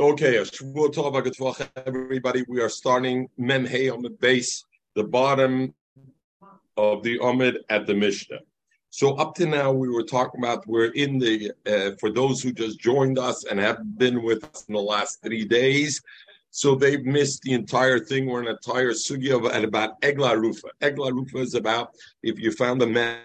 Okay, 0.00 0.38
everybody. 1.84 2.44
We 2.46 2.60
are 2.60 2.68
starting 2.68 3.28
Mem 3.36 3.66
Hey 3.66 3.88
on 3.88 4.00
the 4.00 4.10
base, 4.10 4.64
the 4.94 5.02
bottom 5.02 5.74
of 6.76 7.02
the 7.02 7.18
Omid 7.18 7.56
at 7.68 7.84
the 7.84 7.94
Mishnah. 7.94 8.38
So 8.90 9.16
up 9.16 9.34
to 9.34 9.46
now, 9.46 9.72
we 9.72 9.88
were 9.88 10.04
talking 10.04 10.40
about 10.40 10.64
we're 10.68 10.92
in 10.92 11.18
the 11.18 11.50
uh, 11.66 11.96
for 11.98 12.12
those 12.12 12.40
who 12.40 12.52
just 12.52 12.78
joined 12.78 13.18
us 13.18 13.44
and 13.46 13.58
have 13.58 13.98
been 13.98 14.22
with 14.22 14.44
us 14.44 14.64
in 14.68 14.74
the 14.74 14.80
last 14.80 15.20
three 15.20 15.44
days. 15.44 16.00
So 16.52 16.76
they've 16.76 17.04
missed 17.04 17.42
the 17.42 17.54
entire 17.54 17.98
thing. 17.98 18.26
We're 18.26 18.42
an 18.42 18.46
entire 18.46 18.92
at 18.92 19.64
about 19.64 20.00
Egla 20.02 20.40
Rufa. 20.40 20.68
Egla 20.80 21.12
Rufa 21.12 21.38
is 21.38 21.54
about 21.54 21.90
if 22.22 22.38
you 22.38 22.52
found 22.52 22.82
a 22.82 22.86
man 22.86 23.18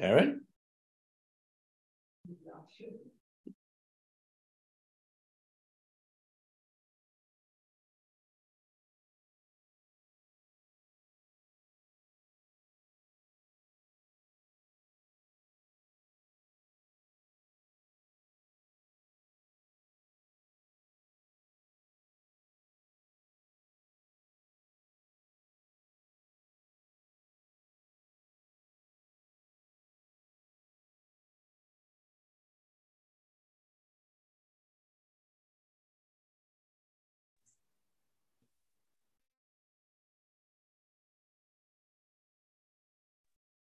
Aaron? 0.00 0.40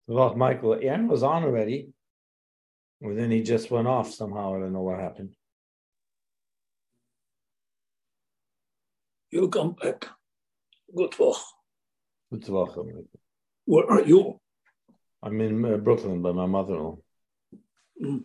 Well, 0.07 0.35
Michael, 0.35 0.78
Aaron 0.81 1.07
was 1.07 1.23
on 1.23 1.44
already. 1.44 1.94
and 3.01 3.17
then 3.17 3.31
he 3.31 3.41
just 3.44 3.72
went 3.72 3.88
off 3.88 4.12
somehow. 4.13 4.56
I 4.56 4.59
don't 4.59 4.73
know 4.73 4.81
what 4.81 5.00
happened. 5.00 5.35
You'll 9.31 9.47
come 9.47 9.73
back. 9.73 10.07
Good 10.94 11.17
work. 11.17 11.38
Good 12.31 12.50
work. 12.50 12.75
Where 13.66 13.90
are 13.90 14.01
you? 14.01 14.40
I'm 15.23 15.40
in 15.40 15.63
uh, 15.63 15.78
Brooklyn 15.78 16.22
by 16.22 16.31
my 16.31 16.45
mother-in-law. 16.47 16.97
Mm. 18.03 18.23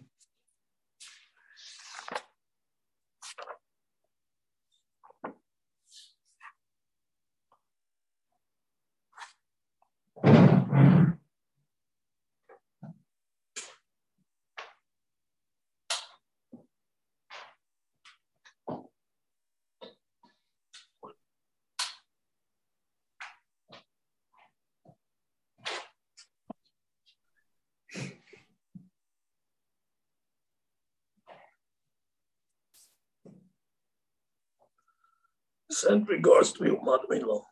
Send 35.87 36.09
regards 36.09 36.53
to 36.55 36.65
your 36.65 36.83
mother-in-law. 36.83 37.47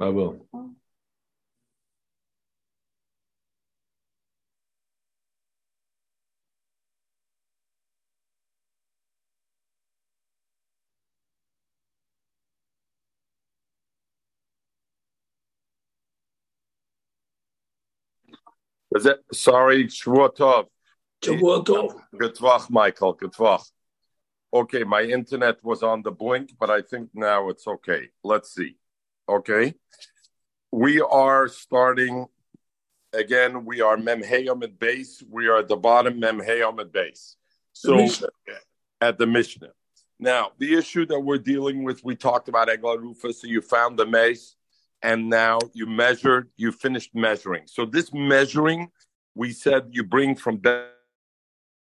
I 0.00 0.08
will. 0.08 0.44
Is 18.96 19.06
it? 19.06 19.20
Sorry, 19.32 19.84
Shvuatov. 19.84 20.66
Shavuotov. 21.22 22.00
Good 22.18 22.34
Tvach, 22.34 22.68
Michael. 22.70 23.12
Good 23.12 23.32
Tvach. 23.32 23.62
Okay, 24.54 24.84
my 24.84 25.02
internet 25.02 25.64
was 25.64 25.82
on 25.82 26.02
the 26.02 26.10
blink, 26.10 26.50
but 26.60 26.68
I 26.68 26.82
think 26.82 27.08
now 27.14 27.48
it's 27.48 27.66
okay. 27.66 28.10
Let's 28.22 28.54
see. 28.54 28.76
Okay. 29.28 29.74
We 30.70 31.00
are 31.00 31.48
starting 31.48 32.26
again. 33.14 33.64
We 33.64 33.80
are 33.80 33.96
Memheyom 33.96 34.62
at 34.62 34.78
base. 34.78 35.22
We 35.28 35.46
are 35.46 35.58
at 35.58 35.68
the 35.68 35.76
bottom, 35.76 36.20
Memheyom 36.20 36.80
at 36.80 36.92
base. 36.92 37.36
So 37.72 38.06
at 39.00 39.18
the 39.18 39.26
Mishnah. 39.26 39.70
Now, 40.18 40.52
the 40.58 40.74
issue 40.74 41.06
that 41.06 41.18
we're 41.18 41.38
dealing 41.38 41.82
with, 41.82 42.04
we 42.04 42.14
talked 42.14 42.48
about 42.48 42.68
Egla 42.68 43.00
Rufa. 43.00 43.32
So 43.32 43.46
you 43.46 43.60
found 43.60 43.98
the 43.98 44.06
mace, 44.06 44.54
and 45.02 45.28
now 45.28 45.58
you 45.72 45.86
measured, 45.86 46.50
you 46.56 46.72
finished 46.72 47.14
measuring. 47.14 47.62
So 47.66 47.86
this 47.86 48.12
measuring, 48.12 48.90
we 49.34 49.52
said 49.52 49.88
you 49.90 50.04
bring 50.04 50.36
from 50.36 50.58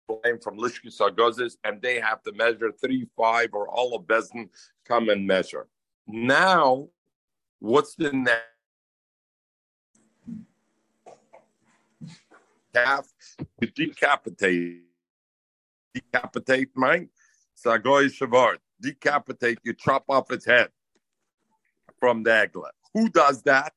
Be- 0.08 0.38
from 0.42 0.58
Lishkis 0.58 0.98
Agozis, 1.00 1.56
and 1.64 1.80
they 1.82 2.00
have 2.00 2.22
to 2.22 2.32
measure 2.32 2.72
three, 2.72 3.06
five, 3.16 3.50
or 3.52 3.69
all 3.69 3.94
of 3.94 4.04
Bezdin 4.04 4.48
come 4.86 5.08
and 5.10 5.26
measure. 5.26 5.69
Now, 6.06 6.88
what's 7.58 7.94
the 7.94 8.12
next? 8.12 8.44
Calf, 12.74 13.08
you 13.60 13.69
decapitate. 13.69 14.82
Decapitate, 15.94 16.70
mine. 16.75 17.08
Sagoy 17.56 18.06
Shavar. 18.06 18.56
Decapitate, 18.80 19.58
you 19.64 19.75
chop 19.75 20.05
off 20.08 20.31
its 20.31 20.46
head 20.46 20.69
from 21.99 22.22
the 22.22 22.31
Egla. 22.31 22.70
Who 22.94 23.08
does 23.08 23.43
that? 23.43 23.72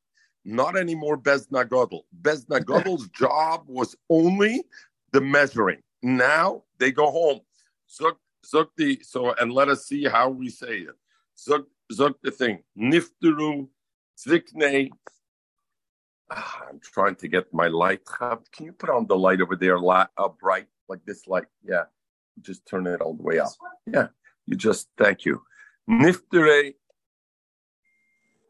Not 0.45 0.77
anymore 0.77 1.17
Bezna 1.17 1.65
Godel. 1.65 2.01
Bezna 2.21 2.63
Godel's 2.63 3.07
job 3.13 3.63
was 3.67 3.95
only 4.09 4.63
the 5.11 5.21
measuring. 5.21 5.81
Now 6.01 6.63
they 6.79 6.91
go 6.91 7.11
home. 7.11 7.41
Zuk, 7.89 8.15
zuk 8.45 8.67
the, 8.77 8.99
so, 9.03 9.33
and 9.33 9.51
let 9.51 9.69
us 9.69 9.85
see 9.85 10.05
how 10.05 10.29
we 10.29 10.49
say 10.49 10.79
it. 10.79 10.95
Zuk, 11.37 11.65
zuk 11.93 12.15
the 12.23 12.31
thing. 12.31 12.63
Nifteru, 12.77 13.67
zikne. 14.17 14.89
Ah, 16.31 16.61
I'm 16.69 16.79
trying 16.79 17.15
to 17.15 17.27
get 17.27 17.53
my 17.53 17.67
light. 17.67 18.01
Can 18.05 18.65
you 18.65 18.71
put 18.71 18.89
on 18.89 19.05
the 19.07 19.17
light 19.17 19.41
over 19.41 19.55
there, 19.55 19.77
la, 19.77 20.07
uh, 20.17 20.29
bright, 20.29 20.67
like 20.87 21.03
this 21.05 21.27
light? 21.27 21.47
Yeah. 21.63 21.83
Just 22.39 22.65
turn 22.65 22.87
it 22.87 23.01
all 23.01 23.13
the 23.13 23.23
way 23.23 23.39
up. 23.39 23.49
Yeah. 23.85 24.07
You 24.45 24.55
just, 24.55 24.87
thank 24.97 25.25
you. 25.25 25.43
Niftere, 25.89 26.75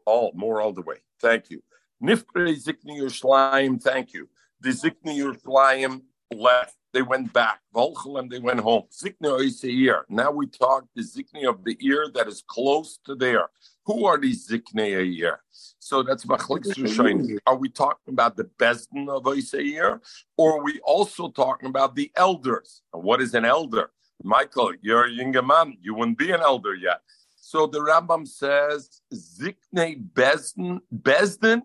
all, 0.06 0.32
more 0.34 0.60
all 0.60 0.72
the 0.72 0.82
way. 0.82 0.98
Thank 1.20 1.50
you. 1.50 1.62
Niftere 2.02 2.54
zikni 2.54 3.00
Yerushalayim, 3.00 3.82
thank 3.82 4.12
you. 4.12 4.28
The 4.60 4.70
zikni 4.70 5.18
Yerushalayim 5.18 6.02
left. 6.32 6.76
They 6.92 7.02
went 7.02 7.32
back. 7.32 7.60
Volchalem, 7.74 8.28
they 8.28 8.38
went 8.38 8.60
home. 8.60 8.84
Zikni 8.92 9.64
ear. 9.64 10.04
Now 10.08 10.30
we 10.30 10.46
talk 10.46 10.84
the 10.94 11.02
zikni 11.02 11.48
of 11.48 11.64
the 11.64 11.76
ear 11.80 12.10
that 12.14 12.28
is 12.28 12.42
close 12.46 12.98
to 13.06 13.14
there. 13.14 13.48
Who 13.86 14.06
are 14.06 14.18
these 14.18 14.48
Ziknei 14.48 15.16
year? 15.16 15.40
So 15.78 16.02
that's 16.02 16.24
Machlik 16.24 16.64
Shushain. 16.64 17.38
Are 17.46 17.56
we 17.56 17.68
talking 17.68 18.12
about 18.12 18.36
the 18.36 18.44
Besdin 18.44 19.08
of 19.08 19.24
Oisayir? 19.24 20.00
Or 20.36 20.58
are 20.58 20.62
we 20.62 20.78
also 20.84 21.30
talking 21.30 21.68
about 21.68 21.96
the 21.96 22.12
elders? 22.14 22.82
And 22.92 23.02
what 23.02 23.20
is 23.20 23.34
an 23.34 23.44
elder? 23.44 23.90
Michael, 24.22 24.72
you're 24.82 25.06
a 25.06 25.10
younger 25.10 25.42
man. 25.42 25.76
You 25.80 25.94
wouldn't 25.94 26.18
be 26.18 26.30
an 26.30 26.40
elder 26.40 26.74
yet. 26.74 27.00
So 27.36 27.66
the 27.66 27.80
Rambam 27.80 28.26
says, 28.28 29.00
Ziknei 29.12 30.00
Besdin, 30.12 30.80
Besdin, 30.94 31.62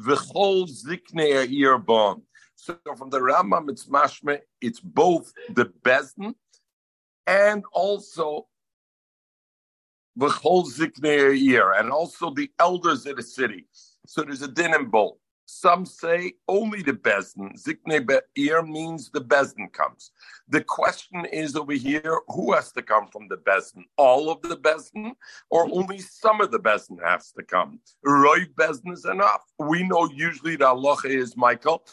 V'chol 0.00 0.68
Ziknei 0.68 1.46
Yerbon. 1.48 2.22
So 2.60 2.76
from 2.94 3.08
the 3.08 3.20
Rambam, 3.20 3.70
it's 3.70 3.86
mashme, 3.86 4.38
it's 4.60 4.80
both 4.80 5.32
the 5.54 5.64
Besdin 5.64 6.24
hmm? 6.24 6.30
and 7.26 7.64
also 7.72 8.48
the 10.14 10.28
whole 10.28 10.66
Ziknei 10.66 11.40
year, 11.40 11.72
and 11.72 11.90
also 11.90 12.28
the 12.34 12.50
elders 12.58 13.06
of 13.06 13.16
the 13.16 13.22
city. 13.22 13.64
So 14.06 14.22
there's 14.22 14.42
a 14.42 14.48
din 14.48 14.74
in 14.74 14.90
both. 14.90 15.16
Some 15.46 15.86
say 15.86 16.34
only 16.46 16.82
the 16.82 16.92
Bezdin. 16.92 17.58
Ziknei 17.58 18.06
Be'ir 18.06 18.62
means 18.62 19.10
the 19.10 19.20
Bezdin 19.20 19.72
comes. 19.72 20.12
The 20.48 20.62
question 20.62 21.24
is 21.32 21.56
over 21.56 21.72
here, 21.72 22.20
who 22.28 22.52
has 22.52 22.70
to 22.72 22.82
come 22.82 23.08
from 23.08 23.26
the 23.28 23.36
Bezdin? 23.38 23.84
All 23.96 24.30
of 24.30 24.42
the 24.42 24.56
Bezdin 24.56 25.12
or 25.50 25.66
hmm? 25.66 25.72
only 25.72 25.98
some 25.98 26.42
of 26.42 26.50
the 26.50 26.60
Bezdin 26.60 27.02
has 27.02 27.32
to 27.32 27.42
come? 27.42 27.80
Roy 28.04 28.44
Bezdin 28.54 28.92
is 28.92 29.06
enough. 29.06 29.44
We 29.58 29.82
know 29.82 30.10
usually 30.12 30.56
the 30.56 30.68
Allah 30.68 30.98
is, 31.04 31.36
Michael, 31.36 31.84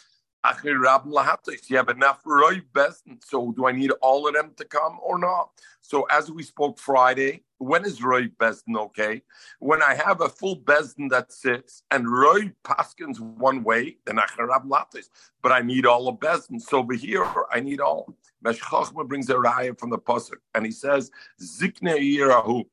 you 1.69 1.77
have 1.77 1.89
enough 1.89 2.21
roy 2.25 2.61
best. 2.73 3.03
So 3.25 3.51
do 3.51 3.67
I 3.67 3.71
need 3.71 3.91
all 4.01 4.27
of 4.27 4.33
them 4.33 4.51
to 4.57 4.65
come 4.65 4.97
or 5.01 5.19
not? 5.19 5.49
So 5.81 6.03
as 6.11 6.31
we 6.31 6.43
spoke 6.43 6.79
Friday, 6.79 7.43
when 7.59 7.85
is 7.85 8.03
roy 8.03 8.27
bestin 8.27 8.77
okay? 8.77 9.23
When 9.59 9.81
I 9.81 9.95
have 9.95 10.21
a 10.21 10.29
full 10.29 10.57
bestin 10.57 11.09
that 11.09 11.31
sits 11.31 11.83
and 11.91 12.09
roy 12.09 12.51
paskins 12.63 13.19
one 13.19 13.63
way, 13.63 13.97
then 14.05 14.17
acharab 14.17 14.67
latis. 14.67 15.09
But 15.41 15.51
I 15.51 15.61
need 15.61 15.85
all 15.85 16.07
of 16.07 16.19
bestin. 16.19 16.61
So 16.61 16.79
over 16.79 16.93
here, 16.93 17.25
I 17.51 17.59
need 17.59 17.79
all. 17.79 18.15
Meshchachma 18.45 19.07
brings 19.07 19.29
a 19.29 19.35
raya 19.35 19.77
from 19.77 19.89
the 19.89 19.97
pasuk, 19.97 20.37
and 20.53 20.65
he 20.65 20.71
says 20.71 21.11
zikne 21.41 21.97
yirahu. 21.99 22.65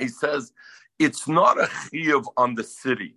He 0.00 0.08
says 0.08 0.52
it's 0.98 1.28
not 1.28 1.58
a 1.58 1.66
chiyuv 1.66 2.24
on 2.36 2.54
the 2.54 2.64
city. 2.64 3.16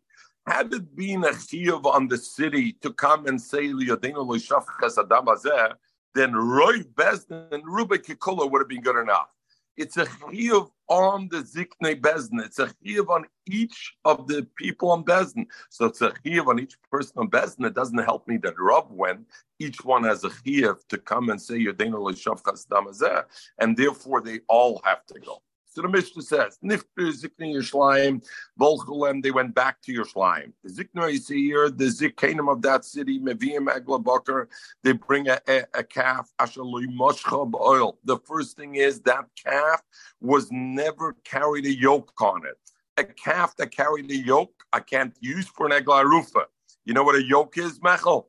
Had 0.51 0.74
it 0.74 0.94
been 0.98 1.24
a 1.24 1.30
chiyuv 1.30 1.86
on 1.86 2.09
the 2.09 2.18
city 2.18 2.74
to 2.81 2.92
come 2.92 3.25
and 3.25 3.42
say 3.42 3.69
liyadenu 3.69 4.15
loishafchas 4.15 4.98
adam 4.98 5.27
hazeh, 5.27 5.71
then 6.13 6.33
Roy 6.33 6.80
Bezdin 6.94 7.62
Rubik 7.62 8.03
Kikula 8.03 8.51
would 8.51 8.59
have 8.59 8.68
been 8.68 8.81
good 8.81 9.01
enough. 9.01 9.30
It's 9.77 9.95
a 9.95 10.06
chiyuv 10.06 10.69
on 10.89 11.30
the 11.30 11.38
ziknei 11.38 12.01
Bezdin. 12.01 12.44
It's 12.44 12.59
a 12.59 12.68
chiyuv 12.68 13.07
on 13.07 13.27
each 13.48 13.95
of 14.03 14.27
the 14.27 14.45
people 14.57 14.92
on 14.92 15.06
Bezdin. 15.06 15.45
So 15.69 15.86
it's 15.86 16.01
a 16.01 16.09
chiyuv 16.09 16.48
on 16.48 16.59
each 16.59 16.75
person 16.92 17.13
on 17.19 17.30
Bezdin. 17.30 17.65
It 17.65 17.74
doesn't 17.74 18.00
help 18.00 18.27
me 18.27 18.36
that 18.39 18.56
Rav 18.59 18.92
when 18.92 19.25
each 19.57 19.86
one 19.86 20.03
has 20.03 20.25
a 20.25 20.30
chiyuv 20.30 20.86
to 20.89 20.98
come 20.98 21.30
and 21.30 21.42
say 21.42 21.59
loishafchas 21.63 22.65
adam 22.69 22.88
hazeh, 22.88 23.24
and 23.59 23.77
therefore 23.77 24.19
they 24.19 24.42
all 24.50 24.81
have 24.83 25.06
to 25.06 25.18
go. 25.21 25.42
So 25.74 25.82
the 25.82 25.88
Mishnah 25.88 26.24
says, 26.24 26.60
Nifter 26.62 26.84
Zikni 26.98 27.56
Yerushalayim, 27.56 28.22
Volchulem, 28.60 29.24
they 29.24 29.32
went 29.32 29.56
back 29.56 29.82
to 29.84 29.94
Yerushalayim. 29.94 30.52
The 30.66 30.70
Zikna 30.70 31.10
here, 31.30 31.70
the 31.70 31.86
Zikanim 31.86 32.52
of 32.52 32.62
that 32.64 32.84
city, 32.84 33.22
Meviim 33.22 33.68
Egla 33.68 34.04
Bakar, 34.04 34.50
they 34.84 34.92
bring 34.92 35.30
a, 35.30 35.40
a, 35.48 35.64
a 35.74 35.84
calf, 35.86 36.30
Ashalui 36.42 36.88
Moshchab 36.88 37.54
oil. 37.58 37.98
The 38.04 38.18
first 38.18 38.58
thing 38.58 38.76
is 38.76 39.00
that 39.04 39.28
calf 39.42 39.82
was 40.20 40.50
never 40.52 41.16
carried 41.24 41.66
a 41.66 41.74
yoke 41.74 42.22
on 42.22 42.46
it. 42.46 42.58
A 42.98 43.06
calf 43.06 43.56
that 43.56 43.72
carried 43.72 44.12
a 44.12 44.18
yoke, 44.18 44.66
I 44.74 44.82
can't 44.82 45.16
use 45.22 45.48
for 45.48 45.68
an 45.68 45.72
Egla 45.72 46.04
Rufa. 46.04 46.48
You 46.84 46.94
know 46.94 47.04
what 47.04 47.16
a 47.16 47.24
yoke 47.24 47.58
is, 47.58 47.80
Mechel? 47.80 48.26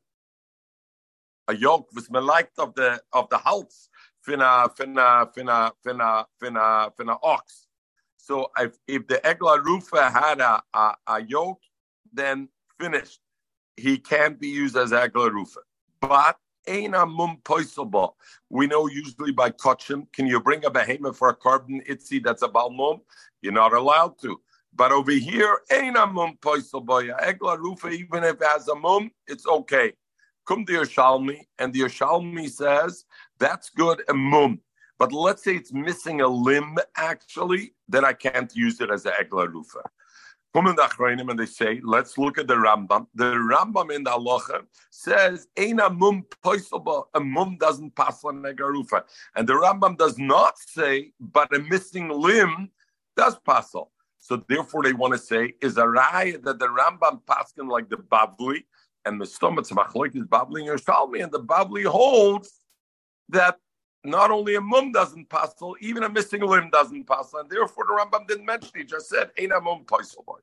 A 1.49 1.57
yoke 1.57 1.89
was 1.93 2.07
melike 2.09 2.57
of 2.57 2.73
the 2.77 3.03
of 3.13 3.29
the 3.31 3.39
house 3.39 3.89
finna 4.27 4.69
finna 4.77 5.33
finna 5.35 5.73
finna 5.85 6.25
finna 6.41 6.91
finna 6.97 7.19
ox. 7.23 7.67
So 8.17 8.51
if, 8.57 8.79
if 8.87 9.09
the 9.09 9.17
Egla 9.25 9.63
Rufa 9.65 10.11
had 10.11 10.41
a, 10.41 10.63
a, 10.73 10.95
a, 11.09 11.23
yoke, 11.23 11.61
then 12.13 12.49
finished. 12.79 13.21
He 13.77 13.99
can't 13.99 14.39
be 14.39 14.47
used 14.47 14.77
as 14.77 14.93
Egla 14.93 15.33
Rufa. 15.33 15.61
But 16.01 16.37
Aina 16.69 17.05
mum 17.05 17.39
poisable. 17.43 18.13
We 18.49 18.69
know 18.69 18.87
usually 18.87 19.33
by 19.33 19.51
kachim, 19.51 20.07
can 20.13 20.27
you 20.27 20.41
bring 20.41 20.65
a 20.65 20.71
behemoth 20.71 21.17
for 21.17 21.31
a 21.31 21.35
carbon 21.35 21.83
itzi 21.89 22.23
that's 22.23 22.43
a 22.43 22.49
balmum? 22.49 23.01
You're 23.41 23.53
not 23.53 23.73
allowed 23.73 24.21
to. 24.23 24.41
But 24.75 24.93
over 24.93 25.11
here, 25.11 25.59
Aina 25.73 26.07
mum 26.07 26.39
poisable. 26.41 27.19
Egla 27.21 27.59
Rufa, 27.59 27.89
even 27.89 28.23
if 28.25 28.37
it 28.37 28.47
has 28.47 28.69
a 28.69 28.77
mum, 28.77 29.11
it's 29.27 29.47
okay. 29.47 29.95
Come 30.47 30.65
to 30.67 30.73
Yerushalmi, 30.73 31.41
and 31.59 31.73
the 31.73 31.81
Yerushalmi 31.81 32.51
says 32.51 33.05
that's 33.43 33.71
good 33.71 34.03
a 34.09 34.15
mum. 34.15 34.61
But 34.99 35.13
let's 35.13 35.43
say 35.43 35.57
it's 35.57 35.73
missing 35.73 36.21
a 36.21 36.29
limb, 36.29 36.79
actually, 36.97 37.75
then 37.89 38.05
I 38.05 38.13
can't 38.13 38.55
use 38.55 38.81
it 38.81 38.91
as 38.91 39.05
an 39.05 39.13
egla 39.21 39.53
rufa. 39.53 39.83
Come 40.55 40.67
in 40.67 40.77
the 40.77 41.27
and 41.29 41.39
they 41.39 41.47
say, 41.47 41.81
let's 41.83 42.19
look 42.19 42.37
at 42.37 42.47
the 42.47 42.55
Rambam. 42.55 43.07
The 43.15 43.25
Rambam 43.25 43.91
in 43.91 44.05
the 44.05 44.11
Halacha 44.11 44.65
says, 44.91 45.49
a 45.57 45.73
mum 45.73 46.27
poisoba, 46.45 47.05
a 47.15 47.21
mum 47.21 47.57
doesn't 47.59 47.97
pass 47.97 48.23
on 48.23 48.43
negarufa. 48.43 49.03
And 49.35 49.49
the 49.49 49.55
Rambam 49.55 49.97
does 49.97 50.19
not 50.19 50.59
say, 50.59 51.13
but 51.19 51.55
a 51.57 51.59
missing 51.59 52.11
limb 52.11 52.71
does 53.17 53.39
pass 53.47 53.75
on. 53.75 53.87
So 54.19 54.45
therefore 54.47 54.83
they 54.83 54.93
want 54.93 55.15
to 55.15 55.19
say, 55.19 55.55
is 55.63 55.79
a 55.79 55.85
raya 55.85 56.41
that 56.45 56.59
the 56.59 56.69
Rambam 56.69 57.23
paskin 57.25 57.69
like 57.69 57.89
the 57.89 57.97
Bavli, 57.97 58.65
and 59.05 59.21
the 59.21 59.27
stomach 59.27 59.65
machloik 59.69 60.15
is 60.15 60.25
Bavli 60.25 60.61
and 60.61 60.69
Yerushalmi, 60.79 61.25
and 61.25 61.33
the 61.33 61.41
Bavli 61.41 61.85
holds 61.87 62.62
that 63.33 63.59
not 64.05 64.31
only 64.31 64.55
a 64.55 64.61
mum 64.61 64.93
doesn't 64.93 65.29
passel, 65.29 65.77
even 65.81 66.03
a 66.03 66.09
missing 66.09 66.43
limb 66.43 66.71
doesn't 66.71 67.07
passel, 67.07 67.41
and 67.41 67.51
therefore 67.51 67.85
the 67.87 67.93
Rambam 67.93 68.27
didn't 68.27 68.47
mention. 68.47 68.71
He 68.75 68.85
just 68.85 69.09
said, 69.09 69.31
"Ain't 69.37 69.53
a 69.53 69.61
mum 69.61 69.85
paisel 69.85 70.25
boy." 70.25 70.39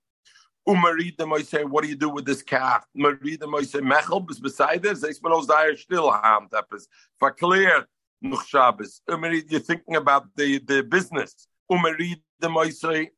The 0.66 1.44
say, 1.44 1.64
"What 1.64 1.84
do 1.84 1.90
you 1.90 1.96
do 1.96 2.10
with 2.10 2.26
this 2.26 2.42
calf?" 2.42 2.86
Marid 2.96 3.40
the 3.40 3.64
say, 3.64 3.80
"Mechel 3.80 4.30
is 4.30 4.40
beside 4.40 4.84
this. 4.84 5.02
Spell 5.02 5.42
zayir 5.46 5.78
still 5.78 6.12
ham 6.12 6.48
tapes 6.52 6.88
for 7.20 7.32
clear 7.32 7.88
noch 8.22 8.46
Shabbos." 8.46 9.02
Umarid, 9.10 9.50
you're 9.52 9.60
thinking 9.62 9.96
about 9.96 10.28
the 10.36 10.60
the 10.60 10.84
business. 10.84 11.48
The 11.70 12.72
say, 12.72 13.12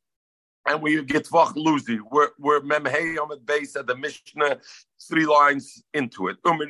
and 0.66 0.80
we 0.82 1.02
get 1.04 1.26
vach 1.26 1.54
luzi. 1.54 1.98
We're 2.10 2.30
we're 2.38 2.60
memhei 2.60 3.16
base 3.46 3.76
of 3.76 3.86
the 3.86 3.96
Mishnah, 3.96 4.58
three 5.08 5.26
lines 5.26 5.82
into 5.94 6.28
it. 6.28 6.36
And 6.44 6.60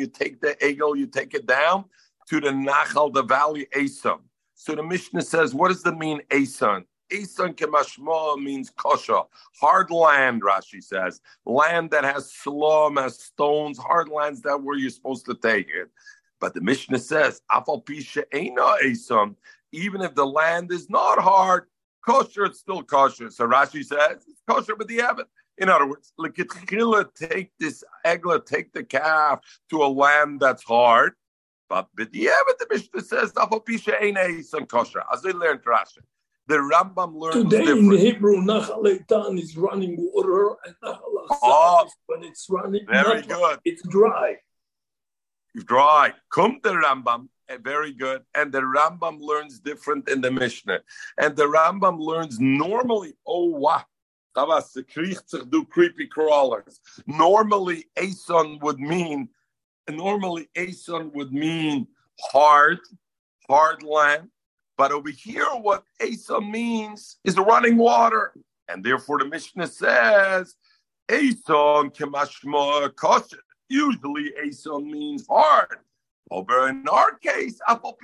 you 0.00 0.06
take 0.06 0.40
the 0.40 0.56
egel, 0.62 0.96
you 0.96 1.06
take 1.06 1.34
it 1.34 1.46
down 1.46 1.84
to 2.28 2.40
the 2.40 2.50
nachal, 2.50 3.12
the 3.12 3.22
valley 3.22 3.66
Asan. 3.74 4.20
So 4.54 4.74
the 4.74 4.82
Mishnah 4.82 5.22
says, 5.22 5.54
what 5.54 5.68
does 5.68 5.82
the 5.82 5.94
mean 5.94 6.20
Asan? 6.30 6.84
Asan 7.12 7.54
kemashma 7.54 8.42
means 8.42 8.70
kosher, 8.70 9.22
hard 9.60 9.90
land. 9.90 10.42
Rashi 10.42 10.82
says 10.82 11.20
land 11.44 11.90
that 11.90 12.04
has 12.04 12.32
slum, 12.32 12.96
has 12.96 13.18
stones, 13.18 13.78
hard 13.78 14.08
lands 14.08 14.42
that 14.42 14.62
where 14.62 14.78
you're 14.78 14.90
supposed 14.90 15.26
to 15.26 15.34
take 15.34 15.68
it. 15.68 15.90
But 16.40 16.54
the 16.54 16.60
Mishnah 16.60 17.00
says, 17.00 17.42
afal 17.50 17.84
pisha 17.84 18.24
Asan. 18.32 19.36
Even 19.72 20.00
if 20.00 20.14
the 20.14 20.26
land 20.26 20.72
is 20.72 20.88
not 20.88 21.20
hard, 21.20 21.66
kosher, 22.04 22.44
it's 22.44 22.60
still 22.60 22.82
kosher. 22.82 23.30
So 23.30 23.46
Rashi 23.46 23.84
says 23.84 24.24
it's 24.28 24.42
kosher, 24.48 24.76
but 24.76 24.88
the 24.88 25.00
Evan. 25.02 25.26
In 25.58 25.68
other 25.68 25.86
words, 25.86 26.12
take 27.14 27.52
this 27.58 27.84
egla, 28.06 28.44
take 28.46 28.72
the 28.72 28.82
calf 28.82 29.40
to 29.68 29.82
a 29.82 29.88
land 29.88 30.40
that's 30.40 30.62
hard. 30.62 31.12
But 31.68 31.88
b'diavad 31.96 32.58
the 32.58 32.66
the 32.66 32.66
Mishnah 32.70 33.02
says 33.02 33.32
afapisha 33.32 34.00
ain't 34.00 34.46
some 34.46 34.66
kosher. 34.66 35.02
As 35.12 35.22
they 35.22 35.32
learned 35.32 35.62
Rashi. 35.62 35.98
The 36.48 36.56
Rambam 36.56 37.14
learned 37.14 37.50
Today 37.50 37.70
in 37.70 37.90
Hebrew, 37.96 38.38
Nachal 38.38 38.82
Eitan 38.82 39.38
is 39.38 39.56
running 39.56 39.94
water, 39.98 40.56
and 40.64 40.74
Nachal 40.82 40.98
Oh, 41.42 41.88
when 42.06 42.24
it's 42.24 42.46
running, 42.50 42.84
very 42.88 43.20
not- 43.20 43.28
good. 43.28 43.58
It's 43.64 43.86
dry. 43.86 44.36
It's 45.54 45.64
dry. 45.64 46.12
Come 46.32 46.58
the 46.62 46.70
Rambam. 46.70 47.28
Eh, 47.50 47.58
Very 47.62 47.92
good. 47.92 48.22
And 48.34 48.52
the 48.52 48.60
Rambam 48.60 49.20
learns 49.20 49.60
different 49.60 50.08
in 50.08 50.20
the 50.20 50.30
Mishnah. 50.30 50.80
And 51.18 51.36
the 51.36 51.44
Rambam 51.44 51.98
learns 51.98 52.38
normally, 52.40 53.14
oh, 53.26 53.46
wow. 53.46 53.84
Do 54.36 55.64
creepy 55.68 56.06
crawlers. 56.06 56.80
Normally, 57.06 57.86
Ason 57.96 58.58
would 58.60 58.78
mean, 58.78 59.28
normally 59.88 60.48
Ason 60.54 61.10
would 61.14 61.32
mean 61.32 61.88
hard, 62.20 62.78
hard 63.48 63.82
land. 63.82 64.28
But 64.78 64.92
over 64.92 65.10
here, 65.10 65.46
what 65.60 65.82
Ason 66.00 66.50
means 66.50 67.18
is 67.24 67.36
running 67.36 67.76
water. 67.76 68.32
And 68.68 68.84
therefore, 68.84 69.18
the 69.18 69.24
Mishnah 69.26 69.66
says, 69.66 70.54
Ason 71.10 71.90
kemashma 71.90 72.94
kosher. 72.94 73.40
Usually, 73.68 74.32
Ason 74.42 74.90
means 74.90 75.26
hard. 75.28 75.78
Over 76.30 76.68
in 76.68 76.86
our 76.88 77.16
case, 77.18 77.60
Apple 77.66 77.98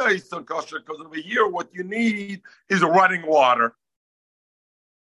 Ason 0.00 0.44
kosher, 0.44 0.80
because 0.80 1.00
over 1.00 1.14
here, 1.14 1.46
what 1.46 1.68
you 1.72 1.84
need 1.84 2.42
is 2.68 2.82
running 2.82 3.26
water. 3.26 3.74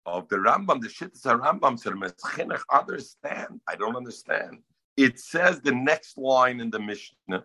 of 0.06 0.28
the 0.30 0.38
Rambam, 0.38 0.82
the 0.82 0.90
shit 0.90 1.14
is 1.14 1.26
a 1.26 1.36
Rambam, 1.36 1.80
so 1.80 1.90
the 1.90 1.96
understand. 2.72 3.62
I 3.68 3.76
don't 3.76 3.96
understand. 3.96 4.60
It 4.98 5.20
says 5.20 5.62
the 5.62 5.72
next 5.72 6.18
line 6.18 6.60
in 6.60 6.70
the 6.70 6.80
Mishnah, 6.80 7.44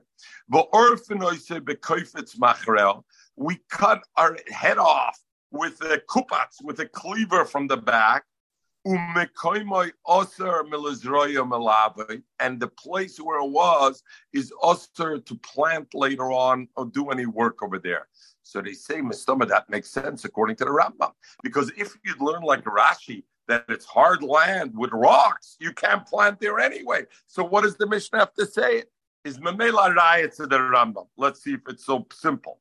we 3.37 3.59
cut 3.71 4.03
our 4.17 4.37
head 4.51 4.79
off 4.79 5.19
with 5.51 5.81
a 5.83 6.03
kupatz, 6.11 6.63
with 6.63 6.81
a 6.81 6.87
cleaver 6.87 7.45
from 7.45 7.69
the 7.69 7.77
back, 7.77 8.25
and 12.41 12.61
the 12.61 12.71
place 12.79 13.19
where 13.19 13.41
it 13.41 13.51
was 13.51 14.03
is 14.33 14.53
usher 14.63 15.19
to 15.19 15.35
plant 15.37 15.95
later 15.95 16.31
on 16.31 16.69
or 16.77 16.87
do 16.87 17.11
any 17.11 17.27
work 17.27 17.63
over 17.63 17.79
there. 17.79 18.07
So 18.43 18.61
they 18.61 18.75
say, 18.75 19.01
Mistama, 19.01 19.49
that 19.49 19.69
makes 19.69 19.91
sense 19.91 20.25
according 20.25 20.57
to 20.57 20.65
the 20.65 20.71
Rambam. 20.71 21.11
Because 21.43 21.73
if 21.77 21.97
you'd 22.05 22.21
learn 22.21 22.43
like 22.43 22.63
Rashi 22.65 23.25
that 23.49 23.65
it's 23.69 23.87
hard 23.87 24.23
land 24.23 24.73
with 24.75 24.91
rocks, 24.93 25.57
you 25.61 25.73
can't 25.73 26.07
plant 26.07 26.39
there 26.39 26.61
anyway. 26.61 27.07
So 27.27 27.43
what 27.43 27.65
does 27.65 27.77
the 27.77 27.87
Mishnah 27.87 28.21
have 28.21 28.35
to 28.35 28.47
say? 28.47 28.85
Is 29.25 29.39
Mamela 29.39 29.97
Raya 29.97 30.35
to 30.37 30.47
the 30.47 30.59
Rambam. 30.59 31.09
Let's 31.17 31.43
see 31.43 31.55
if 31.55 31.63
it's 31.69 31.85
so 31.85 32.07
simple. 32.13 32.61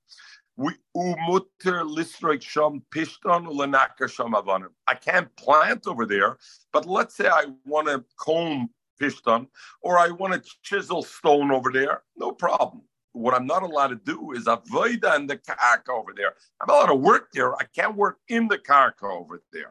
We 0.58 0.74
umuter 0.96 1.84
lisroik 1.84 2.42
sham 2.42 2.82
pishton 2.94 3.48
ulanaka 3.48 4.10
sham 4.10 4.34
avanim. 4.34 4.70
I 4.88 4.96
can't 4.96 5.34
plant 5.36 5.86
over 5.86 6.06
there, 6.06 6.38
but 6.72 6.86
let's 6.86 7.16
say 7.16 7.28
I 7.28 7.46
want 7.66 7.88
to 7.88 8.06
comb 8.18 8.70
pishton 9.02 9.48
or 9.82 10.00
I 10.00 10.10
want 10.10 10.34
to 10.34 10.50
chisel 10.64 11.04
stone 11.04 11.52
over 11.52 11.72
there. 11.72 12.04
No 12.18 12.32
problem. 12.32 12.84
What 13.12 13.34
I'm 13.34 13.46
not 13.46 13.64
allowed 13.64 13.88
to 13.88 13.96
do 13.96 14.32
is 14.32 14.46
avoida 14.46 15.16
in 15.18 15.28
the 15.28 15.38
karka 15.38 15.90
over 15.90 16.14
there. 16.16 16.34
I'm 16.62 16.70
allowed 16.70 16.88
to 16.88 16.96
work 16.96 17.32
there. 17.34 17.54
I 17.56 17.66
can't 17.76 17.96
work 17.96 18.18
in 18.30 18.48
the 18.48 18.58
karka 18.58 19.04
over 19.04 19.42
there. 19.52 19.70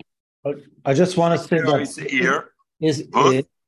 I 0.84 0.92
just 0.92 1.16
want 1.16 1.40
to 1.40 1.46
say 1.46 1.60
that 1.60 2.06
here 2.10 2.50
is 2.80 3.08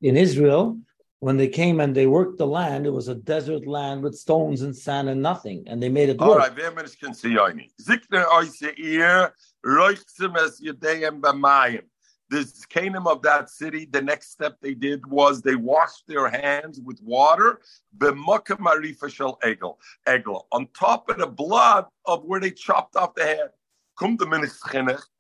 in 0.02 0.16
Israel 0.16 0.78
when 1.26 1.38
they 1.38 1.49
came 1.49 1.80
and 1.80 1.92
they 1.92 2.06
worked 2.06 2.38
the 2.38 2.47
land, 2.47 2.87
it 2.87 2.92
was 2.92 3.09
a 3.09 3.14
desert 3.16 3.66
land 3.66 4.00
with 4.00 4.14
stones 4.14 4.62
and 4.62 4.76
sand 4.76 5.09
and 5.09 5.21
nothing, 5.21 5.64
and 5.66 5.83
they 5.83 5.88
made 5.88 6.09
it 6.09 6.21
work. 6.21 6.28
All 6.28 6.38
right, 6.38 6.56
wer 6.56 6.71
Mensch 6.71 6.97
kann 7.00 7.14
sie 7.14 7.35
ja 7.35 7.49
nicht. 7.49 7.75
Zikne 7.83 8.25
oise 8.33 8.73
ihr, 8.78 9.35
roichzim 9.64 10.37
es 10.37 10.61
b'mayim. 10.61 11.83
This 12.30 12.64
kingdom 12.66 13.09
of 13.09 13.23
that 13.23 13.50
city, 13.50 13.88
the 13.90 14.00
next 14.00 14.30
step 14.30 14.59
they 14.61 14.75
did 14.75 15.04
was 15.09 15.42
they 15.42 15.56
washed 15.56 16.06
their 16.06 16.28
hands 16.28 16.80
with 16.80 17.00
water, 17.02 17.59
b'mokam 17.99 18.61
arifa 18.61 19.12
shel 19.12 19.37
egel, 19.42 19.78
egel, 20.06 20.45
on 20.52 20.68
top 20.78 21.09
of 21.11 21.18
the 21.18 21.26
blood 21.26 21.87
of 22.04 22.23
where 22.23 22.38
they 22.38 22.52
chopped 22.52 22.95
off 22.95 23.16
the 23.16 23.25
head. 23.25 23.50
Come 23.99 24.16
the 24.16 24.26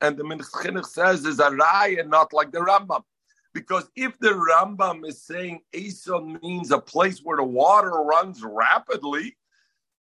and 0.02 0.16
the 0.16 0.22
Minich 0.22 0.86
says 0.86 1.24
is 1.24 1.40
a 1.40 1.50
raya, 1.50 2.06
not 2.06 2.32
like 2.32 2.52
the 2.52 2.60
Rambam. 2.60 3.02
Because 3.56 3.90
if 3.96 4.18
the 4.18 4.32
Rambam 4.32 5.08
is 5.08 5.22
saying 5.22 5.62
Asa 5.74 6.20
means 6.20 6.72
a 6.72 6.78
place 6.78 7.20
where 7.20 7.38
the 7.38 7.42
water 7.42 7.88
runs 7.88 8.42
rapidly, 8.42 9.34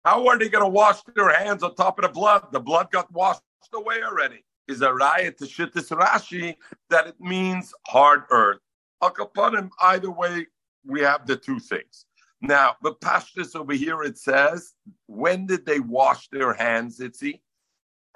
how 0.06 0.26
are 0.26 0.38
they 0.38 0.48
going 0.48 0.64
to 0.64 0.70
wash 0.70 1.02
their 1.14 1.28
hands 1.28 1.62
on 1.62 1.74
top 1.74 1.98
of 1.98 2.04
the 2.04 2.08
blood? 2.08 2.46
The 2.50 2.60
blood 2.60 2.90
got 2.90 3.12
washed 3.12 3.42
away 3.74 4.02
already. 4.02 4.42
Is 4.68 4.80
a 4.80 4.94
riot 4.94 5.36
to 5.36 5.46
shit 5.46 5.74
Shittis 5.74 5.94
Rashi 5.94 6.54
that 6.88 7.06
it 7.08 7.20
means 7.20 7.74
hard 7.86 8.22
earth. 8.30 8.60
Akapanim, 9.02 9.68
either 9.82 10.10
way, 10.10 10.46
we 10.86 11.02
have 11.02 11.26
the 11.26 11.36
two 11.36 11.58
things. 11.58 12.06
Now, 12.40 12.76
the 12.82 12.94
Pashtus 12.94 13.54
over 13.54 13.74
here, 13.74 14.02
it 14.02 14.16
says, 14.16 14.72
when 15.08 15.44
did 15.44 15.66
they 15.66 15.78
wash 15.78 16.28
their 16.28 16.54
hands, 16.54 17.00
Itzi? 17.00 17.40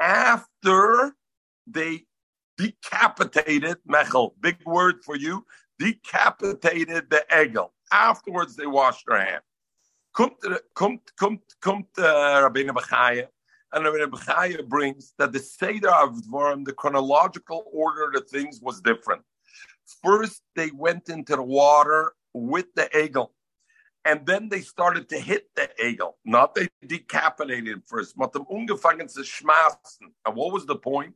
After 0.00 1.12
they 1.66 2.06
decapitated 2.56 3.76
Mechel, 3.88 4.32
big 4.40 4.56
word 4.64 5.04
for 5.04 5.16
you, 5.16 5.44
decapitated 5.78 7.10
the 7.10 7.24
Egel. 7.30 7.70
Afterwards, 7.92 8.56
they 8.56 8.66
washed 8.66 9.04
their 9.06 9.20
hands. 9.20 9.42
Eh, 10.18 10.24
Bechaya, 12.72 13.28
and 13.72 13.84
Bechaya 14.12 14.66
brings 14.66 15.12
that 15.18 15.32
the 15.32 15.38
Seder 15.38 15.90
of 15.90 16.14
Dvarim, 16.22 16.64
the 16.64 16.72
chronological 16.72 17.64
order 17.72 18.10
of 18.16 18.28
things 18.28 18.60
was 18.62 18.80
different. 18.80 19.22
First, 20.02 20.42
they 20.54 20.70
went 20.72 21.08
into 21.08 21.36
the 21.36 21.42
water 21.42 22.12
with 22.32 22.66
the 22.74 22.88
eagle, 22.96 23.34
And 24.04 24.24
then 24.26 24.48
they 24.48 24.60
started 24.60 25.08
to 25.10 25.18
hit 25.18 25.50
the 25.54 25.68
eagle. 25.84 26.16
Not 26.24 26.54
they 26.54 26.68
decapitated 26.86 27.68
him 27.68 27.82
first. 27.86 28.14
And 28.16 28.30
what 30.34 30.52
was 30.52 30.66
the 30.66 30.76
point? 30.76 31.14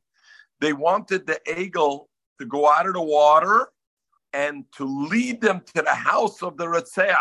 They 0.60 0.72
wanted 0.72 1.26
the 1.26 1.40
eagle 1.58 2.08
to 2.38 2.46
go 2.46 2.70
out 2.70 2.86
of 2.86 2.94
the 2.94 3.02
water 3.02 3.68
and 4.32 4.64
to 4.76 4.84
lead 4.84 5.40
them 5.40 5.62
to 5.74 5.82
the 5.82 5.94
house 5.94 6.42
of 6.42 6.56
the 6.56 6.66
Ratzeach. 6.66 7.16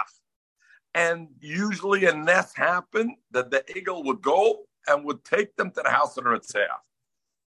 And 0.93 1.29
usually 1.39 2.05
a 2.05 2.13
nest 2.13 2.57
happened 2.57 3.11
that 3.31 3.51
the 3.51 3.63
eagle 3.75 4.03
would 4.03 4.21
go 4.21 4.65
and 4.87 5.05
would 5.05 5.23
take 5.23 5.55
them 5.55 5.71
to 5.71 5.81
the 5.83 5.89
house 5.89 6.17
of 6.17 6.23
the 6.23 6.29
Ratzeach. 6.31 6.67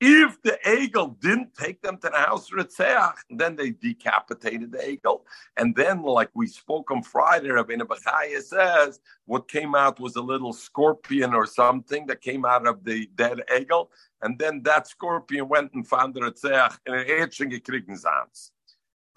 If 0.02 0.42
the 0.44 0.58
eagle 0.80 1.18
didn't 1.20 1.54
take 1.56 1.82
them 1.82 1.98
to 1.98 2.10
the 2.10 2.18
house 2.18 2.50
of 2.50 2.58
Ritzeach, 2.58 3.16
then 3.30 3.58
they 3.58 3.72
decapitated 3.72 4.72
the 4.72 4.90
eagle. 4.90 5.26
And 5.58 5.76
then, 5.76 6.04
like 6.04 6.30
we 6.34 6.48
spoke 6.48 6.90
on 6.90 7.04
Friday, 7.04 7.50
Rabbeinu 7.50 7.82
Bechaya 7.82 8.42
says, 8.42 9.02
what 9.26 9.50
came 9.50 9.76
out 9.76 10.00
was 10.00 10.16
a 10.16 10.22
little 10.22 10.54
scorpion 10.54 11.34
or 11.34 11.46
something 11.46 12.08
that 12.08 12.22
came 12.22 12.46
out 12.46 12.66
of 12.66 12.86
the 12.86 13.10
dead 13.16 13.42
eagle. 13.54 13.92
And 14.22 14.40
then 14.40 14.64
that 14.64 14.88
scorpion 14.88 15.50
went 15.50 15.74
and 15.74 15.86
found 15.86 16.14
the 16.14 16.22
Ritzeach 16.22 16.78
in 16.86 16.94
an 16.94 17.06
Erdchen 17.06 17.52
gekriegen 17.52 17.98
Sans. 17.98 18.52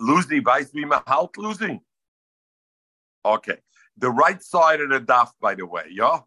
Lucy, 0.00 0.40
weißt 0.40 0.74
wie 0.74 0.84
man 0.84 1.02
halt, 1.06 1.36
Lucy? 1.36 1.80
Okay. 3.24 3.58
The 3.98 4.10
right 4.10 4.42
side 4.42 4.80
of 4.80 4.90
the 4.90 5.00
daf, 5.00 5.30
by 5.40 5.54
the 5.54 5.64
way, 5.64 5.84
yeah? 5.90 6.20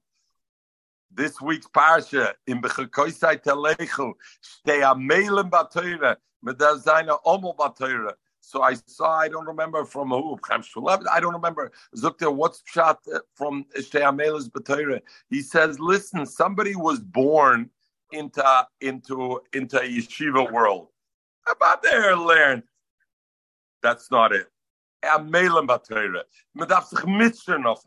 This 1.15 1.41
week's 1.41 1.67
parsha 1.67 2.34
in 2.48 2.62
Bechakoisai 2.62 3.41
Telechu, 3.43 4.13
stay 4.41 4.81
a 4.81 4.93
mailen 4.93 5.50
batira, 5.50 6.17
mit 6.43 6.60
der 6.60 6.77
seine 6.77 7.17
Omel 7.25 7.55
batira. 7.55 8.13
So 8.41 8.62
I 8.62 8.75
saw, 8.86 9.17
I 9.17 9.27
don't 9.27 9.48
remember 9.48 9.86
from 9.86 10.10
who, 10.10 10.38
I 10.51 11.19
don't 11.19 11.34
remember, 11.34 11.72
Zukta, 11.95 12.31
what's 12.31 12.62
shot 12.65 13.00
uh, 13.12 13.19
from 13.34 13.65
Shteamelis 13.75 14.51
Batira? 14.51 15.01
He 15.31 15.41
says, 15.41 15.79
listen, 15.79 16.27
somebody 16.27 16.75
was 16.75 17.00
born 17.00 17.72
into, 18.12 18.67
into, 18.81 19.41
into 19.51 19.77
yeshiva 19.77 20.51
world. 20.51 20.89
How 21.41 21.53
about 21.53 21.81
there 21.81 22.15
learn? 22.15 22.62
That's 23.81 24.12
not 24.12 24.31
it. 24.31 24.48
Amelim 25.03 25.67
Batira. 25.67 26.22
Medaf 26.55 26.86
sich 26.86 27.03
auf. 27.65 27.84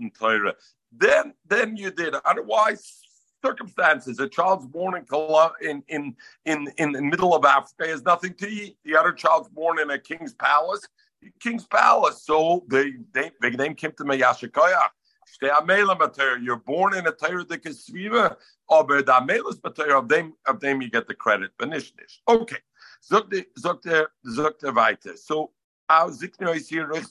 Then, 0.90 1.34
then 1.46 1.76
you 1.76 1.92
did. 1.92 2.16
Otherwise, 2.24 3.00
circumstances. 3.44 4.18
A 4.18 4.28
child's 4.28 4.66
born 4.66 4.96
in 4.96 5.04
in 5.60 5.82
in 5.88 6.16
in 6.46 6.72
in 6.78 6.92
the 6.92 7.02
middle 7.02 7.34
of 7.34 7.44
Africa 7.44 7.88
has 7.88 8.02
nothing 8.02 8.34
to 8.34 8.48
eat. 8.48 8.78
The 8.84 8.96
other 8.96 9.12
child's 9.12 9.48
born 9.48 9.78
in 9.78 9.90
a 9.90 9.98
king's 9.98 10.34
palace. 10.34 10.86
King's 11.40 11.66
palace. 11.66 12.22
So 12.24 12.64
they 12.68 12.94
they 13.12 13.30
they 13.40 13.50
name 13.50 13.76
him 13.76 13.92
to 13.96 14.04
Meyashikoyach. 14.04 14.90
You're 16.42 16.56
born 16.56 16.96
in 16.96 17.06
a 17.06 17.12
Torah 17.12 17.44
de 17.44 17.58
Kesviva, 17.58 18.36
aber 18.70 19.02
da 19.02 19.20
Melis 19.20 19.56
Bater 19.56 19.96
of 19.96 20.08
them 20.08 20.34
of 20.46 20.60
them 20.60 20.80
you 20.80 20.90
get 20.90 21.06
the 21.06 21.14
credit. 21.14 21.50
Benishnish. 21.58 22.20
Okay. 22.26 22.56
Zok 23.10 23.44
zok 23.58 24.06
zok 24.26 24.74
weiter. 24.74 25.16
So 25.16 25.52
our 25.90 26.10
Zikno 26.10 26.54
is 26.54 26.68
here, 26.68 26.90
and 26.90 27.02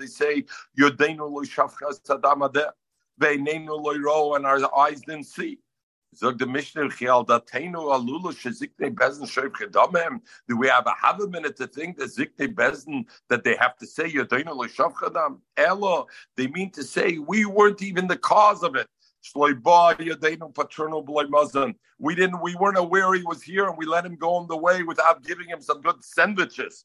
they 0.00 0.06
say, 0.06 0.44
Yodeinu 0.78 1.30
lo 1.30 1.42
shafchas 3.18 3.46
tzadam 3.46 4.36
and 4.36 4.46
our 4.46 4.78
eyes 4.78 5.00
didn't 5.00 5.24
see. 5.24 5.58
Zog 6.16 6.38
the 6.38 6.46
Mishnah 6.46 6.88
Chial 6.90 7.24
Datenu 7.24 7.74
Alula 7.74 8.32
Shezikne 8.32 8.94
Bezen 8.94 9.24
Shoiv 9.24 9.50
Chedamem. 9.50 10.20
Do 10.48 10.56
we 10.56 10.66
have 10.68 10.86
a 10.86 10.94
half 11.00 11.20
a 11.20 11.26
minute 11.26 11.56
to 11.56 11.66
think 11.66 11.98
that 11.98 12.06
Zikne 12.06 12.54
Bezen 12.54 13.04
that 13.28 13.44
they 13.44 13.56
have 13.56 13.76
to 13.76 13.86
say 13.86 14.10
Yadenu 14.10 14.54
L'Shav 14.54 14.94
Chedam? 14.94 15.38
Elo, 15.58 16.06
they 16.36 16.46
mean 16.46 16.70
to 16.70 16.82
say 16.82 17.18
we 17.18 17.44
weren't 17.44 17.82
even 17.82 18.06
the 18.06 18.16
cause 18.16 18.62
of 18.62 18.74
it. 18.74 18.88
We 21.98 22.14
didn't. 22.14 22.40
We 22.40 22.54
weren't 22.54 22.78
aware 22.78 23.14
he 23.14 23.22
was 23.22 23.42
here, 23.42 23.68
and 23.68 23.76
we 23.76 23.84
let 23.84 24.06
him 24.06 24.16
go 24.16 24.34
on 24.34 24.46
the 24.46 24.56
way 24.56 24.84
without 24.84 25.24
giving 25.24 25.48
him 25.48 25.60
some 25.60 25.82
good 25.82 26.02
sandwiches. 26.02 26.84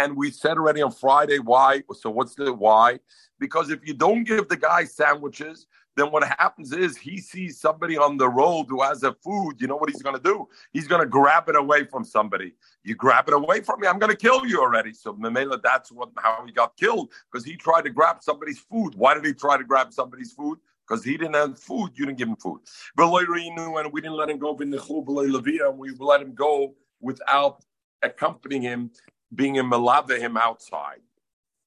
And 0.00 0.16
we 0.16 0.30
said 0.30 0.56
already 0.56 0.80
on 0.80 0.92
Friday 0.92 1.38
why. 1.38 1.82
So 1.92 2.08
what's 2.08 2.34
the 2.34 2.54
why? 2.54 3.00
Because 3.38 3.68
if 3.68 3.86
you 3.86 3.92
don't 3.92 4.24
give 4.24 4.48
the 4.48 4.56
guy 4.56 4.84
sandwiches, 4.84 5.66
then 5.94 6.10
what 6.10 6.24
happens 6.24 6.72
is 6.72 6.96
he 6.96 7.18
sees 7.18 7.60
somebody 7.60 7.98
on 7.98 8.16
the 8.16 8.28
road 8.28 8.66
who 8.70 8.80
has 8.80 9.02
a 9.02 9.12
food. 9.12 9.56
You 9.58 9.66
know 9.66 9.76
what 9.76 9.90
he's 9.90 10.00
going 10.00 10.16
to 10.16 10.22
do? 10.22 10.48
He's 10.72 10.88
going 10.88 11.02
to 11.02 11.06
grab 11.06 11.50
it 11.50 11.56
away 11.56 11.84
from 11.84 12.04
somebody. 12.04 12.54
You 12.82 12.94
grab 12.94 13.28
it 13.28 13.34
away 13.34 13.60
from 13.60 13.80
me, 13.80 13.88
I'm 13.88 13.98
going 13.98 14.10
to 14.10 14.16
kill 14.16 14.46
you 14.46 14.62
already. 14.62 14.94
So 14.94 15.12
Memela, 15.12 15.60
that's 15.62 15.92
what 15.92 16.08
how 16.16 16.44
he 16.46 16.52
got 16.52 16.78
killed 16.78 17.12
because 17.30 17.44
he 17.44 17.56
tried 17.56 17.82
to 17.82 17.90
grab 17.90 18.22
somebody's 18.22 18.60
food. 18.60 18.94
Why 18.94 19.12
did 19.12 19.26
he 19.26 19.34
try 19.34 19.58
to 19.58 19.64
grab 19.64 19.92
somebody's 19.92 20.32
food? 20.32 20.58
because 20.88 21.04
he 21.04 21.16
didn't 21.16 21.34
have 21.34 21.56
food. 21.56 21.90
You 21.94 22.04
didn't 22.06 22.18
give 22.18 22.26
him 22.26 22.34
food. 22.34 22.62
And 22.98 23.92
we 23.92 24.00
didn't 24.00 24.16
let 24.16 24.28
him 24.28 24.38
go 24.38 24.56
the 24.56 25.74
We 25.78 25.94
let 26.00 26.20
him 26.20 26.34
go 26.34 26.74
without 27.00 27.62
accompanying 28.02 28.62
him, 28.62 28.90
being 29.34 29.58
a 29.58 29.64
malava 29.64 30.18
him 30.18 30.36
outside. 30.36 31.00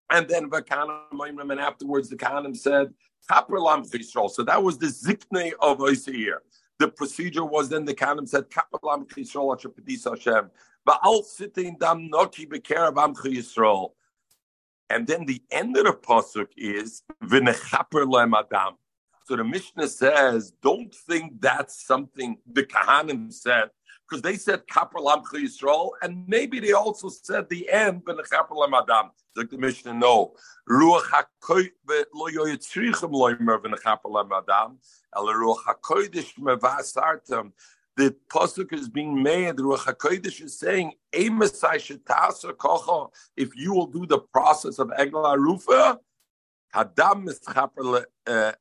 And 0.10 0.28
then 0.28 0.50
and 0.54 1.60
afterwards 1.60 2.10
the 2.10 2.16
Kanim 2.16 2.56
said, 2.56 2.94
So 3.30 4.44
that 4.44 4.64
was 4.64 4.78
the 4.78 4.88
zikne 4.88 5.54
of 5.60 5.80
Oisir. 5.80 6.38
The 6.80 6.88
procedure 6.90 7.46
was 7.46 7.70
then 7.70 7.86
the 7.86 7.94
Kanim 7.94 8.28
said, 8.28 8.50
Kapalam 8.50 9.08
Chisrol 9.08 9.58
Hashem. 10.10 10.52
But 10.86 11.00
I'll 11.02 11.24
sit 11.24 11.58
in 11.58 11.78
Dam 11.78 12.10
Noki 12.12 12.48
Bekerav 12.48 12.96
Amcha 12.96 13.34
Yisrael. 13.34 13.92
And 14.90 15.08
then 15.08 15.26
the 15.26 15.42
end 15.50 15.78
of 15.78 15.86
the 15.86 15.94
pasuk 15.94 16.50
is 16.58 17.04
v'nechaper 17.24 18.06
le'madam. 18.06 18.74
So 19.26 19.38
the 19.38 19.44
Mishnah 19.44 19.88
says, 19.88 20.52
don't 20.62 20.94
think 20.94 21.40
that's 21.40 21.86
something 21.86 22.38
the 22.46 22.64
Kahanim 22.64 23.32
said, 23.32 23.70
because 24.14 24.22
they 24.22 24.38
said 24.38 24.68
kaper 24.68 25.00
lamcha 25.00 25.34
Yisrael, 25.34 25.92
and 26.04 26.28
maybe 26.28 26.60
they 26.60 26.74
also 26.74 27.10
said 27.10 27.50
the 27.50 27.68
end 27.70 28.06
v'nechaper 28.06 28.52
le'madam. 28.52 29.10
Like 29.36 29.50
the 29.50 29.58
Mishnah, 29.58 29.96
no. 29.96 30.34
Ruach 30.70 31.10
hakoy 31.10 31.72
lo 32.14 32.28
yoyitzrichem 32.28 33.12
loimer 33.12 33.60
v'nechaper 33.60 34.06
le'madam, 34.06 34.78
el 35.16 35.26
ruach 35.26 35.64
hakoydish 35.68 36.36
mevasartem 36.36 37.52
the 37.96 38.16
pasuk 38.28 38.74
is 38.74 38.90
being 38.90 39.22
made. 39.22 39.56
Ruach 39.58 39.86
Hakodesh 39.86 40.42
is 40.42 40.58
saying, 40.58 40.94
If 41.12 41.30
you 43.56 43.74
will 43.74 43.86
do 43.86 44.08
the 44.08 44.18
process 44.18 44.80
of 44.80 44.88
Egla 44.88 45.38
Rufa, 45.38 46.00
Hadam 46.74 47.28
mischaper 47.28 48.04
uh, 48.26 48.54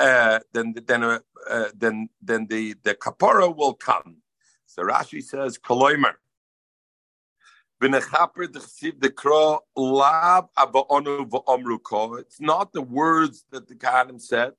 uh, 0.00 0.02
uh. 0.02 0.38
Then, 0.52 0.74
then, 0.86 1.02
uh, 1.02 1.18
then, 1.74 2.08
then 2.22 2.46
the 2.46 2.74
the 2.82 2.94
kapara 2.94 3.54
will 3.54 3.74
come. 3.74 4.18
So 4.66 4.82
Rashi 4.82 5.22
says, 5.22 5.58
Koloimer. 5.58 6.14
It's 7.78 8.10
not 12.40 12.72
the 12.72 12.82
words 12.82 13.44
that 13.50 13.68
the 13.68 13.74
Kahanim 13.74 14.20
said. 14.20 14.52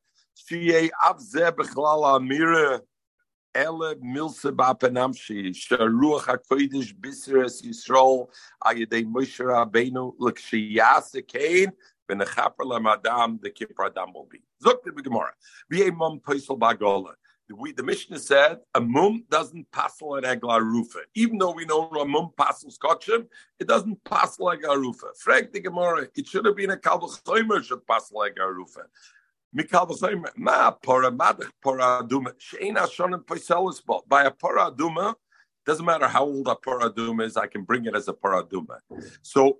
L'kshiyase 12.10 12.18
kain 12.18 12.20
v'nechaper 12.20 12.66
lamadam 12.66 13.42
the 13.42 13.50
kippur 13.50 13.86
adam 13.86 14.14
will 14.14 14.28
be. 14.30 14.40
Zok 14.64 14.84
the 14.84 14.92
Gemara. 15.02 15.34
V'yei 15.72 15.96
mum 15.96 16.20
poisel 16.20 16.58
bagola. 16.58 17.14
We, 17.50 17.72
the 17.72 17.84
Mishnah 17.84 18.20
said 18.20 18.60
a 18.76 18.82
mum 18.82 19.24
doesn't 19.30 19.72
passel 19.72 20.16
an 20.16 20.24
egla 20.26 20.60
rufa. 20.60 21.00
Even 21.16 21.38
though 21.38 21.52
we 21.52 21.64
know 21.64 21.88
a 21.88 22.06
mum 22.06 22.32
passels 22.38 22.78
kotchim, 22.78 23.26
it 23.58 23.68
doesn't 23.68 24.04
passel 24.04 24.48
egla 24.48 24.76
rufa. 24.76 25.08
Frank 25.18 25.54
the 25.54 25.62
Gemara, 25.62 26.08
it 26.14 26.28
should 26.28 26.46
have 26.46 26.58
been 26.58 26.72
a 26.72 26.78
kalvach 26.78 27.64
should 27.64 27.88
passel 27.88 28.18
egla 28.18 28.54
rufa. 28.54 28.82
Mikal 29.56 29.90
v'chayim, 29.90 30.26
ma 30.36 30.72
pora 30.72 31.10
madach 31.10 31.50
pora 31.64 32.02
aduma, 32.02 32.34
she'ein 32.38 32.76
ashonim 32.76 33.24
poiselis 33.24 33.84
bo. 33.86 34.04
By 34.06 34.26
a 34.26 34.32
pora 34.32 34.76
aduma, 34.76 35.16
doesn't 35.66 35.86
matter 35.86 36.08
how 36.08 36.26
old 36.26 36.50
a 36.50 36.56
pora 36.56 36.94
aduma 36.94 37.24
is, 37.24 37.38
I 37.38 37.48
can 37.48 37.64
bring 37.64 37.86
it 37.86 37.96
as 37.96 38.10
a 38.10 38.14
pora 38.14 38.44
aduma. 38.44 38.80
So, 39.22 39.60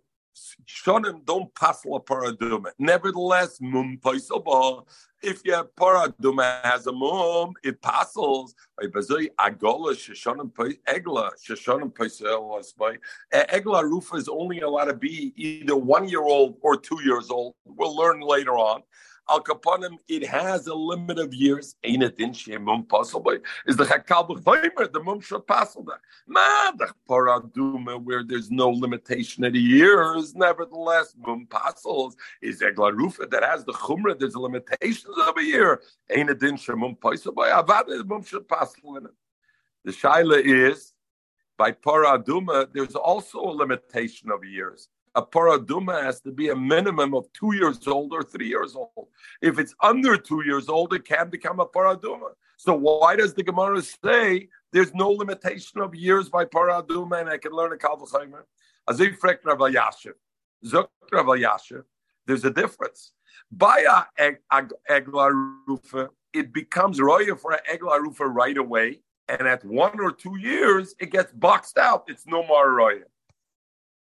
shonim 0.65 1.25
don't 1.25 1.53
pass 1.56 1.84
a 1.86 1.88
pora 1.88 2.36
aduma. 2.36 2.72
Nevertheless, 2.79 3.60
mum 3.62 4.00
poisel 4.01 4.86
If 5.22 5.44
your 5.46 5.63
pora 5.63 6.13
aduma 6.13 6.62
has 6.63 6.88
a 6.88 6.91
mum, 6.91 7.53
it 7.63 7.82
passes. 7.82 8.56
Agola 8.82 9.96
passels. 9.96 10.75
Egla, 10.88 11.31
sheshonim 11.46 11.94
poiselis 11.94 12.74
bo. 12.75 12.94
Egla 13.33 13.83
rufa 13.83 14.16
is 14.16 14.27
only 14.27 14.62
allowed 14.62 14.85
to 14.85 14.94
be 14.94 15.33
either 15.35 15.75
one 15.75 16.07
year 16.07 16.24
old 16.24 16.57
or 16.62 16.77
two 16.77 17.00
years 17.03 17.29
old. 17.29 17.55
We'll 17.66 17.96
learn 17.96 18.22
later 18.22 18.57
on. 18.57 18.83
Al 19.29 19.44
Kapanim, 19.44 19.98
it 20.07 20.25
has 20.25 20.68
a 20.68 20.74
limit 20.74 21.20
of 21.20 21.33
years. 21.33 21.75
Ain't 21.83 22.03
it 22.03 22.20
in 22.20 22.31
Shemum 22.31 22.87
possible? 22.87 23.37
Is 23.66 23.75
the 23.75 23.83
Chakal 23.83 24.27
B'chaymer, 24.27 24.92
the 24.92 25.03
Mum 25.03 25.20
should 25.20 25.46
passel 25.46 25.83
that. 25.83 26.00
Ma, 26.27 26.72
the 26.72 26.94
Paraduma, 27.09 28.01
where 28.01 28.24
there's 28.24 28.50
no 28.50 28.70
limitation 28.70 29.44
of 29.44 29.51
the 29.53 29.59
years, 29.59 30.33
nevertheless, 30.33 31.13
Mum 31.18 31.46
passels. 31.50 32.16
Is 32.42 32.61
Eglarufa 32.61 33.29
that 33.29 33.44
has 33.44 33.66
the 33.66 33.74
Chumra, 33.74 34.18
there's 34.18 34.35
limitations 34.35 35.18
of 35.27 35.37
a 35.37 35.44
year. 35.44 35.81
Ain't 36.09 36.29
it 36.29 36.42
in 36.44 36.55
Shemum 36.55 37.00
possible? 37.00 37.44
Avad, 37.44 37.87
the 37.87 38.05
Mum 38.05 38.24
should 38.24 38.48
passel 38.48 38.96
in 38.96 39.05
it. 39.05 39.11
The 39.83 39.92
Shaila 39.92 40.42
is, 40.42 40.94
by 41.57 41.74
Paraduma, 41.74 42.72
there's 42.74 42.96
also 42.96 43.40
a 43.40 43.51
limitation 43.51 44.31
of 44.31 44.46
years 44.46 44.87
a 45.18 45.22
paraduma 45.24 46.01
has 46.03 46.22
to 46.22 46.32
be 46.32 46.50
a 46.50 46.56
minimum 46.56 47.16
of 47.16 47.25
two 47.34 47.56
years 47.56 47.88
old 47.88 48.14
or 48.14 48.22
three 48.22 48.48
years 48.48 48.75
old. 48.75 49.08
If 49.42 49.58
it's 49.58 49.74
under 49.82 50.16
two 50.16 50.44
years 50.46 50.70
old, 50.70 50.94
it 50.94 51.06
can 51.06 51.30
become 51.30 51.60
a 51.60 51.66
paraduma. 51.66 52.30
So 52.58 52.75
why 52.75 53.16
does 53.16 53.34
the 53.34 53.42
Gemara 53.42 53.82
say 53.82 54.48
there's 54.72 54.94
no 54.94 55.10
limitation 55.10 55.82
of 55.82 55.96
years 55.96 56.30
by 56.30 56.46
paraduma 56.46 57.22
and 57.22 57.30
I 57.30 57.40
can 57.40 57.51
learn 57.51 57.74
a 57.74 57.77
kalvachaymer? 57.77 58.44
Azifrek 58.88 59.40
Rav 59.44 59.58
Yashiv, 59.58 60.14
Zuk 60.64 60.88
Rav 61.12 61.25
Yashiv, 61.25 61.84
there's 62.27 62.46
a 62.46 62.51
difference. 62.51 63.12
By 63.51 63.86
a 64.20 64.34
egla 64.88 65.32
rufa, 65.68 66.12
it 66.32 66.53
becomes 66.53 67.01
roya 67.01 67.36
for 67.36 67.53
an 67.53 67.60
egla 67.72 68.00
rufa 68.00 68.27
right 68.27 68.58
away, 68.58 69.01
and 69.27 69.48
at 69.48 69.66
one 69.66 70.00
or 70.00 70.12
two 70.12 70.38
years, 70.38 70.94
it 71.00 71.12
gets 71.12 71.32
boxed 71.34 71.80
out. 71.80 72.03
It's 72.08 72.27
no 72.27 72.46
more 72.46 72.72
roya. 72.72 73.06
Masha 73.06 73.08
Enkain 73.08 73.08
by 73.08 73.36
a, 73.36 73.36
a 73.42 73.68
Paraduma, 73.68 74.07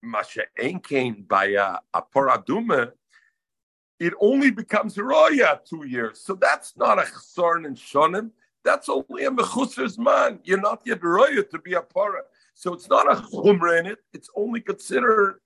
it 3.99 4.13
only 4.19 4.51
becomes 4.51 4.97
Roya 4.97 5.61
two 5.67 5.85
years. 5.87 6.19
So 6.19 6.35
that's 6.35 6.75
not 6.75 6.99
a 6.99 7.03
Chsorn 7.03 7.65
and 7.65 7.77
Shonim. 7.77 8.31
That's 8.65 8.89
only 8.89 9.25
a 9.25 9.31
Mechusar's 9.31 9.97
man. 9.97 10.39
You're 10.43 10.61
not 10.61 10.81
yet 10.85 11.03
Roya 11.03 11.43
to 11.43 11.59
be 11.59 11.73
a 11.73 11.81
Para. 11.81 12.23
So 12.53 12.73
it's 12.73 12.89
not 12.89 13.11
a 13.11 13.21
Chumra 13.21 13.79
in 13.79 13.85
it. 13.85 13.99
It's 14.13 14.29
only 14.35 14.61
considered. 14.61 15.39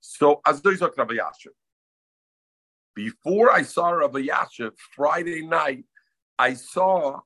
So, 0.00 0.40
as 0.46 0.60
Rabbi 0.64 1.14
Yashiv. 1.14 1.54
Before 2.94 3.50
I 3.50 3.62
saw 3.62 3.90
Rabbi 3.90 4.26
Yashiv, 4.26 4.72
Friday 4.94 5.46
night, 5.46 5.84
I 6.38 6.54
saw 6.54 7.20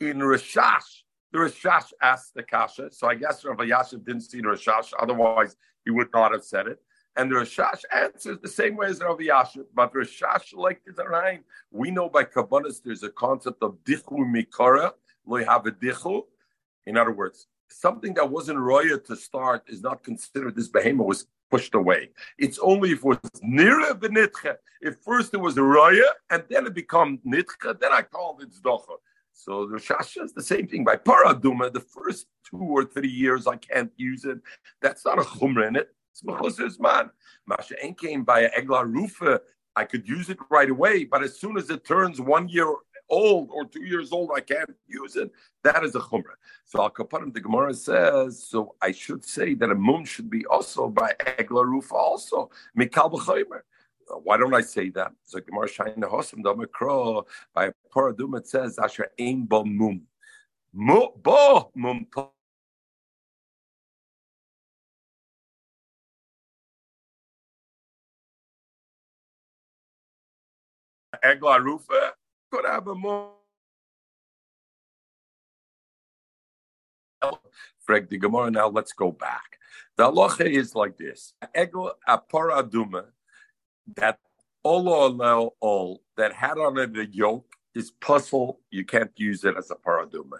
in 0.00 0.18
Rashash, 0.18 1.04
the 1.36 1.42
Rashash 1.42 1.92
asked 2.00 2.34
the 2.34 2.42
Kasha. 2.42 2.90
So 2.90 3.08
I 3.08 3.14
guess 3.14 3.44
Rabbi 3.44 3.64
Yashiv 3.64 4.06
didn't 4.06 4.22
see 4.22 4.40
the 4.40 4.48
Rashash, 4.48 4.94
otherwise 4.98 5.56
he 5.84 5.90
would 5.90 6.08
not 6.14 6.32
have 6.32 6.42
said 6.42 6.66
it. 6.66 6.78
And 7.14 7.30
the 7.30 7.36
Rashash 7.36 7.82
answers 7.94 8.38
the 8.40 8.48
same 8.48 8.74
way 8.74 8.86
as 8.86 9.00
Rabbi 9.00 9.24
Yashiv. 9.24 9.66
But 9.74 9.92
Rashash, 9.92 10.54
like 10.54 10.80
the 10.86 10.92
Zarain, 10.92 11.40
we 11.70 11.90
know 11.90 12.08
by 12.08 12.24
Kabbalah 12.24 12.70
there's 12.82 13.02
a 13.02 13.10
concept 13.10 13.62
of 13.62 13.76
dichu 13.84 14.16
have 15.44 15.66
a 15.66 15.72
dichu. 15.72 16.22
In 16.86 16.96
other 16.96 17.12
words, 17.12 17.48
something 17.68 18.14
that 18.14 18.30
wasn't 18.30 18.58
roya 18.58 18.96
to 18.96 19.14
start 19.14 19.64
is 19.68 19.82
not 19.82 20.02
considered, 20.02 20.56
this 20.56 20.68
behemoth 20.68 21.06
was 21.06 21.26
pushed 21.50 21.74
away. 21.74 22.10
It's 22.38 22.58
only 22.60 22.92
if 22.92 22.98
it 22.98 23.04
was 23.04 23.18
nira 23.44 23.92
v'nitche. 23.92 24.56
If 24.80 24.96
first 25.04 25.34
it 25.34 25.40
was 25.40 25.58
roya 25.58 26.08
and 26.30 26.44
then 26.48 26.66
it 26.66 26.74
become 26.74 27.18
nitche, 27.26 27.78
then 27.78 27.92
I 27.92 28.02
called 28.02 28.40
it 28.42 28.52
zdocha. 28.52 28.96
So 29.38 29.66
the 29.66 29.76
Shasha 29.76 30.24
is 30.24 30.32
the 30.32 30.42
same 30.42 30.66
thing. 30.66 30.82
By 30.82 30.96
Paraduma, 30.96 31.70
the 31.70 31.80
first 31.80 32.26
two 32.42 32.56
or 32.56 32.84
three 32.84 33.10
years 33.10 33.46
I 33.46 33.56
can't 33.56 33.92
use 33.96 34.24
it. 34.24 34.38
That's 34.80 35.04
not 35.04 35.18
a 35.18 35.22
chumra 35.22 35.68
in 35.68 35.76
it. 35.76 35.94
It's 36.10 36.22
mechus's 36.24 36.80
man. 36.80 37.10
Masha 37.46 37.74
came 37.98 38.24
by 38.24 38.46
egla 38.46 38.90
rufa. 38.90 39.42
I 39.76 39.84
could 39.84 40.08
use 40.08 40.30
it 40.30 40.38
right 40.48 40.70
away, 40.70 41.04
but 41.04 41.22
as 41.22 41.38
soon 41.38 41.58
as 41.58 41.68
it 41.68 41.84
turns 41.84 42.18
one 42.18 42.48
year 42.48 42.72
old 43.10 43.50
or 43.52 43.66
two 43.66 43.84
years 43.84 44.10
old, 44.10 44.30
I 44.34 44.40
can't 44.40 44.74
use 44.88 45.16
it. 45.16 45.30
That 45.62 45.84
is 45.84 45.94
a 45.94 46.00
chumra. 46.00 46.36
So 46.64 46.80
Al 46.80 46.88
Kaparim, 46.88 47.30
the 47.30 47.40
Gemara 47.40 47.74
says, 47.74 48.42
so 48.42 48.74
I 48.80 48.90
should 48.90 49.22
say 49.22 49.52
that 49.54 49.70
a 49.70 49.74
mum 49.74 50.06
should 50.06 50.30
be 50.30 50.46
also 50.46 50.88
by 50.88 51.12
egla 51.20 51.62
rufa 51.62 51.94
also. 51.94 52.50
Mikal 52.76 53.12
b'chaymer. 53.12 53.60
Uh, 54.10 54.16
why 54.18 54.36
don't 54.36 54.54
I 54.54 54.60
say 54.60 54.90
that? 54.90 55.12
So 55.24 55.40
Gemara 55.40 55.68
Shaina 55.68 56.10
Hosam 56.10 56.42
Damikro 56.42 57.24
by 57.54 57.70
Paradum 57.94 58.38
it 58.38 58.46
says 58.48 58.78
Asher 58.78 59.08
Ain 59.18 59.44
Bo 59.46 59.64
Mum. 59.64 60.02
Bo 60.74 61.70
Mum 61.74 62.06
Egla 71.24 71.62
Rufa 71.62 72.12
could 72.52 72.64
have 72.66 72.86
a 72.88 72.94
mum. 72.94 73.30
Frag 77.80 78.08
the 78.08 78.18
Gemara. 78.18 78.50
Now 78.50 78.68
let's 78.68 78.92
go 78.92 79.10
back. 79.12 79.58
The 79.96 80.04
halacha 80.04 80.46
is 80.46 80.74
like 80.74 80.96
this: 80.96 81.34
Egla 81.56 81.92
Aparaduma 82.08 83.06
that 83.96 84.18
Olo 84.64 85.54
all 85.60 86.02
that 86.16 86.32
had 86.32 86.58
on 86.58 86.76
it 86.78 86.96
a 86.96 87.06
yoke 87.06 87.54
is 87.76 87.92
puzzle. 88.00 88.60
You 88.70 88.84
can't 88.84 89.12
use 89.14 89.44
it 89.44 89.56
as 89.56 89.70
a 89.70 89.76
paraduma. 89.76 90.38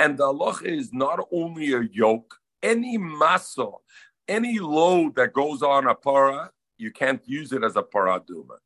And 0.00 0.18
the 0.18 0.24
Allah 0.24 0.56
is 0.64 0.92
not 0.92 1.20
only 1.30 1.74
a 1.74 1.82
yoke, 1.92 2.34
any 2.62 2.98
muscle, 2.98 3.82
any 4.26 4.58
load 4.58 5.14
that 5.14 5.32
goes 5.32 5.62
on 5.62 5.86
a 5.86 5.94
para, 5.94 6.50
you 6.76 6.90
can't 6.90 7.22
use 7.26 7.52
it 7.52 7.62
as 7.62 7.76
a 7.76 7.82
paraduma. 7.82 8.56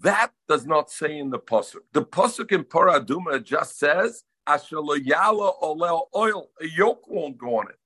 That 0.00 0.32
does 0.48 0.66
not 0.66 0.90
say 0.90 1.18
in 1.18 1.30
the 1.30 1.38
pasuk. 1.38 1.80
The 1.92 2.02
pasuk 2.04 2.52
in 2.52 2.64
paraduma 2.64 3.42
just 3.42 3.78
says 3.78 4.24
Ashalayala 4.48 5.60
olel 5.62 6.06
oil. 6.14 6.50
A 6.60 6.66
yoke 6.66 7.08
won't 7.08 7.38
go 7.38 7.60
on 7.60 7.68
it. 7.68 7.78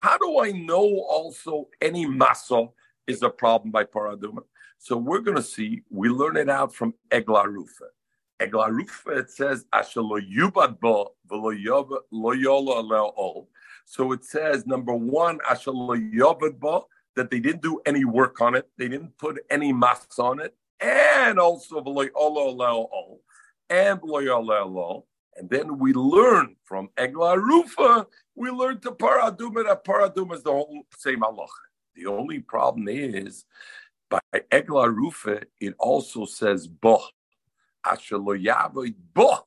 How 0.00 0.18
do 0.18 0.38
I 0.40 0.52
know 0.52 1.00
also 1.08 1.68
any 1.80 2.06
muscle 2.06 2.74
is 3.06 3.22
a 3.22 3.30
problem 3.30 3.70
by 3.70 3.84
paraduma? 3.84 4.42
So 4.78 4.96
we're 4.96 5.20
going 5.20 5.36
to 5.36 5.42
see, 5.42 5.82
we 5.90 6.08
learn 6.08 6.36
it 6.36 6.48
out 6.50 6.74
from 6.74 6.94
Egla 7.10 7.46
Rufa. 7.46 7.86
Egla 8.40 8.70
Rufa, 8.70 9.18
it 9.18 9.30
says, 9.30 9.64
So 13.86 14.12
it 14.12 14.24
says, 14.24 14.66
number 14.66 14.94
one, 14.94 15.38
that 17.16 17.30
they 17.30 17.40
didn't 17.40 17.62
do 17.62 17.80
any 17.86 18.04
work 18.04 18.40
on 18.40 18.54
it, 18.54 18.68
they 18.76 18.88
didn't 18.88 19.16
put 19.18 19.38
any 19.50 19.72
masks 19.72 20.18
on 20.18 20.40
it, 20.40 20.54
and 20.80 21.38
also 21.38 21.80
and 23.70 24.00
and 25.36 25.50
then 25.50 25.78
we 25.78 25.92
learn 25.92 26.56
from 26.64 26.88
Egla 26.96 27.36
Rufa, 27.36 28.06
we 28.34 28.50
learn 28.50 28.80
to 28.80 28.92
Paraduma 28.92 29.64
that 29.66 29.84
Paraduma 29.84 30.34
is 30.34 30.42
the 30.42 30.52
whole 30.52 30.86
same 30.96 31.22
Allah. 31.24 31.46
The 31.96 32.06
only 32.06 32.40
problem 32.40 32.88
is 32.88 33.44
by 34.14 34.40
Egla 34.52 34.94
Rufa, 34.94 35.42
it 35.60 35.74
also 35.78 36.24
says 36.24 36.68
Boh. 36.68 37.02
Boh. 39.14 39.46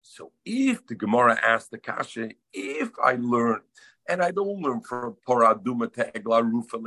So 0.00 0.32
if 0.44 0.86
the 0.86 0.94
Gemara 0.94 1.38
asks 1.42 1.68
the 1.68 1.78
Kasha, 1.78 2.30
if 2.52 2.90
I 3.02 3.16
learn, 3.16 3.60
and 4.08 4.22
I 4.22 4.30
don't 4.30 4.60
learn 4.60 4.80
from 4.80 5.16
Paraduma 5.26 5.92
to 5.94 6.10
Egla 6.12 6.42
Rufa 6.42 6.78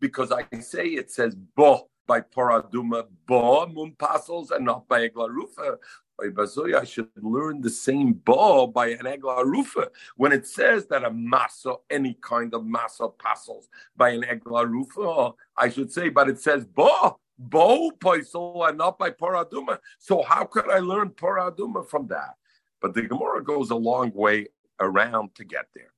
because 0.00 0.32
I 0.32 0.44
say 0.60 0.86
it 0.86 1.10
says 1.10 1.34
Boh 1.34 1.88
by 2.08 2.20
Paraduma, 2.22 3.06
Boh, 3.26 3.66
Mum 3.66 3.94
Passos, 3.96 4.50
and 4.50 4.64
not 4.64 4.88
by 4.88 5.08
Egla 5.08 5.28
Rufa. 5.28 5.78
I 6.20 6.84
should 6.84 7.08
learn 7.16 7.60
the 7.60 7.70
same 7.70 8.20
ba 8.24 8.66
by 8.66 8.88
an 8.88 9.06
egla 9.06 9.44
rufa. 9.44 9.88
When 10.16 10.32
it 10.32 10.48
says 10.48 10.86
that 10.86 11.04
a 11.04 11.10
masa, 11.10 11.76
any 11.90 12.18
kind 12.20 12.54
of 12.54 12.62
masa 12.62 13.16
passes 13.16 13.68
by 13.96 14.10
an 14.10 14.22
egla 14.22 14.68
rufa, 14.68 15.34
I 15.56 15.68
should 15.68 15.92
say, 15.92 16.08
but 16.08 16.28
it 16.28 16.40
says 16.40 16.64
ba, 16.64 17.14
bo 17.38 17.92
paisel, 17.92 18.68
and 18.68 18.78
not 18.78 18.98
by 18.98 19.10
paraduma. 19.10 19.78
So 19.98 20.22
how 20.22 20.44
could 20.44 20.68
I 20.68 20.80
learn 20.80 21.10
paraduma 21.10 21.88
from 21.88 22.08
that? 22.08 22.34
But 22.80 22.94
the 22.94 23.02
Gemara 23.02 23.44
goes 23.44 23.70
a 23.70 23.76
long 23.76 24.10
way 24.12 24.48
around 24.80 25.36
to 25.36 25.44
get 25.44 25.66
there. 25.74 25.92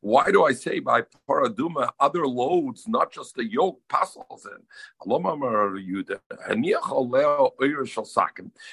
Why 0.00 0.30
do 0.30 0.44
I 0.44 0.52
say 0.52 0.78
by 0.78 1.02
paraduma 1.28 1.90
other 1.98 2.26
loads, 2.26 2.86
not 2.88 3.12
just 3.12 3.34
the 3.34 3.44
yoke, 3.44 3.80
passes 3.88 4.22
in? 4.44 4.62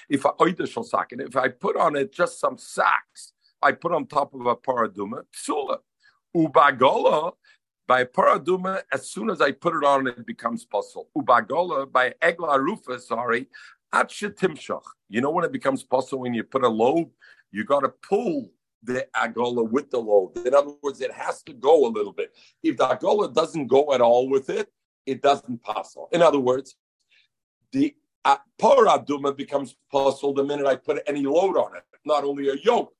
If 0.10 0.25
I 0.25 0.34
if 0.39 1.36
I 1.36 1.47
put 1.49 1.77
on 1.77 1.95
it 1.95 2.13
just 2.13 2.39
some 2.39 2.58
sacks, 2.58 3.34
I 3.62 3.71
put 3.71 3.91
on 3.91 4.06
top 4.08 4.34
of 4.34 4.45
a 4.45 4.56
paraduma, 4.56 5.23
psula. 5.34 5.77
Ubagola, 6.36 7.34
by 7.88 8.03
paraduma, 8.06 8.82
as 8.91 9.10
soon 9.10 9.29
as 9.29 9.41
I 9.41 9.51
put 9.51 9.75
it 9.75 9.84
on, 9.84 10.08
it 10.08 10.25
becomes 10.25 10.65
puzzle. 10.65 11.10
Ubagola, 11.15 11.91
by 11.91 12.13
egla 12.21 12.60
rufa, 12.60 12.99
sorry, 12.99 13.47
you 15.10 15.21
know 15.21 15.29
when 15.29 15.45
it 15.45 15.51
becomes 15.51 15.84
possible 15.84 16.21
when 16.21 16.34
you 16.34 16.43
put 16.43 16.63
a 16.63 16.67
load, 16.67 17.10
you 17.51 17.63
got 17.63 17.82
to 17.82 17.89
pull 17.89 18.51
the 18.82 19.08
agola 19.15 19.69
with 19.69 19.91
the 19.91 19.99
load. 19.99 20.36
In 20.45 20.53
other 20.53 20.73
words, 20.82 20.99
it 21.01 21.12
has 21.12 21.41
to 21.43 21.53
go 21.53 21.86
a 21.86 21.89
little 21.89 22.12
bit. 22.12 22.34
If 22.63 22.77
the 22.77 22.88
agola 22.88 23.34
doesn't 23.34 23.67
go 23.67 23.93
at 23.93 24.01
all 24.01 24.29
with 24.29 24.49
it, 24.49 24.71
it 25.06 25.21
doesn't 25.21 25.62
possible. 25.62 26.10
In 26.12 26.21
other 26.21 26.39
words, 26.39 26.75
the 27.71 27.95
uh, 28.25 28.38
paraduma 28.60 29.36
becomes 29.36 29.75
possible 29.91 30.34
the 30.34 30.43
minute 30.43 30.65
I 30.65 30.75
put 30.75 31.03
any 31.08 31.23
load 31.23 31.58
on 31.58 31.75
it, 31.75 31.84
not 32.06 32.23
only 32.23 32.49
a 32.49 32.56
yoke. 32.56 32.93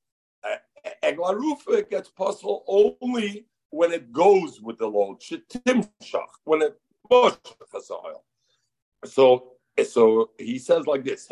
Egla 1.02 1.34
rufa 1.34 1.82
gets 1.82 2.10
possible 2.10 2.64
only 2.66 3.46
when 3.70 3.92
it 3.92 4.12
goes 4.12 4.60
with 4.60 4.78
the 4.78 4.86
load. 4.86 5.22
When 6.44 6.62
it 6.62 6.80
pushes 7.08 7.90
oil. 7.90 8.24
so 9.04 9.53
so 9.82 10.30
he 10.38 10.58
says 10.58 10.86
like 10.86 11.04
this: 11.04 11.26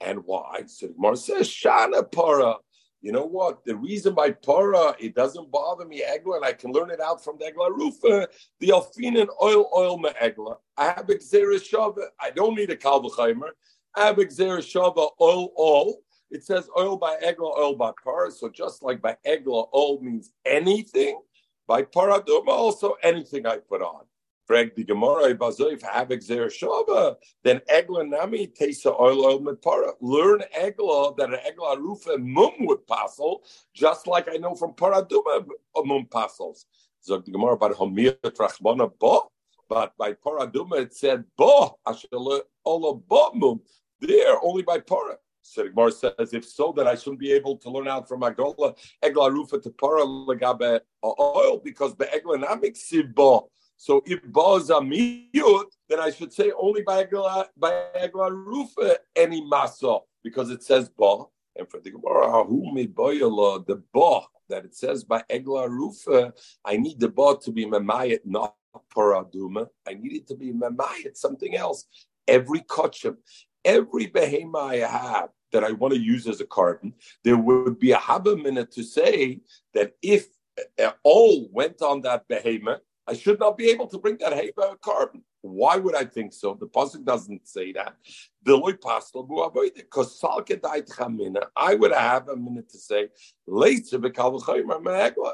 And 0.00 0.24
why? 0.24 0.62
So 0.66 0.88
says 1.16 1.48
Shana 1.48 2.10
Para. 2.10 2.56
You 3.00 3.12
know 3.12 3.24
what? 3.24 3.64
The 3.64 3.76
reason 3.76 4.14
by 4.14 4.32
Para 4.32 4.96
it 4.98 5.14
doesn't 5.14 5.52
bother 5.52 5.84
me 5.84 6.02
Egla, 6.02 6.36
and 6.36 6.44
I 6.44 6.52
can 6.52 6.72
learn 6.72 6.90
it 6.90 7.00
out 7.00 7.22
from 7.22 7.36
the 7.38 7.44
Egla 7.44 7.70
Rufa, 7.70 8.28
the 8.58 8.68
Alfinan 8.68 9.28
oil 9.40 9.70
oil 9.76 9.98
me 9.98 10.10
Egla. 10.20 10.56
I 10.76 10.86
have 10.86 11.06
Exeris 11.06 11.68
Shava. 11.70 12.06
I 12.20 12.30
don't 12.30 12.56
need 12.56 12.70
a 12.70 12.76
Kalvachaimer. 12.76 13.50
I 13.94 14.06
have 14.06 14.16
Exeris 14.16 14.66
Shava 14.66 15.10
oil 15.20 15.52
oil. 15.58 15.94
It 16.30 16.44
says 16.44 16.68
oil 16.76 16.96
by 16.96 17.16
Egla, 17.24 17.56
oil 17.56 17.76
by 17.76 17.92
Para. 18.02 18.30
So 18.32 18.48
just 18.48 18.82
like 18.82 19.00
by 19.00 19.16
Egla, 19.24 19.68
oil 19.72 20.00
means 20.02 20.32
anything. 20.44 21.20
By 21.68 21.82
paraduma, 21.82 22.48
also 22.48 22.94
anything 23.02 23.46
I 23.46 23.58
put 23.58 23.82
on. 23.82 24.04
Frag 24.46 24.74
the 24.74 24.82
Gemara, 24.82 25.28
if 25.28 25.84
I 25.84 25.98
have 25.98 26.08
exer 26.08 26.46
shava, 26.46 27.16
then 27.44 27.60
egla 27.70 28.08
nami 28.08 28.46
tesa 28.46 28.98
oil 28.98 29.26
oil 29.26 29.40
mit 29.40 29.60
para. 29.60 29.92
Learn 30.00 30.42
egla 30.58 31.14
that 31.18 31.28
an 31.28 31.40
egla 31.46 31.76
rufa 31.76 32.16
mum 32.16 32.52
would 32.60 32.86
passel, 32.86 33.42
just 33.74 34.06
like 34.06 34.26
I 34.32 34.38
know 34.38 34.54
from 34.54 34.72
paraduma 34.72 35.46
uh, 35.76 35.82
mum 35.82 36.08
passels. 36.10 36.64
Zog 37.04 37.26
the 37.26 37.32
Gemara 37.32 37.52
about 37.52 37.76
homir 37.76 38.16
trachbana 38.22 38.90
ba, 38.98 39.18
but 39.68 39.94
by 39.98 40.14
paraduma 40.14 40.80
it 40.80 40.94
said 40.94 41.24
ba 41.36 41.68
ashel 41.86 42.40
ola 42.64 42.94
ba 42.94 43.28
mum. 43.34 43.60
There 44.00 44.42
only 44.42 44.62
by 44.62 44.78
para. 44.78 45.18
So 45.50 45.62
the 45.62 45.70
Gemara 45.70 45.92
says, 45.92 46.34
if 46.34 46.44
so, 46.44 46.72
that 46.76 46.86
I 46.86 46.94
shouldn't 46.94 47.20
be 47.20 47.32
able 47.32 47.56
to 47.56 47.70
learn 47.70 47.88
out 47.88 48.06
from 48.06 48.20
Agola, 48.20 48.76
Egla 49.02 49.32
Rufa 49.32 49.58
to 49.60 49.70
Para 49.70 50.04
Legabe 50.04 50.80
uh, 51.02 51.12
oil, 51.18 51.58
because 51.64 51.96
the 51.96 52.04
Egla 52.04 52.44
Namik 52.44 52.76
Sibba. 52.76 53.48
So 53.76 54.02
if 54.04 54.20
Ba 54.24 54.56
is 54.56 54.68
a 54.70 54.74
miyut, 54.74 55.66
then 55.88 56.00
I 56.00 56.10
should 56.10 56.32
say 56.32 56.52
only 56.58 56.82
by 56.82 57.04
Egla, 57.04 57.46
by 57.56 57.86
Egla 57.96 58.30
Rufa 58.30 58.98
any 59.16 59.40
masa, 59.40 60.00
because 60.22 60.50
it 60.50 60.62
says 60.62 60.90
Ba. 60.90 61.24
And 61.56 61.68
for 61.70 61.80
the 61.80 61.92
Gemara, 61.92 62.44
who 62.44 62.72
me 62.74 62.84
the 62.86 63.82
Ba 63.94 64.20
that 64.50 64.64
it 64.64 64.76
says 64.76 65.02
by 65.02 65.22
Egla 65.30 65.68
Rufa, 65.68 66.34
I 66.64 66.76
need 66.76 67.00
the 67.00 67.08
Ba 67.08 67.36
to 67.42 67.52
be 67.52 67.64
Memayat, 67.64 68.20
not 68.26 68.54
Paraduma. 68.94 69.68
I 69.86 69.94
need 69.94 70.12
it 70.12 70.28
to 70.28 70.36
be 70.36 70.52
Memayat, 70.52 71.16
something 71.16 71.56
else. 71.56 71.86
Every 72.26 72.60
kachim, 72.60 73.16
every 73.64 74.08
behema 74.08 74.70
I 74.70 74.76
have 74.86 75.30
that 75.52 75.64
I 75.64 75.72
want 75.72 75.94
to 75.94 76.00
use 76.00 76.26
as 76.26 76.40
a 76.40 76.46
carton, 76.46 76.94
there 77.24 77.36
would 77.36 77.78
be 77.78 77.92
a 77.92 77.96
haba 77.96 78.40
minute 78.40 78.70
to 78.72 78.82
say 78.82 79.40
that 79.74 79.94
if 80.02 80.26
uh, 80.82 80.92
all 81.02 81.48
went 81.52 81.82
on 81.82 82.02
that 82.02 82.26
behemoth, 82.28 82.82
I 83.08 83.14
should 83.14 83.40
not 83.40 83.56
be 83.56 83.70
able 83.70 83.86
to 83.86 83.98
bring 83.98 84.18
that 84.18 84.34
heba 84.34 84.78
carbon. 84.82 85.22
Why 85.40 85.76
would 85.76 85.94
I 85.94 86.04
think 86.04 86.34
so? 86.34 86.54
The 86.54 86.66
pasuk 86.66 87.04
doesn't 87.06 87.48
say 87.48 87.72
that. 87.72 87.94
I 91.56 91.74
would 91.74 91.92
have 91.92 92.28
a 92.28 92.36
minute 92.36 92.68
to 92.70 92.78
say 92.78 93.08
later 93.46 93.98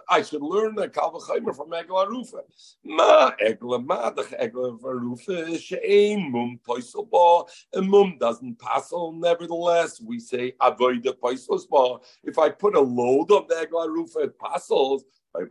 I 0.08 0.22
should 0.22 0.42
learn 0.42 0.74
the 0.74 0.88
kalvachaymer 0.88 1.56
from 1.56 1.70
Egla 1.70 2.08
Rufa. 2.08 2.42
Ma 2.84 3.32
Egla 3.42 3.84
ma 3.84 4.10
the 4.10 4.22
Egla 4.22 4.78
Rufa 4.80 5.58
she'ain 5.58 6.30
mum 6.30 6.60
poisel 6.66 7.48
and 7.72 7.88
mum 7.88 8.16
doesn't 8.20 8.58
passel. 8.58 9.12
Nevertheless, 9.12 10.00
we 10.00 10.20
say 10.20 10.54
avoid 10.60 11.02
the 11.02 11.12
poisel 11.12 12.02
If 12.22 12.38
I 12.38 12.50
put 12.50 12.76
a 12.76 12.80
load 12.80 13.30
of 13.32 13.48
the 13.48 13.54
Egla 13.54 13.88
Rufa, 13.88 14.20
it 14.20 14.38
passels. 14.38 15.04
Every 15.36 15.50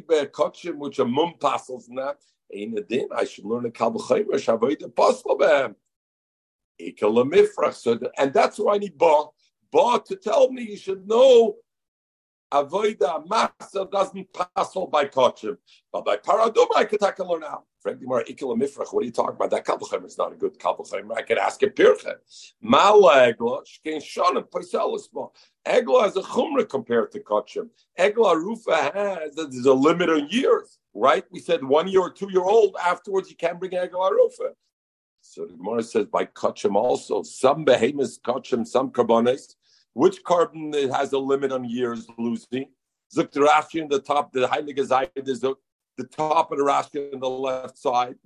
kachim 0.00 0.76
which 0.76 0.98
a 0.98 1.04
mum 1.04 1.34
passes 1.40 1.88
not, 1.88 2.16
ain't 2.52 2.78
a 2.78 2.82
din. 2.82 3.08
I 3.14 3.24
should 3.24 3.44
learn 3.44 3.66
a 3.66 3.70
shavoid 3.70 4.82
a 4.82 4.88
pasel 4.88 5.38
behem. 5.38 5.74
So, 7.74 7.98
and 8.18 8.32
that's 8.32 8.58
why 8.58 8.74
I 8.74 8.78
need 8.78 8.96
ba. 8.98 9.24
Ba 9.70 10.02
to 10.06 10.16
tell 10.16 10.50
me 10.50 10.62
you 10.62 10.76
should 10.76 11.06
know 11.06 11.56
avoida 12.52 13.26
masa 13.26 13.90
doesn't 13.90 14.28
passel 14.32 14.86
by 14.86 15.04
kachim, 15.06 15.58
but 15.92 16.04
by 16.04 16.16
paraduma 16.16 16.76
I 16.76 16.84
could 16.84 17.00
take 17.00 17.18
a 17.18 17.24
learn 17.24 17.44
out. 17.44 17.64
Mifrach. 17.84 18.92
What 18.92 19.02
are 19.02 19.04
you 19.04 19.10
talking 19.10 19.36
about? 19.36 19.50
That 19.50 19.64
kabel 19.64 19.86
is 20.04 20.18
not 20.18 20.32
a 20.32 20.36
good 20.36 20.58
kabel 20.58 20.86
I 21.16 21.22
could 21.22 21.38
ask 21.38 21.62
a 21.62 21.66
pircha. 21.68 22.16
Mala 22.60 23.32
egla. 23.32 23.62
Egla 25.66 26.02
has 26.02 26.16
a 26.16 26.22
chumra 26.22 26.68
compared 26.68 27.12
to 27.12 27.20
kachim. 27.20 27.68
Egla 27.98 28.36
rufa 28.36 28.90
has 28.94 29.34
there's 29.34 29.66
a 29.66 29.72
limit 29.72 30.10
on 30.10 30.28
years, 30.30 30.78
right? 30.94 31.24
We 31.30 31.40
said 31.40 31.64
one 31.64 31.88
year 31.88 32.00
or 32.00 32.10
two 32.10 32.30
year 32.30 32.42
old. 32.44 32.76
Afterwards, 32.82 33.30
you 33.30 33.36
can't 33.36 33.58
bring 33.58 33.72
egla 33.72 34.10
rufa. 34.10 34.52
So 35.20 35.46
the 35.46 35.54
Gemara 35.54 35.82
says 35.82 36.06
by 36.06 36.26
kachim 36.26 36.74
also 36.76 37.22
some 37.22 37.64
behemoths 37.64 38.18
kachim, 38.18 38.66
some 38.66 38.90
carbonates. 38.90 39.56
Which 39.94 40.24
carbon 40.24 40.72
has 40.72 41.12
a 41.12 41.18
limit 41.18 41.52
on 41.52 41.64
years, 41.64 42.06
Lucy? 42.18 42.68
Zukter 43.14 43.74
in 43.74 43.88
the 43.88 44.00
top, 44.00 44.32
the 44.32 44.48
Heilige 44.48 44.88
Zayid 44.88 45.28
is 45.28 45.44
the 45.96 46.04
top 46.04 46.50
of 46.50 46.58
the 46.58 46.64
Rashi 46.64 47.12
on 47.12 47.20
the 47.20 47.30
left 47.30 47.78
side. 47.78 48.16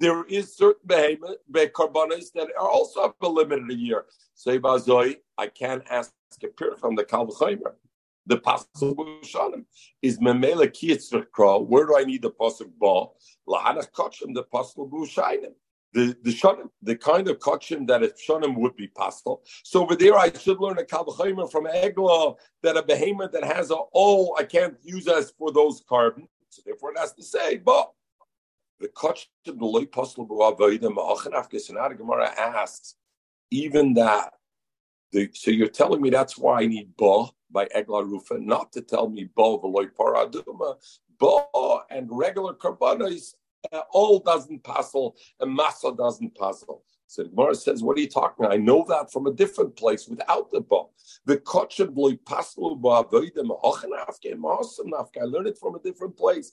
There 0.00 0.24
is 0.24 0.56
certain 0.56 0.80
behemoth 0.84 1.36
that 1.52 2.48
are 2.58 2.68
also 2.68 3.02
have 3.02 3.12
a 3.20 3.28
limit 3.28 3.60
of 3.60 3.68
a 3.68 3.74
year. 3.74 4.04
Say 4.34 4.60
I 5.38 5.46
can't 5.46 5.84
ask 5.90 6.12
a 6.42 6.48
pir 6.48 6.76
from 6.76 6.96
the 6.96 7.04
Kalvachaimer. 7.04 7.74
The 8.26 8.36
pasuk 8.36 8.94
Bushanim 8.94 9.64
is 10.02 10.18
memela 10.18 10.66
kiyitzrich 10.68 11.66
Where 11.66 11.86
do 11.86 11.96
I 11.98 12.04
need 12.04 12.22
the 12.22 12.30
pasuk 12.30 12.70
ball? 12.78 13.16
Lahanach 13.48 13.90
kachim 13.92 14.34
the 14.34 14.44
pasuk 14.44 14.90
Bushanim 14.90 15.54
the 15.92 16.16
the 16.22 16.30
shanim, 16.30 16.68
the 16.82 16.96
kind 16.96 17.28
of 17.28 17.38
kachim 17.38 17.86
that 17.88 18.02
a 18.02 18.08
shanim 18.08 18.56
would 18.56 18.76
be 18.76 18.86
possible. 18.88 19.42
So 19.64 19.82
over 19.82 19.96
there, 19.96 20.16
I 20.16 20.32
should 20.32 20.60
learn 20.60 20.78
a 20.78 20.82
kalvachimer 20.82 21.50
from 21.50 21.66
egla 21.66 22.36
that 22.62 22.76
a 22.76 22.82
behemoth 22.82 23.32
that 23.32 23.44
has 23.44 23.70
a 23.70 23.76
oh, 23.94 24.34
I 24.38 24.44
can't 24.44 24.76
use 24.82 25.08
as 25.08 25.32
for 25.36 25.52
those 25.52 25.82
carbon. 25.88 26.28
So 26.48 26.62
therefore, 26.64 26.92
it 26.92 26.98
has 26.98 27.12
to 27.14 27.22
say, 27.22 27.56
but 27.56 27.90
the 28.78 28.88
kachim 28.88 29.26
the 29.44 29.52
loy 29.52 29.86
possible 29.86 30.26
ma'achanaf 30.28 31.98
Gemara 31.98 32.30
asks 32.38 32.94
even 33.50 33.94
that. 33.94 34.32
The, 35.12 35.28
so 35.34 35.50
you're 35.50 35.66
telling 35.68 36.00
me 36.00 36.10
that's 36.10 36.38
why 36.38 36.60
I 36.60 36.66
need 36.66 36.96
ba 36.96 37.26
by 37.50 37.66
egla 37.66 38.04
rufa, 38.04 38.38
not 38.38 38.72
to 38.72 38.80
tell 38.80 39.08
me 39.08 39.28
ba 39.34 39.42
v'loy 39.42 39.90
paraduma, 39.92 40.76
ba 41.18 41.78
and 41.90 42.08
regular 42.10 42.54
karbanos 42.54 43.34
uh, 43.72 43.82
all 43.90 44.18
doesn't 44.20 44.62
puzzle, 44.64 45.16
and 45.40 45.56
masa 45.58 45.96
doesn't 45.96 46.34
puzzle. 46.34 46.84
So 47.06 47.24
Gemara 47.24 47.54
says, 47.54 47.82
"What 47.82 47.96
are 47.96 48.00
you 48.00 48.08
talking 48.08 48.44
about? 48.44 48.54
I 48.54 48.58
know 48.58 48.84
that 48.88 49.12
from 49.12 49.26
a 49.26 49.32
different 49.32 49.76
place 49.76 50.06
without 50.06 50.50
the 50.50 50.60
book. 50.60 50.92
The 51.26 51.38
kochem 51.38 51.96
loy 51.96 52.12
paslu 52.12 52.80
ba'avodim 52.80 53.48
hochenafke 53.62 54.34
masamnafke. 54.34 55.20
I 55.20 55.24
learned 55.24 55.48
it 55.48 55.58
from 55.58 55.74
a 55.74 55.80
different 55.80 56.16
place. 56.16 56.52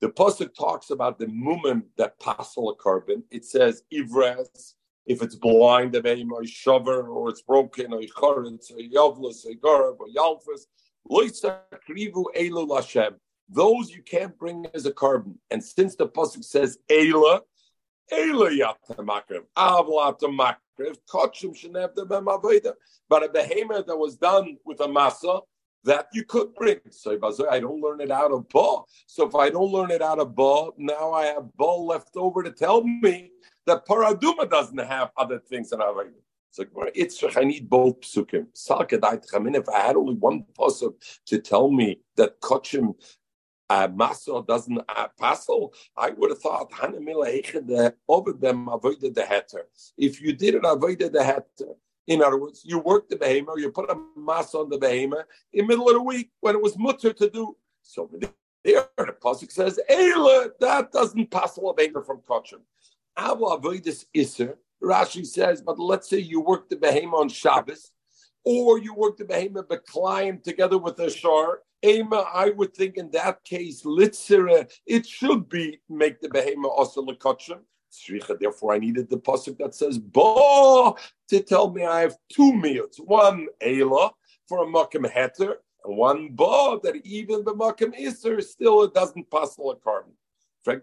The 0.00 0.08
pasuk 0.10 0.54
talks 0.54 0.90
about 0.90 1.18
the 1.18 1.26
mumim 1.26 1.84
that 1.96 2.20
passel 2.20 2.70
a 2.70 2.76
carbon. 2.76 3.24
It 3.30 3.44
says 3.44 3.82
ivres. 3.92 4.74
If 5.06 5.22
it's 5.22 5.36
blind, 5.36 5.92
the 5.92 6.02
name 6.02 6.32
or 6.32 6.44
shover, 6.44 7.08
or 7.08 7.30
it's 7.30 7.40
broken, 7.40 7.94
or 7.94 8.00
choritz, 8.00 8.72
or 8.72 8.78
yovlus, 8.78 9.46
or 9.46 9.52
garab, 9.52 10.00
or 10.00 10.08
yalfus, 10.08 10.66
loisakrivu 11.10 12.24
elu 12.36 12.68
lashem 12.68 13.14
those 13.48 13.90
you 13.90 14.02
can't 14.02 14.36
bring 14.38 14.66
as 14.74 14.86
a 14.86 14.92
carbon. 14.92 15.38
And 15.50 15.62
since 15.62 15.94
the 15.96 16.08
pasuk 16.08 16.44
says 16.44 16.78
Eila, 16.90 17.40
Eila 18.12 18.74
yatamakrev, 18.88 19.44
avla 19.56 20.18
tamakrev, 20.18 20.96
kachim 21.08 21.54
shenevda 21.54 22.06
b'mavoida. 22.06 22.74
But 23.08 23.24
a 23.24 23.28
behemoth 23.28 23.86
that 23.86 23.96
was 23.96 24.16
done 24.16 24.58
with 24.64 24.80
a 24.80 24.86
masa, 24.86 25.42
that 25.84 26.08
you 26.12 26.24
could 26.24 26.52
bring. 26.56 26.80
So 26.90 27.16
I 27.48 27.60
don't 27.60 27.80
learn 27.80 28.00
it 28.00 28.10
out 28.10 28.32
of 28.32 28.48
Ba. 28.48 28.78
So 29.06 29.28
if 29.28 29.36
I 29.36 29.50
don't 29.50 29.70
learn 29.70 29.92
it 29.92 30.02
out 30.02 30.18
of 30.18 30.34
Ba, 30.34 30.70
now 30.76 31.12
I 31.12 31.26
have 31.26 31.56
Ba 31.56 31.64
left 31.64 32.16
over 32.16 32.42
to 32.42 32.50
tell 32.50 32.82
me 32.82 33.30
that 33.66 33.86
Paraduma 33.86 34.50
doesn't 34.50 34.78
have 34.78 35.10
other 35.16 35.38
things 35.38 35.70
than 35.70 35.78
Avodah. 35.78 36.10
So 36.50 36.64
it's 36.94 37.22
I 37.36 37.44
need 37.44 37.68
both 37.70 38.00
psukim. 38.00 38.46
If 39.54 39.68
I 39.68 39.80
had 39.80 39.94
only 39.94 40.14
one 40.14 40.44
pasuk 40.58 40.94
to 41.26 41.38
tell 41.38 41.70
me 41.70 42.00
that 42.16 42.40
kachim 42.40 42.94
uh, 43.68 43.88
Maso 43.92 44.42
doesn't 44.42 44.80
uh, 44.88 45.08
passel, 45.18 45.72
I 45.96 46.10
would 46.10 46.30
have 46.30 46.40
thought 46.40 46.72
over 48.08 48.32
them 48.32 48.68
avoided 48.68 49.14
the 49.14 49.22
heter. 49.22 49.62
If 49.96 50.20
you 50.20 50.32
didn't 50.32 50.64
avoid 50.64 50.98
the 51.00 51.08
heter, 51.08 51.74
in 52.06 52.22
other 52.22 52.38
words, 52.38 52.62
you 52.64 52.78
worked 52.78 53.10
the 53.10 53.16
behemoth, 53.16 53.58
you 53.58 53.70
put 53.72 53.90
a 53.90 54.00
mass 54.16 54.54
on 54.54 54.68
the 54.68 54.78
behemoth 54.78 55.26
in 55.52 55.66
the 55.66 55.68
middle 55.68 55.88
of 55.88 55.94
the 55.94 56.02
week 56.02 56.30
when 56.40 56.54
it 56.54 56.62
was 56.62 56.78
mutter 56.78 57.12
to 57.12 57.28
do. 57.28 57.56
So 57.82 58.08
there, 58.64 58.88
the 58.96 59.16
pasuk 59.20 59.50
says, 59.50 59.80
"Eila," 59.90 60.50
that 60.60 60.92
doesn't 60.92 61.30
passel 61.30 61.70
a 61.70 61.74
behemoth 61.74 62.06
from 62.06 62.20
kachim. 62.28 62.60
Avo 63.18 63.60
avoidus 63.60 64.04
iser. 64.16 64.58
Rashi 64.82 65.26
says, 65.26 65.62
but 65.62 65.78
let's 65.78 66.08
say 66.08 66.18
you 66.18 66.40
work 66.40 66.68
the 66.68 66.76
behemoth 66.76 67.20
on 67.20 67.28
Shabbos, 67.30 67.92
or 68.44 68.78
you 68.78 68.94
work 68.94 69.16
the 69.16 69.24
behemoth 69.24 69.68
but 69.68 69.86
climb 69.86 70.38
together 70.38 70.78
with 70.78 70.98
a 71.00 71.10
shar 71.10 71.62
Ema, 71.84 72.24
I 72.32 72.50
would 72.50 72.74
think 72.74 72.96
in 72.96 73.10
that 73.12 73.44
case, 73.44 73.82
litzera, 73.82 74.70
it 74.86 75.06
should 75.06 75.48
be 75.48 75.80
make 75.88 76.20
the 76.20 76.28
behema 76.28 76.66
also 76.66 77.04
lekotchim. 77.04 77.60
Therefore, 78.40 78.74
I 78.74 78.78
needed 78.78 79.08
the 79.08 79.16
pasuk 79.16 79.56
that 79.58 79.74
says 79.74 79.98
"bo" 79.98 80.96
to 81.28 81.40
tell 81.40 81.70
me 81.70 81.84
I 81.84 82.00
have 82.00 82.16
two 82.28 82.52
meals: 82.52 82.98
one 82.98 83.46
ela 83.60 84.10
for 84.46 84.64
a 84.64 84.66
makim 84.66 85.10
heter, 85.10 85.54
and 85.84 85.96
one 85.96 86.28
bo 86.30 86.80
that 86.82 86.96
even 87.06 87.44
the 87.44 87.54
makim 87.54 87.94
iser 87.98 88.42
still 88.42 88.82
it 88.82 88.92
doesn't 88.92 89.30
pass 89.30 89.56
a 89.58 89.74
carbon. 89.82 90.12
What 90.64 90.82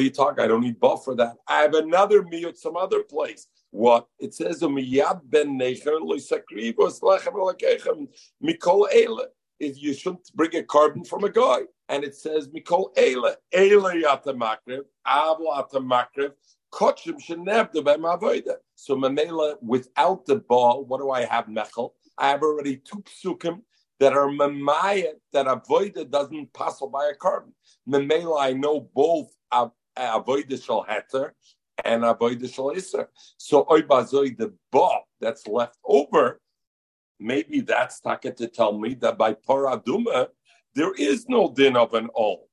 are 0.00 0.04
you 0.04 0.10
talking? 0.10 0.44
I 0.44 0.48
don't 0.48 0.62
need 0.62 0.80
buff 0.80 1.04
for 1.04 1.14
that. 1.14 1.36
I 1.46 1.62
have 1.62 1.74
another 1.74 2.24
meal 2.24 2.52
some 2.52 2.76
other 2.76 3.04
place. 3.04 3.46
What 3.70 4.06
it 4.18 4.34
says, 4.34 4.62
"Umiyad 4.62 5.20
ben 5.24 5.58
necher 5.58 6.00
loisakribos 6.00 7.00
lechem 7.00 7.34
lekechem 7.34 8.08
mikol 8.42 8.88
eile." 8.92 9.26
If 9.58 9.82
you 9.82 9.94
shouldn't 9.94 10.30
bring 10.34 10.54
a 10.56 10.62
carbon 10.62 11.04
from 11.04 11.24
a 11.24 11.30
guy, 11.30 11.62
and 11.88 12.04
it 12.04 12.14
says 12.14 12.48
mikol 12.48 12.94
eile 12.96 13.36
eile 13.54 14.02
yata 14.02 14.34
makrev 14.34 14.84
avla 15.06 15.58
ata 15.60 15.80
makrev 15.80 16.32
kochim 16.72 17.18
shenevda 17.18 17.82
b'mavoida. 17.82 18.56
So 18.74 18.96
mamela 18.96 19.56
without 19.62 20.26
the 20.26 20.36
ball, 20.36 20.84
what 20.84 20.98
do 20.98 21.10
I 21.10 21.24
have 21.24 21.46
mechel? 21.46 21.92
I 22.18 22.28
have 22.30 22.42
already 22.42 22.76
two 22.76 23.02
psukim 23.02 23.62
that 23.98 24.12
are 24.12 24.28
mamaya 24.28 25.14
that 25.32 25.46
avoida 25.46 26.08
doesn't 26.10 26.52
pass 26.52 26.80
by 26.92 27.10
a 27.10 27.14
carbon. 27.14 27.52
Memela, 27.88 28.40
I 28.40 28.52
know 28.52 28.80
both 28.80 29.34
avoida 29.52 30.62
shall 30.62 30.84
heter 30.84 31.32
and 31.84 32.02
avodah 32.02 32.52
shal 32.52 32.72
iser. 32.74 33.08
So 33.36 33.64
oibazoi 33.64 34.36
the 34.36 34.52
ba 34.72 34.88
that's 35.20 35.46
left 35.46 35.78
over, 35.84 36.40
maybe 37.18 37.60
that's 37.60 38.00
taka 38.00 38.32
to 38.32 38.46
tell 38.48 38.78
me 38.78 38.94
that 38.94 39.18
by 39.18 39.34
paraduma 39.34 40.28
there 40.74 40.92
is 40.94 41.26
no 41.28 41.52
din 41.52 41.76
of 41.76 41.94
an 41.94 42.08
all. 42.14 42.48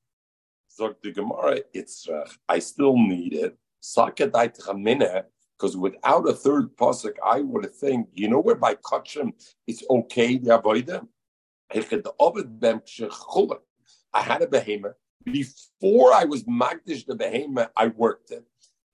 So 0.68 0.94
the 1.02 1.12
Gemara, 1.12 1.58
it's 1.72 2.08
uh, 2.08 2.28
I 2.48 2.58
still 2.58 2.96
need 2.96 3.34
it. 3.34 3.56
Because 5.56 5.76
without 5.76 6.28
a 6.28 6.32
third 6.32 6.76
pasuk, 6.76 7.12
I 7.24 7.42
would 7.42 7.72
think, 7.74 8.08
you 8.14 8.28
know, 8.28 8.40
where 8.40 8.54
by 8.56 8.74
kachim 8.76 9.32
it's 9.66 9.84
okay 9.88 10.38
to 10.38 10.56
avoid 10.56 10.86
them. 10.86 11.08
I 14.14 14.22
had 14.22 14.42
a 14.42 14.46
behemoth 14.46 14.96
before 15.24 16.12
I 16.12 16.24
was 16.24 16.44
magdish 16.44 17.06
the 17.06 17.14
behemoth. 17.14 17.70
I 17.76 17.88
worked 17.88 18.30
it. 18.30 18.44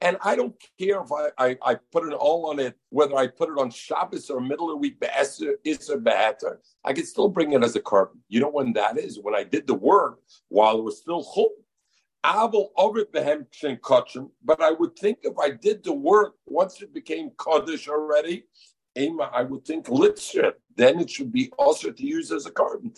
And 0.02 0.16
I 0.22 0.34
don't 0.34 0.54
care 0.78 1.02
if 1.02 1.12
I, 1.12 1.28
I, 1.36 1.58
I, 1.62 1.74
put 1.92 2.06
it 2.08 2.14
all 2.14 2.46
on 2.46 2.58
it, 2.58 2.74
whether 2.88 3.16
I 3.16 3.26
put 3.26 3.50
it 3.50 3.58
on 3.58 3.70
Shabbos 3.70 4.30
or 4.30 4.40
middle 4.40 4.70
of 4.70 4.74
the 4.74 4.76
week, 4.78 4.98
Isser, 4.98 6.02
Be'eter, 6.02 6.60
I 6.84 6.94
can 6.94 7.04
still 7.04 7.28
bring 7.28 7.52
it 7.52 7.62
as 7.62 7.76
a 7.76 7.80
carbon. 7.80 8.20
You 8.28 8.40
know 8.40 8.50
when 8.50 8.72
that 8.74 8.98
is? 8.98 9.20
When 9.20 9.34
I 9.34 9.44
did 9.44 9.66
the 9.66 9.74
work 9.74 10.20
while 10.48 10.78
it 10.78 10.84
was 10.84 10.98
still 10.98 11.22
chum. 11.22 11.48
Abel 12.24 12.72
over 12.76 13.04
behem 13.04 13.46
kachim, 13.80 14.30
but 14.44 14.62
I 14.62 14.72
would 14.72 14.96
think 14.96 15.18
if 15.22 15.38
I 15.38 15.50
did 15.50 15.84
the 15.84 15.92
work 15.92 16.34
once 16.46 16.82
it 16.82 16.92
became 16.92 17.30
kaddish 17.42 17.88
already, 17.88 18.44
Ema, 18.98 19.30
I 19.32 19.42
would 19.42 19.64
think 19.64 19.86
litzer, 19.86 20.52
then 20.76 21.00
it 21.00 21.08
should 21.08 21.32
be 21.32 21.50
also 21.58 21.90
to 21.90 22.06
use 22.06 22.30
as 22.32 22.46
a 22.46 22.50
carbon. 22.50 22.92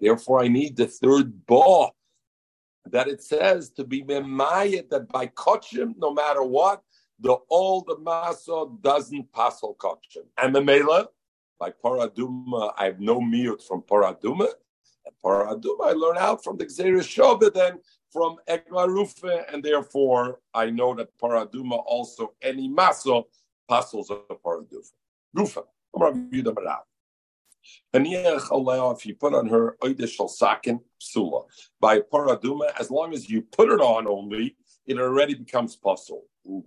Therefore, 0.00 0.42
I 0.42 0.48
need 0.48 0.76
the 0.76 0.86
third 0.86 1.46
ball 1.46 1.94
that 2.90 3.08
it 3.08 3.22
says 3.22 3.70
to 3.70 3.84
be 3.84 4.02
memayet 4.02 4.90
that 4.90 5.08
by 5.08 5.26
kochim, 5.28 5.94
no 5.98 6.12
matter 6.12 6.42
what, 6.42 6.82
the 7.18 7.36
old 7.50 7.90
maso 8.02 8.78
doesn't 8.80 9.32
passel 9.32 9.76
kochim. 9.78 10.24
And 10.40 10.54
memela, 10.54 11.06
by 11.58 11.72
paraduma, 11.84 12.72
I 12.76 12.86
have 12.86 13.00
no 13.00 13.20
mute 13.20 13.62
from 13.62 13.82
paraduma. 13.82 14.48
And 15.06 15.14
paraduma, 15.24 15.88
I 15.88 15.92
learn 15.92 16.16
out 16.18 16.42
from 16.42 16.56
the 16.56 16.66
Xeris 16.66 17.08
Shabbat 17.08 17.54
then 17.54 17.78
from 18.10 18.36
Eglarufe, 18.48 19.44
and 19.52 19.62
therefore 19.62 20.40
I 20.54 20.70
know 20.70 20.94
that 20.94 21.16
paraduma 21.18 21.82
also 21.86 22.34
any 22.42 22.68
maso 22.68 23.28
passels 23.68 24.10
of 24.10 24.26
paraduma. 24.42 24.90
Rufa. 25.34 25.62
If 27.92 29.06
you 29.06 29.14
put 29.16 29.34
on 29.34 29.48
her 29.48 29.76
oidishal 29.82 30.30
sakin 30.30 30.80
psula 31.00 31.44
by 31.80 32.00
paraduma, 32.00 32.72
as 32.78 32.90
long 32.90 33.12
as 33.12 33.28
you 33.28 33.42
put 33.42 33.68
it 33.68 33.80
on 33.80 34.06
only, 34.06 34.56
it 34.86 34.98
already 34.98 35.34
becomes 35.34 35.76
puzzle. 35.76 36.24
You 36.44 36.62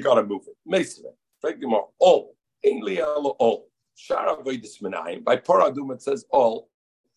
got 0.00 0.14
to 0.14 0.24
move 0.24 0.42
it. 0.46 0.56
Mesre. 0.66 1.12
All. 1.98 2.36
All. 3.38 3.68
Shara 3.96 5.24
By 5.24 5.36
paraduma 5.36 5.94
it 5.94 6.02
says 6.02 6.24
all. 6.30 6.68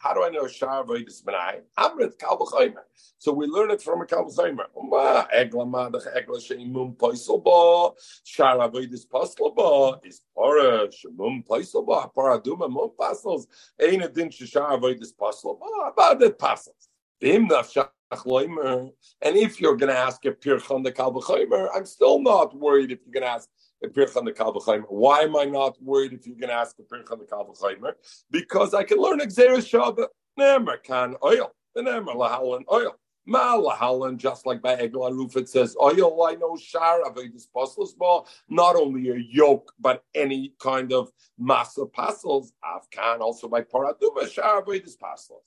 How 0.06 0.13
do 0.13 0.24
I 0.24 0.30
know 0.30 0.46
Shar 0.48 0.86
Vedas 0.86 1.24
Menai? 1.24 1.62
Amrit 1.80 2.20
Kalbachaimer. 2.20 2.84
So 3.18 3.34
we 3.34 3.48
learn 3.48 3.72
it 3.72 3.82
from 3.82 4.04
a 4.04 4.06
Kalbachaimer. 4.06 4.65
Ma 4.76 5.26
Egla 5.36 5.65
Madach 5.68 6.06
Egla 6.15 6.39
Sheimum 6.39 6.96
Paiselba. 6.96 7.96
Shar 8.24 8.70
Vedas 8.70 9.04
Paslaba 9.08 10.00
is 10.06 10.22
Para 10.38 10.89
Shemum 10.89 11.44
Paiselba. 11.48 12.13
Paraduma 12.13 12.70
Mum 12.70 12.91
Pasels. 13.02 13.48
Ain't 13.82 14.04
a 14.04 14.08
din 14.08 14.30
Shar 14.30 14.78
Vedas 14.78 15.12
Paslaba. 15.20 15.89
About 15.91 16.22
it 16.22 16.38
Pasels. 16.38 16.88
Bim 17.20 17.50
Nafshach 17.50 17.89
and 18.12 19.36
if 19.36 19.60
you're 19.60 19.76
going 19.76 19.91
to 19.91 19.98
ask 19.98 20.24
a 20.26 20.32
Pirchan 20.32 20.84
the 20.84 20.91
Kalbachaimer, 20.91 21.70
I'm 21.76 21.86
still 21.86 22.22
not 22.22 22.56
worried 22.56 22.91
if 22.91 23.00
you're 23.04 23.12
going 23.12 23.24
to 23.24 23.30
ask 23.30 23.50
Pirchan 23.88 24.26
the. 24.26 24.86
Why 24.89 25.21
am 25.21 25.36
I 25.36 25.45
not 25.45 25.82
worried 25.82 26.13
if 26.13 26.26
you're 26.26 26.36
going 26.36 26.50
to 26.50 26.56
ask 26.56 26.76
a 26.80 26.84
Pirchan 26.84 27.19
the 27.19 27.26
Kalvachaimer? 27.26 27.93
Because 28.32 28.74
I 28.74 28.84
can 28.84 28.98
learn 28.98 29.19
Xeris 29.19 29.69
Shabbat. 29.69 30.08
Nemer 30.39 30.82
can 30.84 31.15
oil. 31.24 31.52
The 31.74 31.82
Nemer 31.82 32.15
Lahalan 32.15 32.63
oil. 32.71 32.95
Ma 33.28 33.56
Lahalan, 33.58 34.17
just 34.17 34.45
like 34.45 34.62
by 34.62 34.76
Egla 34.76 35.12
Roof, 35.12 35.36
it 35.36 35.50
says 35.50 35.76
oil. 35.82 36.24
I 36.24 36.36
know 36.36 36.56
Shar 36.56 37.02
Avedis 37.02 37.48
Postles 37.54 37.93
ball. 37.98 38.28
Not 38.50 38.76
only 38.76 39.10
a 39.10 39.15
yoke, 39.17 39.74
but 39.80 40.04
any 40.13 40.54
kind 40.60 40.93
of 40.93 41.12
masa 41.41 41.91
pastels. 41.91 42.54
Afkan 42.63 43.21
also 43.21 43.48
by 43.48 43.62
Paraduma 43.62 44.32
Shar 44.32 44.62
Avedis 44.63 45.00
Pastels. 45.00 45.41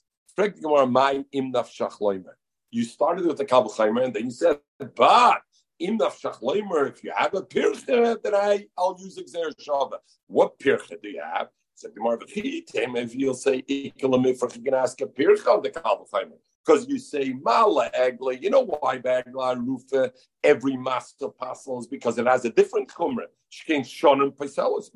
You 2.70 2.84
started 2.84 3.26
with 3.26 3.38
the 3.38 3.44
Kabbalah 3.44 4.02
and 4.04 4.14
then 4.14 4.24
you 4.24 4.30
said, 4.30 4.58
but 4.94 5.42
if 5.78 7.04
you 7.04 7.12
have 7.14 7.34
a 7.34 7.42
pircha, 7.42 8.22
then 8.22 8.34
I, 8.34 8.66
I'll 8.76 8.96
use 8.98 9.18
Xer 9.18 9.52
Shava. 9.56 9.98
What 10.26 10.58
pircha 10.58 11.00
do 11.02 11.08
you 11.08 11.22
have? 11.22 11.48
So 11.74 11.88
the 11.94 12.00
more 12.00 12.18
if 12.20 13.14
you'll 13.14 13.34
say 13.34 13.62
Ikalamifra, 13.62 14.56
you 14.56 14.62
can 14.64 14.74
ask 14.74 15.00
a 15.00 15.06
pircha 15.06 15.46
on 15.46 15.62
the 15.62 15.70
Kalvachaimer. 15.70 16.38
Because 16.66 16.88
you 16.88 16.98
say 16.98 17.32
Mala 17.40 17.90
Egla, 17.96 18.42
you 18.42 18.50
know 18.50 18.64
why 18.64 18.98
Bagla 18.98 19.56
Rufa, 19.64 20.12
every 20.42 20.76
master 20.76 21.28
pastel 21.28 21.78
is 21.78 21.86
because 21.86 22.18
it 22.18 22.26
has 22.26 22.44
a 22.44 22.50
different 22.50 22.88
chumra. 22.88 23.26
Shkein 23.52 23.80
Shonim 23.82 24.36
Paiselis 24.36 24.90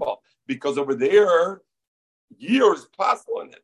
Because 0.47 0.77
over 0.77 0.95
there, 0.95 1.63
years 2.37 2.89
pastel 2.99 3.41
in 3.43 3.51
it. 3.51 3.63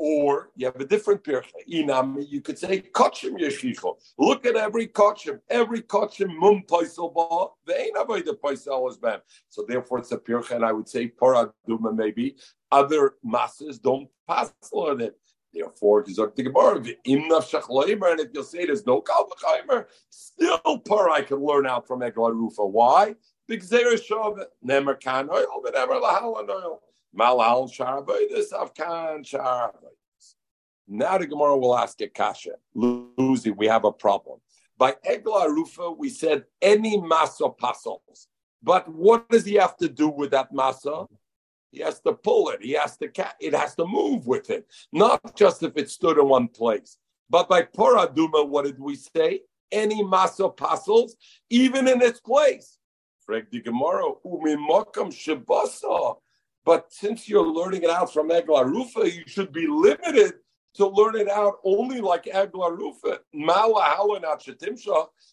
Or 0.00 0.50
you 0.54 0.66
have 0.66 0.76
a 0.76 0.84
different 0.84 1.24
pircha. 1.24 1.50
You 1.66 2.40
could 2.40 2.56
say 2.56 2.82
kachim 2.82 3.36
yeshicho. 3.38 3.96
Look 4.16 4.46
at 4.46 4.54
every 4.54 4.86
kachim. 4.86 5.40
Every 5.50 5.82
kachim 5.82 6.36
mum 6.38 6.62
paisel 6.68 7.12
ba. 7.12 7.74
Ain't 7.74 8.24
the 8.24 8.38
paisel 8.40 8.88
is 8.88 8.96
bam. 8.96 9.20
So 9.48 9.64
therefore 9.66 9.98
it's 9.98 10.12
a 10.12 10.18
pircha, 10.18 10.52
and 10.52 10.64
I 10.64 10.72
would 10.72 10.88
say 10.88 11.08
paraduma 11.08 11.94
maybe. 11.94 12.36
Other 12.70 13.14
masses 13.24 13.78
don't 13.78 14.08
pass 14.28 14.52
on 14.72 15.00
it. 15.00 15.18
Therefore, 15.52 16.04
Gizok 16.04 16.34
the 16.36 16.42
Gemara, 16.42 16.78
Imnaf 17.06 17.48
Shachleimer, 17.50 18.10
and 18.12 18.20
if 18.20 18.28
you'll 18.34 18.44
say 18.44 18.66
there's 18.66 18.86
no 18.86 19.00
Kalvachaimer, 19.00 19.86
still 20.10 20.78
par 20.86 21.08
I 21.08 21.22
can 21.22 21.38
learn 21.38 21.66
out 21.66 21.86
from 21.88 22.00
Egla 22.00 22.32
Rufa. 22.34 22.66
Why? 22.66 23.14
Big 23.46 23.62
Zereshov, 23.62 24.44
Nemer 24.62 25.00
Kan 25.00 25.30
oil, 25.30 25.62
but 25.64 25.74
Nemer 25.74 26.78
Malal 27.16 27.68
Sharabaydas 27.70 28.52
Afkan 28.52 29.24
Sharabaydas. 29.24 30.34
Now 30.86 31.18
the 31.18 31.26
Gemara 31.26 31.56
will 31.56 31.76
ask 31.76 32.00
a 32.00 32.08
kasha. 32.08 32.52
Lucy, 32.74 33.50
we 33.50 33.66
have 33.66 33.84
a 33.84 33.92
problem. 33.92 34.40
By 34.78 34.94
Egla 35.06 35.48
Rufa, 35.48 35.90
we 35.90 36.08
said 36.08 36.44
any 36.62 36.98
masa 36.98 37.56
pasals. 37.56 38.28
But 38.62 38.88
what 38.88 39.28
does 39.28 39.44
he 39.44 39.54
have 39.54 39.76
to 39.78 39.88
do 39.88 40.08
with 40.08 40.30
that 40.30 40.52
masa? 40.52 41.06
He 41.70 41.80
has 41.80 42.00
to 42.00 42.14
pull 42.14 42.48
it. 42.50 42.62
He 42.62 42.72
has 42.72 42.96
to 42.98 43.10
it 43.40 43.54
has 43.54 43.74
to 43.74 43.86
move 43.86 44.26
with 44.26 44.50
it. 44.50 44.66
Not 44.92 45.36
just 45.36 45.62
if 45.62 45.76
it 45.76 45.90
stood 45.90 46.18
in 46.18 46.28
one 46.28 46.48
place. 46.48 46.96
But 47.28 47.48
by 47.48 47.62
Poraduma, 47.62 48.48
what 48.48 48.64
did 48.64 48.80
we 48.80 48.96
say? 48.96 49.42
Any 49.70 50.02
masa 50.02 50.56
pasals, 50.56 51.14
even 51.50 51.86
in 51.88 52.00
its 52.00 52.20
place. 52.20 52.78
Freg 53.28 53.50
the 53.50 53.60
Gemara, 53.60 54.04
umimokam 54.24 55.12
shabasa. 55.12 56.16
But 56.68 56.92
since 56.92 57.30
you're 57.30 57.46
learning 57.46 57.84
it 57.84 57.88
out 57.88 58.12
from 58.12 58.28
Egla 58.28 58.66
Rufa, 58.66 59.10
you 59.10 59.22
should 59.26 59.52
be 59.54 59.66
limited 59.66 60.34
to 60.74 60.86
learn 60.86 61.16
it 61.16 61.30
out 61.30 61.60
only 61.64 62.02
like 62.02 62.24
Egla 62.24 62.76
Rufa. 62.76 63.20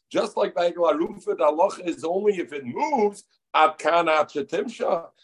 Just 0.09 0.37
like 0.37 0.55
by 0.55 0.71
Egla 0.71 0.97
Rufa, 0.97 1.35
the 1.35 1.43
Allah 1.43 1.71
is 1.83 2.05
only 2.05 2.37
if 2.37 2.53
it 2.53 2.63
moves. 2.65 3.25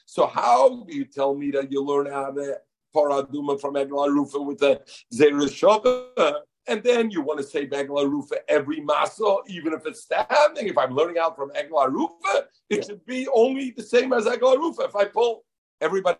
So 0.05 0.27
how 0.27 0.83
do 0.85 0.93
you 0.93 1.05
tell 1.05 1.33
me 1.33 1.49
that 1.51 1.71
you 1.71 1.81
learn 1.81 2.11
how 2.11 2.31
to 2.31 2.57
paraduma 2.93 3.61
from 3.61 3.75
Egla 3.75 4.09
Rufa 4.09 4.41
with 4.41 4.59
the 4.59 4.81
Zereshava? 5.13 6.41
And 6.67 6.83
then 6.83 7.09
you 7.09 7.21
want 7.21 7.39
to 7.39 7.45
say 7.45 7.67
Egla 7.67 8.05
Rufa 8.05 8.35
every 8.49 8.81
masa, 8.81 9.47
even 9.47 9.71
if 9.71 9.85
it's 9.85 10.01
standing. 10.01 10.67
If 10.67 10.77
I'm 10.77 10.93
learning 10.93 11.19
out 11.19 11.37
from 11.37 11.51
Egla 11.51 11.89
Rufa, 11.89 12.47
it 12.69 12.85
should 12.85 13.05
be 13.05 13.29
only 13.33 13.71
the 13.71 13.83
same 13.83 14.11
as 14.11 14.25
Egla 14.25 14.57
Rufa. 14.57 14.81
If 14.83 14.95
I 14.97 15.05
pull 15.05 15.45
Everybody 15.81 16.19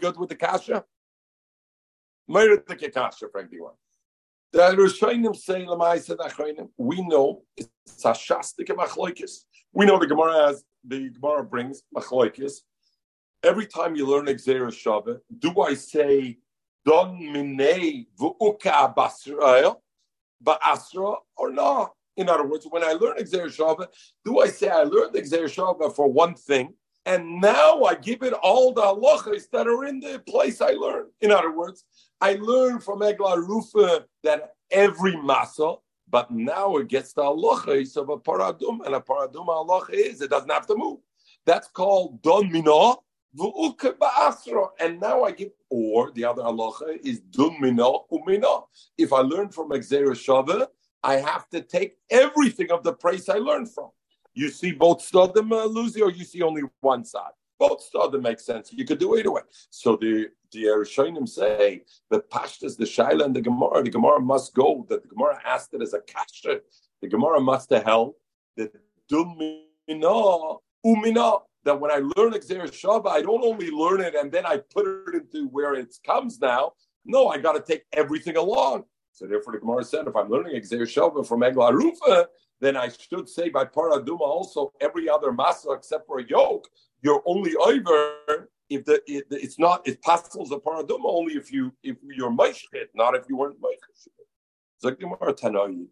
good 0.00 0.16
with 0.16 0.30
the 0.30 0.34
kasha? 0.34 0.82
Merit 2.26 2.66
the 2.66 2.74
kasha, 2.74 3.28
frankly 3.30 3.60
one. 3.60 3.74
The 4.50 4.60
Rishonim 4.60 5.36
say 5.36 5.66
Lamaisa 5.66 6.16
Achronim. 6.16 6.70
We 6.78 7.02
know 7.02 7.42
it's 7.56 7.68
a 8.04 8.12
shastik 8.12 8.68
machloikis. 8.68 9.40
We 9.74 9.84
know 9.84 9.98
the 9.98 10.06
Gemara 10.06 10.46
has 10.46 10.64
the 10.82 11.10
Gemara 11.10 11.44
brings 11.44 11.82
machloikis. 11.94 12.60
Every 13.42 13.66
time 13.66 13.94
you 13.94 14.06
learn 14.06 14.24
Exera 14.24 14.68
Shabbat, 14.68 15.20
do 15.38 15.60
I 15.60 15.74
say 15.74 16.38
Don 16.86 17.20
Minei 17.20 18.06
Vu'uka 18.18 18.94
Basrael 18.94 19.76
Ba'asra 20.42 21.16
or 21.36 21.50
not? 21.52 21.92
In 22.16 22.30
other 22.30 22.46
words, 22.46 22.66
when 22.70 22.82
I 22.82 22.92
learn 22.92 23.18
Exer 23.18 23.46
Shabbat, 23.46 23.88
do 24.24 24.38
I 24.38 24.46
say 24.46 24.70
I 24.70 24.84
learned 24.84 25.14
Exer 25.14 25.44
Shabbat 25.44 25.94
for 25.94 26.10
one 26.10 26.34
thing, 26.34 26.72
and 27.06 27.40
now 27.40 27.82
I 27.82 27.94
give 27.94 28.22
it 28.22 28.32
all 28.32 28.72
the 28.72 28.82
halachas 28.82 29.50
that 29.50 29.66
are 29.66 29.84
in 29.84 30.00
the 30.00 30.22
place 30.26 30.60
I 30.60 30.72
learned. 30.72 31.10
In 31.20 31.30
other 31.30 31.52
words, 31.52 31.84
I 32.20 32.34
learned 32.34 32.82
from 32.82 33.00
Egla 33.00 33.36
Rufa 33.36 34.06
that 34.22 34.54
every 34.70 35.12
masa, 35.12 35.78
but 36.08 36.30
now 36.30 36.76
it 36.76 36.88
gets 36.88 37.12
the 37.12 37.22
halachas 37.22 37.96
of 37.96 38.08
a 38.08 38.16
paradum, 38.16 38.84
and 38.86 38.94
a 38.94 39.00
paradum 39.00 39.46
halacha 39.46 39.90
is 39.90 40.22
it 40.22 40.30
doesn't 40.30 40.50
have 40.50 40.66
to 40.68 40.76
move. 40.76 41.00
That's 41.44 41.68
called 41.68 42.22
don 42.22 42.50
minah 42.50 42.96
ba'asra. 43.36 44.68
and 44.80 45.00
now 45.00 45.24
I 45.24 45.32
give, 45.32 45.50
or 45.68 46.10
the 46.12 46.24
other 46.24 46.42
halacha 46.42 46.98
is 47.04 47.20
dun 47.20 47.56
minah 47.60 48.04
umina. 48.10 48.64
If 48.96 49.12
I 49.12 49.20
learn 49.20 49.50
from 49.50 49.70
Exera 49.70 50.12
Shava, 50.12 50.68
I 51.02 51.16
have 51.16 51.48
to 51.50 51.60
take 51.60 51.96
everything 52.08 52.70
of 52.70 52.82
the 52.82 52.94
place 52.94 53.28
I 53.28 53.34
learned 53.34 53.70
from 53.70 53.90
you 54.34 54.48
see 54.48 54.72
both 54.72 54.98
Stodim 54.98 55.50
uh, 55.52 55.64
losing, 55.64 56.02
or 56.02 56.10
you 56.10 56.24
see 56.24 56.42
only 56.42 56.62
one 56.80 57.04
side. 57.04 57.32
Both 57.58 57.88
Stodim 57.90 58.22
make 58.22 58.40
sense. 58.40 58.72
You 58.72 58.84
could 58.84 58.98
do 58.98 59.16
either 59.16 59.30
way. 59.30 59.42
So 59.70 59.96
the 59.96 60.28
the 60.52 60.64
Rishonim 60.64 61.28
say 61.28 61.82
the 62.10 62.20
Pashtas, 62.20 62.76
the 62.76 62.84
Shaila, 62.84 63.24
and 63.24 63.34
the 63.34 63.40
Gemara. 63.40 63.82
The 63.82 63.90
Gemara 63.90 64.20
must 64.20 64.54
go. 64.54 64.86
That 64.88 65.02
the 65.02 65.08
Gemara 65.08 65.40
asked 65.44 65.74
it 65.74 65.82
as 65.82 65.94
a 65.94 66.00
kasher. 66.00 66.60
The 67.00 67.08
Gemara 67.08 67.40
must 67.40 67.70
have 67.70 67.84
held 67.84 68.14
that 68.56 68.72
dumina 69.10 70.58
umina. 70.84 71.42
That 71.64 71.80
when 71.80 71.90
I 71.90 71.96
learn 72.16 72.32
Exer 72.34 72.64
Shava, 72.64 73.06
I 73.06 73.22
don't 73.22 73.42
only 73.42 73.70
learn 73.70 74.02
it 74.02 74.14
and 74.14 74.30
then 74.30 74.44
I 74.44 74.58
put 74.58 74.86
it 74.86 75.14
into 75.14 75.48
where 75.48 75.74
it 75.74 75.94
comes 76.04 76.38
now. 76.38 76.72
No, 77.06 77.28
I 77.28 77.38
got 77.38 77.52
to 77.52 77.60
take 77.60 77.84
everything 77.92 78.36
along. 78.36 78.84
So 79.12 79.26
therefore, 79.26 79.54
the 79.54 79.60
Gemara 79.60 79.84
said, 79.84 80.06
if 80.06 80.16
I'm 80.16 80.28
learning 80.28 80.60
Exer 80.60 80.82
Shava 80.82 81.26
from 81.26 81.40
Egla 81.40 81.72
Rufa, 81.72 82.26
then 82.64 82.76
I 82.76 82.88
should 82.88 83.28
say 83.28 83.48
by 83.48 83.64
paraduma 83.64 84.20
also 84.20 84.72
every 84.80 85.08
other 85.08 85.32
masa 85.32 85.76
except 85.76 86.06
for 86.06 86.20
a 86.20 86.26
yoke, 86.26 86.68
you're 87.02 87.22
only 87.26 87.54
over 87.56 88.48
if 88.70 88.84
the 88.84 89.02
it, 89.06 89.26
it's 89.30 89.58
not 89.58 89.86
it 89.86 90.00
passes 90.02 90.50
a 90.50 90.56
paraduma 90.56 91.04
only 91.04 91.34
if 91.34 91.52
you 91.52 91.72
if 91.82 91.96
you're 92.02 92.30
mashchit, 92.30 92.88
not 92.94 93.14
if 93.14 93.24
you 93.28 93.36
weren't 93.36 93.60
mashchit. 93.60 94.14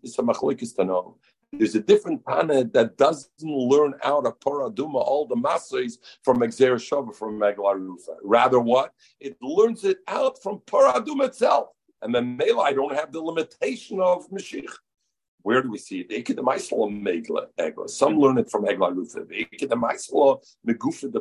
It's 0.03 0.19
a 0.19 0.23
machlekes 0.23 1.17
There's 1.53 1.75
a 1.75 1.81
different 1.81 2.25
pana 2.25 2.65
that 2.65 2.97
doesn't 2.97 3.31
learn 3.43 3.95
out 4.05 4.27
a 4.27 4.33
paraduma 4.33 4.97
all 4.97 5.27
the 5.27 5.37
masas 5.37 5.99
from 6.23 6.39
Exer 6.39 6.75
Shava 6.77 7.15
from 7.15 7.39
Meglarufa. 7.39 8.17
Rather, 8.23 8.61
what 8.61 8.93
it 9.21 9.37
learns 9.41 9.85
it 9.85 9.99
out 10.09 10.43
from 10.43 10.61
paraduma 10.67 11.27
itself, 11.27 11.69
and 12.03 12.15
then 12.15 12.37
Mela 12.37 12.63
I 12.63 12.73
don't 12.73 12.95
have 12.95 13.13
the 13.13 13.21
limitation 13.21 14.01
of 14.01 14.29
Mashiach. 14.31 14.77
Where 15.43 15.63
do 15.63 15.71
we 15.71 15.79
see 15.79 16.07
it? 16.09 17.91
Some 17.91 18.19
learn 18.19 18.39
it 18.39 18.51
from 18.51 18.65
Egla 18.65 18.97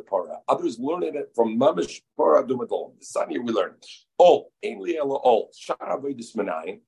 Para. 0.06 0.38
Others 0.48 0.78
learn 0.78 1.02
it 1.02 1.32
from 1.34 1.58
Mamish 1.58 2.00
Para 2.16 2.46
Dumadol. 2.46 2.98
The 2.98 3.04
Sunny 3.04 3.38
we 3.38 3.52
learn. 3.52 3.74
All. 4.18 4.52
Ainli 4.64 4.96
Ela 4.96 5.16
all. 5.16 5.50
Sharavidis 5.52 6.36
Menayin. 6.36 6.80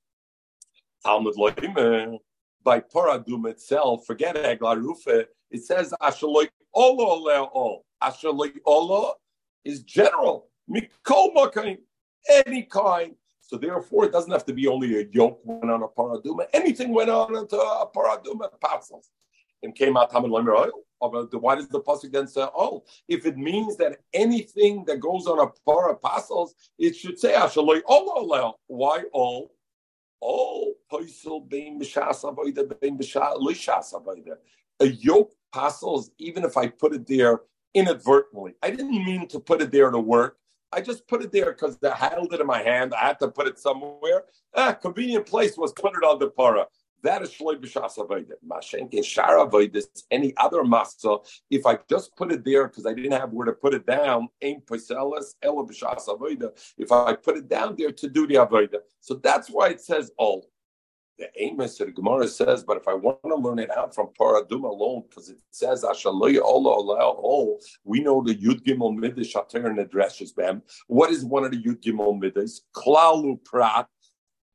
Talmud 1.05 1.35
Loim. 1.35 2.19
By 2.63 2.81
Paradum 2.81 3.47
itself, 3.51 4.07
forget 4.07 4.37
Egla 4.37 4.77
Rufa. 4.81 5.27
It 5.51 5.65
says 5.65 5.93
Ashaloi 6.01 6.49
Olo 6.73 7.45
All. 7.45 7.85
Ashaloi 8.03 8.53
Olo 8.65 9.15
is 9.65 9.83
general. 9.83 10.49
Mikol. 10.71 11.77
Any 12.47 12.63
kind 12.63 13.15
so 13.47 13.59
therefore, 13.59 14.07
it 14.07 14.13
doesn't 14.13 14.31
have 14.31 14.47
to 14.47 14.55
be 14.55 14.67
only 14.67 15.01
a 15.01 15.07
yoke 15.13 15.41
went 15.45 15.71
on 15.71 15.83
a 15.83 15.89
paraduma. 15.89 16.47
Anything 16.55 16.95
went 16.95 17.11
on 17.11 17.37
into 17.37 17.57
a 17.57 17.87
paraduma, 17.95 18.53
apostles. 18.55 19.11
And 19.63 19.75
came 19.75 19.97
out 19.97 20.11
Tamid 20.11 20.29
Lemer 20.29 20.71
oh, 21.01 21.39
Why 21.39 21.55
does 21.55 21.69
the 21.69 21.81
pasuk 21.81 22.13
then 22.13 22.27
say, 22.27 22.47
"Oh, 22.55 22.85
if 23.09 23.25
it 23.25 23.39
means 23.39 23.77
that 23.79 23.99
anything 24.13 24.85
that 24.87 25.01
goes 25.01 25.27
on 25.27 25.41
a 25.41 25.47
par 25.65 25.91
apostles, 25.91 26.55
it 26.79 26.95
should 26.95 27.19
say 27.19 27.33
Ashaloi 27.33 27.81
all 27.87 28.59
Why 28.67 29.05
all? 29.13 29.55
All 30.21 30.75
poisel 30.91 31.49
bein 31.49 31.81
b'shas 31.81 32.23
bein 32.81 32.99
b'shas 32.99 33.95
avoida. 33.95 34.37
A 34.81 34.87
yoke 34.87 35.33
apostles, 35.53 36.11
even 36.19 36.45
if 36.45 36.57
I 36.57 36.69
put 36.69 36.95
it 36.95 37.07
there 37.07 37.41
inadvertently, 37.75 38.55
I 38.63 38.71
didn't 38.71 39.05
mean 39.05 39.29
to 39.29 39.41
put 39.41 39.63
it 39.63 39.71
there 39.71 39.91
to 39.91 39.99
work. 39.99 40.39
I 40.75 40.81
just 40.81 41.07
put 41.07 41.23
it 41.23 41.31
there 41.31 41.53
because 41.53 41.79
I 41.83 41.95
held 41.95 42.33
it 42.35 42.41
in 42.41 42.47
my 42.47 42.63
hand. 42.63 42.95
I 42.95 43.07
had 43.07 43.19
to 43.21 43.29
put 43.29 43.47
it 43.47 43.59
somewhere. 43.59 44.25
Ah, 44.55 44.73
convenient 44.73 45.27
place 45.27 45.57
was 45.57 45.73
put 45.73 45.93
it 45.95 46.03
on 46.03 46.19
the 46.19 46.31
para. 46.31 46.67
That 47.03 47.23
is 47.23 47.31
shloi 47.31 47.57
b'shas 47.57 47.99
avodah. 47.99 48.33
Mashenke 48.45 48.99
shara 49.01 49.49
avodah. 49.49 49.85
Any 50.11 50.35
other 50.37 50.63
masa, 50.63 51.25
if 51.51 51.67
I 51.67 51.79
just 51.89 52.17
put 52.17 52.33
it 52.33 52.45
there 52.45 52.67
because 52.67 52.87
I 52.87 52.95
didn't 52.95 53.13
have 53.13 53.33
where 53.33 53.47
to 53.47 53.53
put 53.53 53.75
it 53.75 53.87
down, 53.87 54.29
ain't 54.43 54.67
poselas 54.67 55.35
ela 55.43 55.65
b'shas 55.65 56.09
avodah. 56.09 56.51
If 56.77 56.91
I 56.91 57.15
put 57.15 57.37
it 57.37 57.49
down 57.49 57.77
there 57.77 57.93
to 57.93 58.09
do 58.09 58.27
the 58.27 58.37
avodah, 58.37 58.81
so 59.01 59.15
that's 59.15 59.49
why 59.49 59.69
it 59.69 59.81
says 59.81 60.11
all 60.17 60.49
the 61.19 61.31
Amos 61.37 61.79
the 61.79 61.87
Gemara 61.87 62.27
says, 62.27 62.65
but 62.65 62.77
if 62.77 62.89
I 62.89 62.95
want 62.95 63.19
to 63.25 63.35
learn 63.37 63.59
it 63.59 63.71
out 63.71 63.95
from 63.95 64.09
Paradum 64.19 64.65
alone, 64.65 65.05
because 65.09 65.29
it 65.29 65.39
says 65.51 65.85
Ashaloya 65.85 66.41
Ola 66.43 67.59
we 67.85 68.01
know 68.01 68.23
the 68.23 68.35
Yud 68.35 68.65
Gimel 68.65 68.97
Midah 68.97 69.19
Shater 69.19 69.67
and 69.67 69.79
addresses 69.79 70.33
them. 70.33 70.63
What 70.89 71.11
is 71.11 71.25
one 71.25 71.45
of 71.45 71.53
the 71.53 71.63
Yud 71.63 71.83
Gimel 71.83 72.19
Midas? 72.19 72.63
Klalu 72.75 73.43
Prat, 73.45 73.87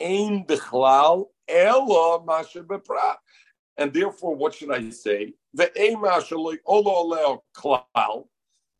Ein 0.01 0.45
Bichlal, 0.45 1.27
Ela 1.47 2.23
Masha 2.23 2.61
Beprat. 2.61 3.15
And 3.77 3.93
therefore, 3.93 4.35
what 4.35 4.53
should 4.53 4.71
I 4.71 4.89
say? 4.89 5.33
The 5.53 5.71
Ein 5.81 5.95
Ashaloy 5.95 6.57
Ola 6.65 7.37
Klal, 7.55 8.25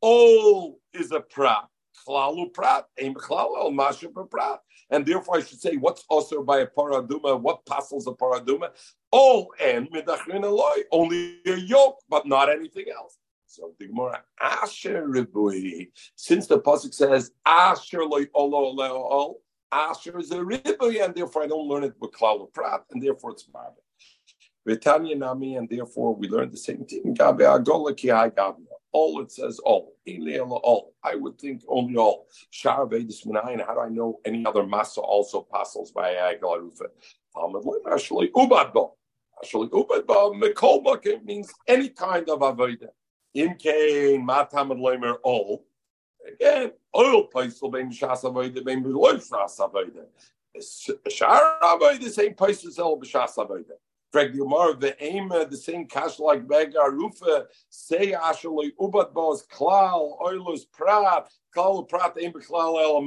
all 0.02 0.80
is 0.94 1.12
a 1.12 1.22
Prat. 1.22 1.68
Klalu 2.06 2.54
Prat, 2.54 2.88
Ein 3.02 3.14
Bichlal, 3.14 3.58
El 3.58 3.72
Masha 3.72 4.10
Beprat. 4.10 4.60
And 4.92 5.06
therefore, 5.06 5.38
I 5.38 5.42
should 5.42 5.62
say, 5.62 5.76
what's 5.78 6.04
also 6.10 6.44
by 6.44 6.60
a 6.60 6.68
paraduma? 6.68 7.40
What 7.40 7.66
passes 7.66 8.08
a 8.08 8.12
paraduma? 8.12 8.70
All 9.12 9.54
and 9.62 9.90
midachrin 9.92 10.44
aloy, 10.44 10.84
only 10.92 11.40
a 11.46 11.56
yoke, 11.56 12.00
but 12.10 12.26
not 12.28 12.50
anything 12.50 12.86
else. 12.96 13.18
So 13.46 13.74
the 13.80 13.88
Gemara, 13.88 14.24
Asher 14.40 15.08
ribui, 15.08 15.90
since 16.16 16.46
the 16.48 16.60
pasuk 16.60 16.94
says 16.94 17.32
Asher 17.46 18.06
loy 18.06 18.28
olo 18.34 18.60
olo 18.60 19.38
Asher 19.72 20.20
is 20.20 20.32
a 20.32 20.38
ribui, 20.38 21.04
and 21.04 21.14
therefore 21.16 21.44
I 21.44 21.48
don't 21.48 21.68
learn 21.68 21.84
it 21.84 21.94
with 22.00 22.12
klal 22.12 22.52
prat, 22.54 22.84
and 22.92 23.02
therefore 23.02 23.32
it's 23.32 23.48
marvin. 23.54 23.84
Vitanya 24.68 25.16
nami, 25.16 25.56
and 25.56 25.70
therefore 25.70 26.16
we 26.16 26.28
learn 26.28 26.50
the 26.52 26.58
same 26.58 26.86
thing. 26.86 27.14
Gabe 27.14 27.40
agola 27.40 27.96
ki 27.96 28.10
all 28.92 29.22
it 29.22 29.32
says 29.32 29.60
all. 29.60 29.96
All. 30.08 30.94
I 31.04 31.16
would 31.16 31.40
think 31.40 31.64
only 31.68 31.96
all. 31.96 32.28
How 32.64 32.86
do 32.86 32.98
I 32.98 33.90
know 33.90 34.20
any 34.26 34.46
other 34.46 34.64
masa 34.64 34.98
also 35.00 35.48
passes 35.52 35.92
by 35.92 36.16
Agla 36.16 36.60
Rufa? 36.60 36.86
Talmud 37.34 37.64
actually 37.92 38.30
Ubadbo. 38.30 38.92
Actually 39.38 39.68
Ubadbo 39.70 40.42
Mikol 40.42 41.24
means 41.24 41.54
any 41.68 41.90
kind 41.90 42.28
of 42.30 42.40
avodah. 42.40 42.90
Imkein 43.36 44.24
Matamad 44.24 44.80
Lemer 44.80 45.18
all. 45.24 45.66
Again, 46.28 46.72
oil 46.96 47.30
paisel 47.30 47.72
bein 47.72 47.92
shas 47.92 48.24
avodah 48.24 48.66
bein 48.66 48.84
beloy 48.84 49.14
shas 49.18 49.60
avodah. 49.60 50.08
Shar 51.10 51.60
avodah 51.62 52.10
same 52.10 52.34
paisel 52.34 52.78
all 52.80 53.00
b'shas 53.00 53.36
avodah. 53.38 53.78
Greg 54.12 54.34
Yomar, 54.34 54.80
the 54.80 55.02
aim, 55.04 55.30
the 55.30 55.58
same 55.58 55.86
cash 55.86 56.20
like 56.20 56.48
Begar 56.48 56.92
Rufa, 56.92 57.46
say 57.70 58.14
Ashley 58.14 58.74
Ubat 58.80 59.14
Bos 59.14 59.46
Klal, 59.48 60.20
Oilus 60.20 60.62
Prat, 60.72 61.30
Klal 61.56 61.88
Prat, 61.88 62.16
Aim 62.20 62.34
Klal 62.34 62.82
El 62.82 62.98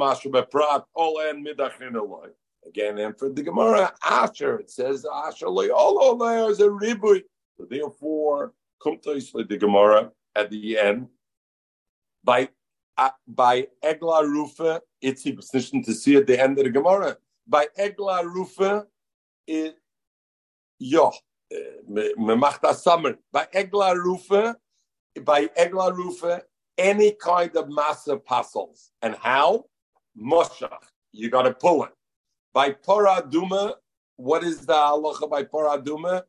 Eloi. 1.83 2.29
Again, 2.65 2.99
and 2.99 3.19
for 3.19 3.29
the 3.29 3.43
Gemara, 3.43 3.93
Asher, 4.05 4.61
it 4.61 4.71
says 4.71 5.05
Ashley, 5.13 5.71
all 5.71 6.17
there 6.17 6.49
is 6.49 6.61
a 6.61 6.69
ribui. 6.69 7.23
So 7.59 7.67
therefore, 7.69 8.53
come 8.81 8.99
to 9.03 9.21
the 9.45 9.57
Gemara 9.57 10.13
at 10.37 10.51
the 10.51 10.79
end 10.79 11.09
by 12.25 12.49
uh, 12.99 13.11
by 13.27 13.69
Egla 13.83 14.23
Rufa, 14.23 14.83
it's 15.01 15.27
a 15.27 15.33
position 15.33 15.83
to 15.83 15.95
see 15.95 16.17
at 16.17 16.27
the 16.27 16.41
end 16.41 16.59
of 16.59 16.65
the 16.65 16.71
Gemara. 16.71 17.17
By 17.47 17.67
Egla 17.79 18.25
Rufa, 18.25 18.87
it 19.47 19.77
ja, 20.83 21.11
man 22.17 22.39
macht 22.39 22.65
das 22.65 22.83
zusammen. 22.83 23.19
Bei 23.31 23.47
Egla 23.53 23.93
Rufe, 23.93 24.57
by 25.21 25.49
Egla 25.57 25.91
Rufe, 25.95 26.43
any 26.79 27.13
kind 27.13 27.57
of 27.57 27.69
massive 27.69 28.25
puzzles. 28.25 28.91
And 29.03 29.15
how? 29.15 29.67
Moshach. 30.17 30.85
You 31.13 31.31
got 31.31 31.43
to 31.43 31.53
pull 31.53 31.85
it. 31.85 31.93
By 32.55 32.73
Paraduma, 32.73 33.75
what 34.17 34.43
is 34.45 34.65
the 34.67 34.73
halacha 34.73 35.29
by 35.29 35.45
Paraduma? 35.45 36.23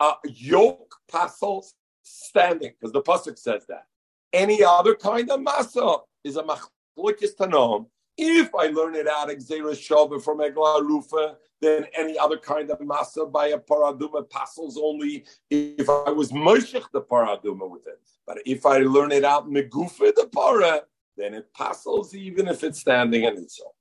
A 0.00 0.12
yoke 0.24 0.94
puzzles 1.08 1.74
standing, 2.02 2.72
because 2.78 2.92
the 2.92 3.02
pasuk 3.02 3.38
says 3.38 3.64
that. 3.68 3.86
Any 4.32 4.62
other 4.62 4.94
kind 4.94 5.30
of 5.30 5.40
masa 5.40 6.00
is 6.22 6.36
a 6.36 6.42
machlokes 6.42 7.34
tanom. 7.38 7.86
If 8.18 8.54
I 8.54 8.68
learn 8.68 8.94
it 8.94 9.06
out, 9.06 9.28
Xera 9.28 9.72
Shova 9.72 10.22
from 10.22 10.38
Egla 10.38 10.80
Rufa, 10.82 11.36
than 11.60 11.86
any 11.94 12.18
other 12.18 12.36
kind 12.36 12.70
of 12.70 12.78
masa 12.78 13.30
by 13.30 13.48
a 13.48 13.58
paraduma 13.58 14.28
passes 14.28 14.78
only 14.82 15.24
if 15.50 15.88
I 15.88 16.10
was 16.10 16.32
moshech 16.32 16.84
the 16.92 17.00
paraduma 17.00 17.68
with 17.68 17.86
it. 17.86 18.00
But 18.26 18.38
if 18.46 18.66
I 18.66 18.78
learn 18.78 19.12
it 19.12 19.24
out 19.24 19.48
megufa 19.48 20.14
the 20.14 20.28
para, 20.32 20.82
then 21.16 21.34
it 21.34 21.52
passes 21.54 22.14
even 22.14 22.48
if 22.48 22.62
it's 22.62 22.80
standing 22.80 23.24
in 23.24 23.36
itself. 23.36 23.72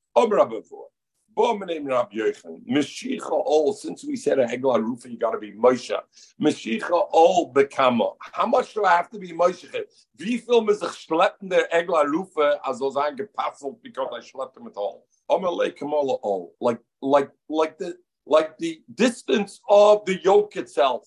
Meshicha 1.36 3.32
all, 3.32 3.74
since 3.74 4.04
we 4.06 4.16
said 4.16 4.40
a 4.40 4.46
Hegla 4.46 4.80
Rufa, 4.80 5.10
you 5.10 5.18
got 5.18 5.32
to 5.32 5.38
be 5.38 5.52
Moshe. 5.52 5.98
Meshicha 6.42 7.08
all 7.12 7.54
bekama. 7.54 8.16
How 8.20 8.46
much 8.46 8.74
do 8.74 8.86
I 8.86 8.92
have 8.92 9.10
to 9.12 9.20
be 9.20 9.34
Moshe? 9.34 9.70
Wie 10.18 10.38
viel 10.38 10.62
muss 10.62 10.82
ich 10.82 10.92
schleppen 10.92 11.50
der 11.50 11.68
Egla 11.74 12.04
Rufa, 12.06 12.60
also 12.64 12.90
sein 12.90 13.16
gepasselt, 13.16 13.82
because 13.82 14.10
I 14.14 14.22
schleppe 14.22 14.62
mit 14.62 14.78
all? 14.78 15.06
all. 15.28 16.56
Like, 16.62 16.80
like, 17.02 17.32
like 17.50 17.78
the, 17.78 17.98
like 18.26 18.58
the 18.58 18.82
distance 18.94 19.60
of 19.70 20.06
the 20.06 20.20
yoke 20.24 20.56
itself. 20.56 21.06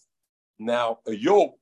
Now, 0.58 0.98
a 1.06 1.14
yoke, 1.14 1.57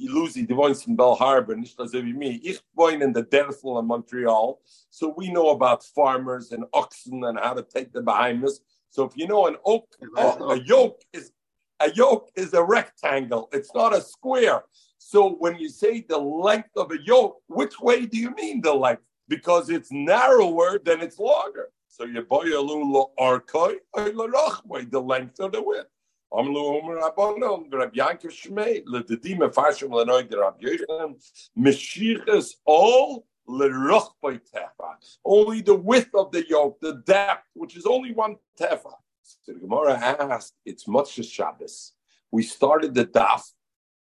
Lucy, 0.00 0.44
the 0.44 0.54
ones 0.54 0.86
in 0.86 0.96
Belle 0.96 1.14
Harbor, 1.14 1.56
nicht 1.56 1.76
so 1.76 2.02
wie 2.02 2.12
me. 2.12 2.40
Ich 2.42 2.60
wohne 2.76 3.02
in 3.02 3.12
the 3.12 3.22
Derfel 3.22 3.78
in 3.78 3.86
Montreal, 3.86 4.60
so 4.90 5.14
we 5.16 5.30
know 5.30 5.50
about 5.50 5.84
farmers 5.84 6.52
and 6.52 6.64
oxen 6.72 7.24
and 7.24 7.38
how 7.38 7.54
to 7.54 7.62
take 7.62 7.92
the 7.92 8.02
behemoths. 8.02 8.60
So 8.90 9.04
if 9.04 9.16
you 9.16 9.26
know 9.26 9.46
an 9.46 9.56
oak, 9.64 9.88
oh, 10.16 10.50
a 10.50 10.60
yoke 10.60 11.02
is 11.12 11.32
a 11.80 11.92
yoke 11.92 12.30
is 12.34 12.54
a 12.54 12.62
rectangle. 12.64 13.48
It's 13.52 13.74
not 13.74 13.94
a 13.94 14.00
square. 14.00 14.64
So 14.98 15.34
when 15.38 15.56
you 15.58 15.68
say 15.68 16.04
the 16.08 16.18
length 16.18 16.70
of 16.76 16.90
a 16.90 16.98
yoke, 17.04 17.42
which 17.48 17.78
way 17.80 18.06
do 18.06 18.16
you 18.16 18.30
mean 18.30 18.60
the 18.62 18.72
length? 18.72 19.02
Because 19.28 19.68
it's 19.70 19.92
narrower 19.92 20.78
than 20.78 21.00
it's 21.00 21.18
longer. 21.18 21.68
So 21.88 22.04
you 22.04 22.22
buy 22.22 22.44
a 22.54 22.60
little 22.60 23.12
arkoi, 23.18 23.76
the 23.94 25.00
length 25.00 25.40
of 25.40 25.52
the 25.52 25.62
width. 25.62 25.88
Amlu 26.32 26.82
Omer 26.82 26.98
Rabbanon, 27.00 27.64
um 27.64 27.70
Rab 27.70 27.94
Yankov 27.94 28.32
Shmei, 28.32 28.84
Lededim 28.84 29.38
Efashim 29.38 29.90
Lenoy, 29.90 30.28
the 30.28 30.38
Rab 30.38 30.60
Yochanan, 30.60 31.14
Meshichas 31.58 32.54
all 32.64 33.26
Lerochbay 33.48 34.40
Tefa. 34.52 34.96
Only 35.24 35.60
the 35.62 35.74
width 35.74 36.14
of 36.14 36.32
the 36.32 36.46
yoke, 36.48 36.78
the 36.80 37.02
depth, 37.06 37.44
which 37.54 37.76
is 37.76 37.86
only 37.86 38.12
one 38.12 38.36
Tefa. 38.60 38.92
So 39.22 39.52
the 39.52 39.60
Gemara 39.60 39.98
asked, 39.98 40.54
it's 40.64 40.88
much 40.88 41.18
as 41.18 41.28
Shabbos. 41.28 41.92
We 42.30 42.42
started 42.42 42.94
the 42.94 43.06
daf 43.06 43.42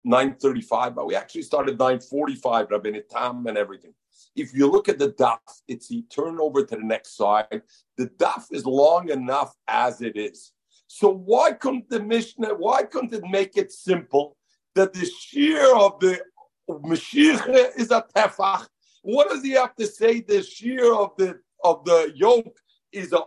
935, 0.04 0.96
but 0.96 1.08
we 1.08 1.16
actually 1.16 1.42
started 1.42 1.78
945, 1.80 2.72
Rabbi 2.72 3.00
Tam 3.10 3.46
and 3.48 3.58
everything. 3.58 3.94
If 4.36 4.54
you 4.54 4.70
look 4.70 4.88
at 4.88 5.00
the 5.00 5.12
daf, 5.12 5.40
it's 5.68 5.90
you 5.90 6.04
turn 6.04 6.40
over 6.40 6.64
to 6.64 6.76
the 6.76 6.84
next 6.84 7.18
side. 7.18 7.62
The 7.98 8.08
daf 8.08 8.46
is 8.52 8.66
long 8.66 9.10
enough 9.10 9.54
as 9.68 10.02
it 10.02 10.16
is. 10.16 10.52
So 10.96 11.10
why 11.10 11.52
couldn't 11.52 11.90
the 11.90 12.00
Mishnah, 12.00 12.56
why 12.56 12.84
couldn't 12.84 13.14
it 13.14 13.26
make 13.30 13.58
it 13.58 13.74
simple 13.74 14.38
that 14.76 14.94
the 14.94 15.06
shear 15.06 15.76
of 15.76 16.00
the 16.00 16.22
Mashiach 16.70 17.78
is 17.78 17.92
a 17.92 18.06
tefach? 18.16 18.66
What 19.02 19.30
does 19.30 19.44
he 19.44 19.52
have 19.52 19.76
to 19.76 19.88
say? 19.88 20.22
The 20.22 20.42
shear 20.42 20.94
of 20.96 21.12
the 21.18 21.42
of 21.66 21.84
the 21.84 22.14
yoke 22.16 22.58
is 22.94 23.12
a 23.12 23.20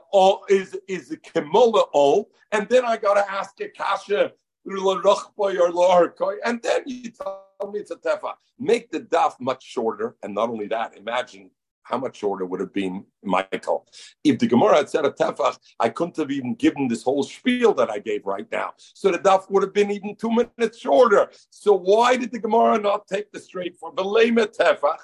is 0.49 0.79
is 0.89 1.11
a 1.11 1.19
kemola 1.19 1.89
all, 1.93 2.31
and 2.53 2.67
then 2.71 2.87
I 2.87 2.97
got 2.97 3.15
to 3.15 3.31
ask 3.31 3.61
a 3.61 3.69
kasha 3.69 4.33
and 4.65 6.63
then 6.63 6.83
you 6.87 7.11
tell 7.11 7.71
me 7.71 7.81
it's 7.81 7.91
a 7.91 7.97
tefa. 7.97 8.33
Make 8.59 8.91
the 8.91 9.01
daf 9.01 9.39
much 9.41 9.63
shorter, 9.63 10.17
and 10.23 10.35
not 10.35 10.49
only 10.49 10.69
that, 10.69 10.97
imagine 10.97 11.51
how 11.89 11.99
much 11.99 12.19
shorter 12.19 12.45
would 12.45 12.61
have 12.61 12.73
been 12.73 13.05
Michael. 13.23 13.87
If 14.23 14.39
the 14.39 14.47
Gemara 14.47 14.77
had 14.77 14.91
said 14.91 15.05
a 15.05 15.11
tefach, 15.11 15.59
I 15.81 15.89
couldn't 15.89 16.17
have 16.19 16.31
even 16.31 16.55
given 16.55 16.87
this 16.87 17.03
whole 17.03 17.23
spiel 17.23 17.73
that 17.75 17.91
I 17.91 17.99
gave 17.99 18.27
right 18.27 18.47
now. 18.53 18.75
So 18.77 19.11
the 19.11 19.19
daf 19.19 19.51
would 19.51 19.63
have 19.63 19.73
been 19.73 19.91
even 19.91 20.15
two 20.17 20.31
minutes 20.31 20.79
shorter. 20.79 21.31
So 21.51 21.73
why 21.73 22.17
did 22.17 22.33
the 22.33 22.39
Gemara 22.39 22.79
not 22.79 23.07
take 23.07 23.33
the 23.33 23.41
straight 23.41 23.77
for 23.79 23.93
belema 23.95 24.47
tefach? 24.47 24.99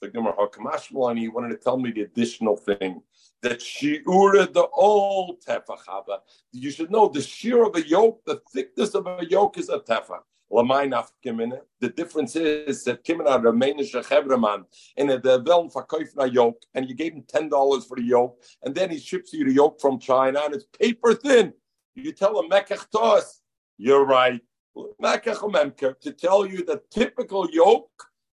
The 0.00 0.08
Gemara 0.08 0.34
oh, 0.38 0.48
Hakamashmalani 0.48 1.30
wanted 1.30 1.50
to 1.50 1.56
tell 1.58 1.76
me 1.76 1.90
the 1.90 2.02
additional 2.02 2.56
thing 2.56 3.02
that 3.42 3.60
shiura 3.60 4.50
the 4.50 4.66
old 4.72 5.44
tefachava. 5.46 6.20
You 6.52 6.70
should 6.70 6.90
know 6.90 7.08
the 7.08 7.20
shear 7.20 7.64
of 7.64 7.76
a 7.76 7.86
yoke, 7.86 8.22
the 8.24 8.40
thickness 8.52 8.94
of 8.94 9.06
a 9.06 9.26
yoke 9.28 9.58
is 9.58 9.68
a 9.68 9.78
tefach. 9.78 10.22
The 10.52 11.62
difference 11.94 12.34
is 12.34 12.82
that 12.84 13.04
Kimina 13.04 13.40
Romanish 13.40 13.92
Chevraman 13.92 14.64
in 14.96 15.10
a 15.10 15.18
Velm 15.18 15.72
Verkaufna 15.72 16.32
yoke, 16.32 16.62
and 16.74 16.88
you 16.88 16.94
gave 16.94 17.12
him 17.12 17.22
ten 17.28 17.48
dollars 17.48 17.86
for 17.86 17.96
the 17.96 18.02
yoke, 18.02 18.42
and 18.62 18.74
then 18.74 18.90
he 18.90 18.98
ships 18.98 19.32
you 19.32 19.44
the 19.44 19.52
yoke 19.52 19.80
from 19.80 20.00
China, 20.00 20.40
and 20.44 20.54
it's 20.54 20.66
paper 20.76 21.14
thin. 21.14 21.52
You 21.94 22.12
tell 22.12 22.40
him 22.40 22.50
Mekach 22.50 22.90
Tos, 22.90 23.42
you're 23.78 24.04
right. 24.04 24.40
To 24.76 26.12
tell 26.18 26.46
you 26.46 26.64
the 26.64 26.82
typical 26.90 27.48
yoke, 27.50 27.90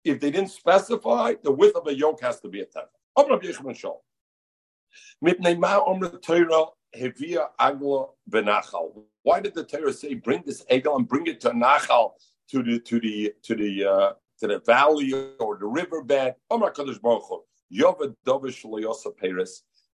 if 0.03 0.20
they 0.20 0.32
didn't 0.32 0.51
specify, 0.51 1.36
the 1.43 1.51
width 1.51 1.76
of 1.76 1.88
a 1.88 1.95
yoke 1.95 2.22
has 2.22 2.39
to 2.41 2.49
be 2.49 2.62
a 2.62 2.66
ten. 6.94 7.14
Why 9.24 9.39
did 9.39 9.54
the 9.54 9.64
Torah 9.64 9.94
say 9.94 10.14
bring 10.16 10.44
this 10.46 10.64
egel 10.72 10.98
and 10.98 11.08
bring 11.08 11.28
it 11.28 11.39
to 11.42 11.52
Nachal 11.52 12.12
to 12.50 12.64
the 12.64 12.80
to 12.80 13.00
the 13.00 13.34
to 13.44 13.56
the 13.56 13.86
uh, 13.86 14.14
to 14.39 14.48
the 14.48 14.60
valley 14.60 15.14
or 15.39 15.58
the 15.58 15.66
riverbed? 15.66 16.36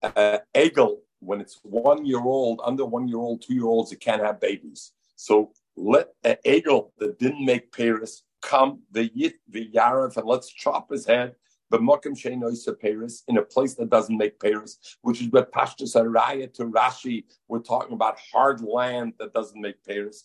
Uh, 0.03 0.39
egel, 0.55 0.99
when 1.21 1.41
it's 1.41 1.61
one 1.63 2.05
year 2.05 2.21
old, 2.21 2.61
under 2.63 2.85
one 2.85 3.09
year 3.09 3.19
old, 3.19 3.43
two 3.43 3.55
year 3.55 3.65
olds, 3.65 3.91
it 3.93 4.01
can't 4.01 4.23
have 4.23 4.39
babies. 4.41 4.93
So 5.17 5.53
let 5.77 6.09
an 6.23 6.37
egel 6.45 6.91
that 6.99 7.19
didn't 7.19 7.45
make 7.45 7.73
Paris 7.73 8.23
come 8.43 8.83
the 8.91 9.09
yit 9.15 9.35
the 9.49 9.71
yarif 9.71 10.17
and 10.19 10.27
let's 10.27 10.53
chop 10.53 10.91
his 10.91 11.07
head 11.07 11.35
but 11.71 11.81
Mokim 11.81 12.15
Sheinoisa 12.15 12.79
Paris 12.79 13.25
in 13.29 13.39
a 13.39 13.43
place 13.43 13.75
that 13.75 13.91
doesn't 13.91 14.17
make 14.17 14.39
Paris, 14.41 14.79
which 15.03 15.21
is 15.21 15.29
what 15.29 15.53
Pashtus 15.53 15.97
Araya 15.97 16.53
to 16.55 16.65
Rashi, 16.67 17.25
we're 17.49 17.61
talking 17.61 17.95
about 17.95 18.19
hard 18.33 18.61
land 18.63 19.15
that 19.19 19.33
doesn't 19.33 19.61
make 19.61 19.83
Paris. 19.85 20.25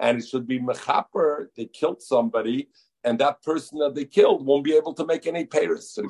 And 0.00 0.18
it 0.18 0.26
should 0.28 0.46
be 0.46 0.60
Mechaper, 0.60 1.46
they 1.56 1.66
killed 1.66 2.02
somebody, 2.02 2.68
and 3.04 3.18
that 3.18 3.42
person 3.42 3.78
that 3.78 3.94
they 3.94 4.04
killed 4.04 4.44
won't 4.44 4.64
be 4.64 4.74
able 4.74 4.94
to 4.94 5.06
make 5.06 5.26
any 5.26 5.44
Paris. 5.44 5.94
So 5.94 6.02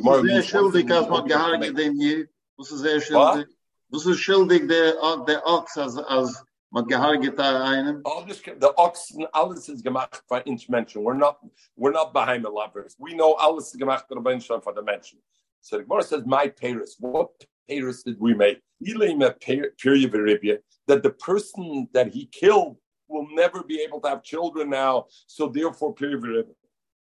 Was 3.92 4.06
ist 4.06 4.20
schuldig 4.20 4.68
der, 4.68 4.94
der 5.26 5.46
Ochs 5.46 5.76
als, 5.76 5.98
als 5.98 6.42
Man 6.73 6.87
gehargit 6.87 7.39
einen. 7.39 8.01
All 8.07 8.25
this, 8.25 8.41
the 8.41 8.73
oxen, 8.79 9.27
alles 9.35 9.68
is 9.68 9.83
gemacht 9.83 10.23
for 10.27 10.43
inch 10.47 10.70
mention. 10.70 11.05
We're 11.05 11.12
not, 11.12 11.37
we're 11.77 11.93
not 11.93 12.14
behind 12.14 12.47
the 12.47 12.49
lovers. 12.49 12.97
We 12.99 13.12
know 13.12 13.35
alles 13.35 13.75
is 13.75 13.81
gemacht 13.81 14.09
for 14.09 14.14
the 14.14 14.61
for 14.62 14.73
the 14.73 14.83
mention. 14.83 15.18
So 15.61 15.77
the 15.77 15.85
Gemara 15.85 16.03
says, 16.03 16.23
my 16.25 16.49
Paris. 16.49 16.97
What 16.99 17.29
Paris 17.68 18.03
did 18.03 18.18
we 18.18 18.33
make? 18.33 18.62
That 18.81 21.01
the 21.03 21.11
person 21.11 21.89
that 21.93 22.09
he 22.09 22.25
killed 22.27 22.79
will 23.07 23.29
never 23.33 23.62
be 23.62 23.83
able 23.83 24.01
to 24.01 24.09
have 24.09 24.23
children 24.23 24.70
now. 24.70 25.09
So 25.27 25.49
therefore, 25.49 25.95
period. 25.95 26.47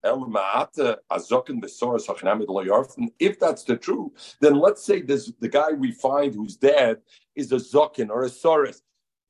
Uh, 0.05 0.17
if 3.21 3.39
that's 3.39 3.63
the 3.63 3.77
truth, 3.81 4.37
then 4.41 4.59
let's 4.59 4.85
say 4.85 5.01
this 5.01 5.31
the 5.39 5.49
guy 5.49 5.71
we 5.71 5.93
find 5.93 6.35
who's 6.35 6.57
dead 6.57 6.97
is 7.37 7.53
a 7.53 7.57
zokin 7.57 8.11
or 8.11 8.25
a 8.25 8.29
soros 8.29 8.83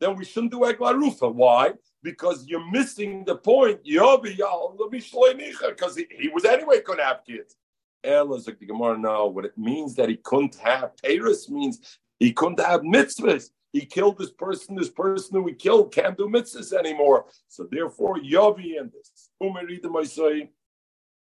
then 0.02 0.16
we 0.16 0.24
shouldn't 0.24 0.52
do 0.52 0.60
Eglarufa. 0.60 1.32
Why? 1.32 1.72
Because 2.02 2.46
you're 2.46 2.70
missing 2.70 3.24
the 3.24 3.36
point. 3.36 3.80
Because 3.84 5.96
he, 5.96 6.06
he 6.18 6.28
was 6.28 6.44
anyway 6.44 6.80
to 6.80 7.02
have 7.02 7.24
kids. 7.24 7.56
Like 8.04 8.58
the 8.58 8.66
Gemara, 8.66 8.98
no. 8.98 9.28
What 9.28 9.44
it 9.44 9.56
means 9.56 9.94
that 9.94 10.08
he 10.08 10.16
couldn't 10.16 10.56
have 10.56 10.90
Paris 11.02 11.48
means 11.48 11.98
he 12.18 12.32
couldn't 12.32 12.58
have 12.60 12.80
mitzvahs. 12.80 13.50
He 13.72 13.86
killed 13.86 14.18
this 14.18 14.32
person, 14.32 14.74
this 14.74 14.90
person 14.90 15.36
who 15.36 15.46
he 15.46 15.54
killed 15.54 15.94
can't 15.94 16.18
do 16.18 16.28
mitzvahs 16.28 16.72
anymore. 16.72 17.26
So 17.48 17.68
therefore, 17.70 18.18
Yavi 18.18 18.80
and 18.80 18.90
this. 18.92 19.30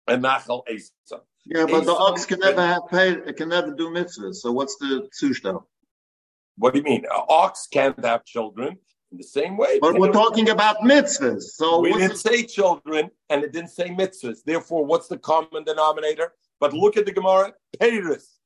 And 0.08 0.24
Nachal. 0.24 0.64
Yeah, 1.46 1.66
but 1.66 1.86
the 1.86 1.94
ox 1.94 2.26
can 2.26 2.40
never 2.40 2.66
have 2.66 2.82
pay, 2.90 3.12
it 3.12 3.38
can 3.38 3.50
never 3.50 3.74
do 3.74 3.90
mitzvahs. 3.90 4.36
So 4.36 4.52
what's 4.52 4.78
the 4.78 5.08
zushta? 5.22 5.62
What 6.60 6.74
do 6.74 6.80
you 6.80 6.84
mean? 6.84 7.06
An 7.06 7.22
ox 7.30 7.68
can't 7.72 8.04
have 8.06 8.26
children 8.26 8.78
in 9.12 9.18
the 9.18 9.24
same 9.24 9.58
way. 9.58 9.80
But 9.80 9.98
we're 9.98 10.12
talking 10.12 10.50
about 10.50 10.78
mitzvahs. 10.80 11.44
So 11.44 11.80
we 11.80 11.94
didn't 11.94 12.12
it? 12.12 12.18
say 12.18 12.44
children, 12.44 13.10
and 13.30 13.44
it 13.44 13.54
didn't 13.54 13.70
say 13.70 13.90
mitzvahs. 13.90 14.44
Therefore, 14.46 14.86
what's 14.86 15.08
the 15.08 15.18
common 15.18 15.64
denominator? 15.64 16.34
But 16.60 16.74
look 16.74 16.98
at 16.98 17.06
the 17.06 17.14
Gemara, 17.14 17.54
Paris. 17.80 18.40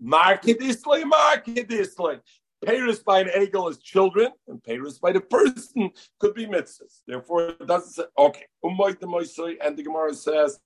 Market 0.00 0.62
Islam, 0.62 1.08
market 1.08 1.70
Islam. 1.72 2.20
Paris 2.64 3.00
by 3.00 3.20
an 3.20 3.30
eagle 3.42 3.68
is 3.68 3.78
children, 3.78 4.28
and 4.46 4.62
Paris 4.62 4.98
by 4.98 5.12
the 5.12 5.20
person 5.20 5.90
could 6.20 6.34
be 6.34 6.46
mitzvahs. 6.46 7.00
Therefore, 7.06 7.48
it 7.48 7.66
doesn't 7.66 7.90
say, 7.90 8.04
okay, 8.16 8.46
and 8.62 9.76
the 9.76 9.82
Gemara 9.82 10.14
says, 10.14 10.60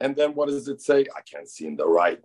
and 0.00 0.16
then 0.16 0.34
what 0.34 0.48
does 0.48 0.66
it 0.66 0.80
say? 0.80 1.06
I 1.14 1.20
can't 1.30 1.48
see 1.48 1.66
in 1.66 1.76
the 1.76 1.86
right. 1.86 2.20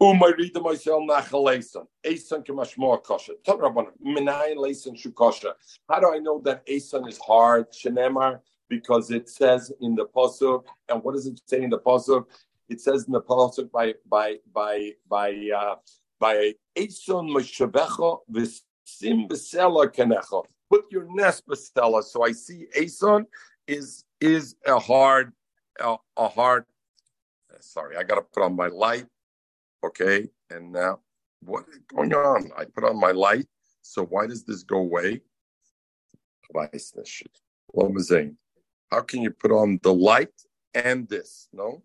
Umay 0.00 0.32
rida 0.38 0.62
myself 0.62 1.02
nachaleson. 1.08 1.84
Ason 2.06 2.44
kemashmor 2.44 3.02
kosher. 3.02 3.32
Talk 3.44 3.64
about 3.64 3.92
minayin 4.00 4.56
leson 4.56 4.94
shukosha. 4.94 5.54
How 5.88 5.98
do 5.98 6.14
I 6.14 6.18
know 6.18 6.40
that 6.44 6.62
ason 6.68 7.08
is 7.08 7.18
hard? 7.18 7.72
Shenemar 7.72 8.38
because 8.68 9.10
it 9.10 9.28
says 9.28 9.72
in 9.80 9.96
the 9.96 10.06
pasuk. 10.06 10.62
And 10.88 11.02
what 11.02 11.14
does 11.14 11.26
it 11.26 11.40
say 11.46 11.62
in 11.62 11.70
the 11.70 11.80
pasuk? 11.80 12.26
It 12.68 12.80
says 12.80 13.06
in 13.06 13.12
the 13.12 13.22
pasuk 13.22 13.72
by 13.72 13.94
by 14.08 14.36
by 14.52 14.92
by 15.08 15.32
uh, 15.56 15.74
by 16.20 16.54
ason 16.76 17.30
meshavecha 17.30 18.18
v'sim 18.30 19.28
besela 19.28 19.88
kenecha. 19.88 20.44
Put 20.70 20.84
your 20.92 21.12
nest 21.12 21.44
besela. 21.48 22.04
So 22.04 22.22
I 22.22 22.30
see 22.30 22.68
ason 22.76 23.26
is 23.66 24.04
is 24.20 24.54
a 24.64 24.78
hard 24.78 25.32
a, 25.80 25.96
a 26.16 26.28
hard. 26.28 26.66
Sorry, 27.58 27.96
I 27.96 28.04
got 28.04 28.14
to 28.14 28.22
put 28.22 28.44
on 28.44 28.54
my 28.54 28.68
light 28.68 29.06
Okay, 29.84 30.28
and 30.50 30.72
now 30.72 31.00
what 31.40 31.64
is 31.70 31.78
going 31.94 32.12
on? 32.14 32.50
I 32.56 32.64
put 32.64 32.84
on 32.84 32.98
my 32.98 33.12
light, 33.12 33.46
so 33.82 34.04
why 34.04 34.26
does 34.26 34.44
this 34.44 34.62
go 34.62 34.78
away? 34.78 35.20
How 38.90 39.00
can 39.02 39.22
you 39.22 39.30
put 39.30 39.52
on 39.52 39.78
the 39.82 39.92
light 39.92 40.32
and 40.74 41.08
this? 41.08 41.48
No? 41.52 41.82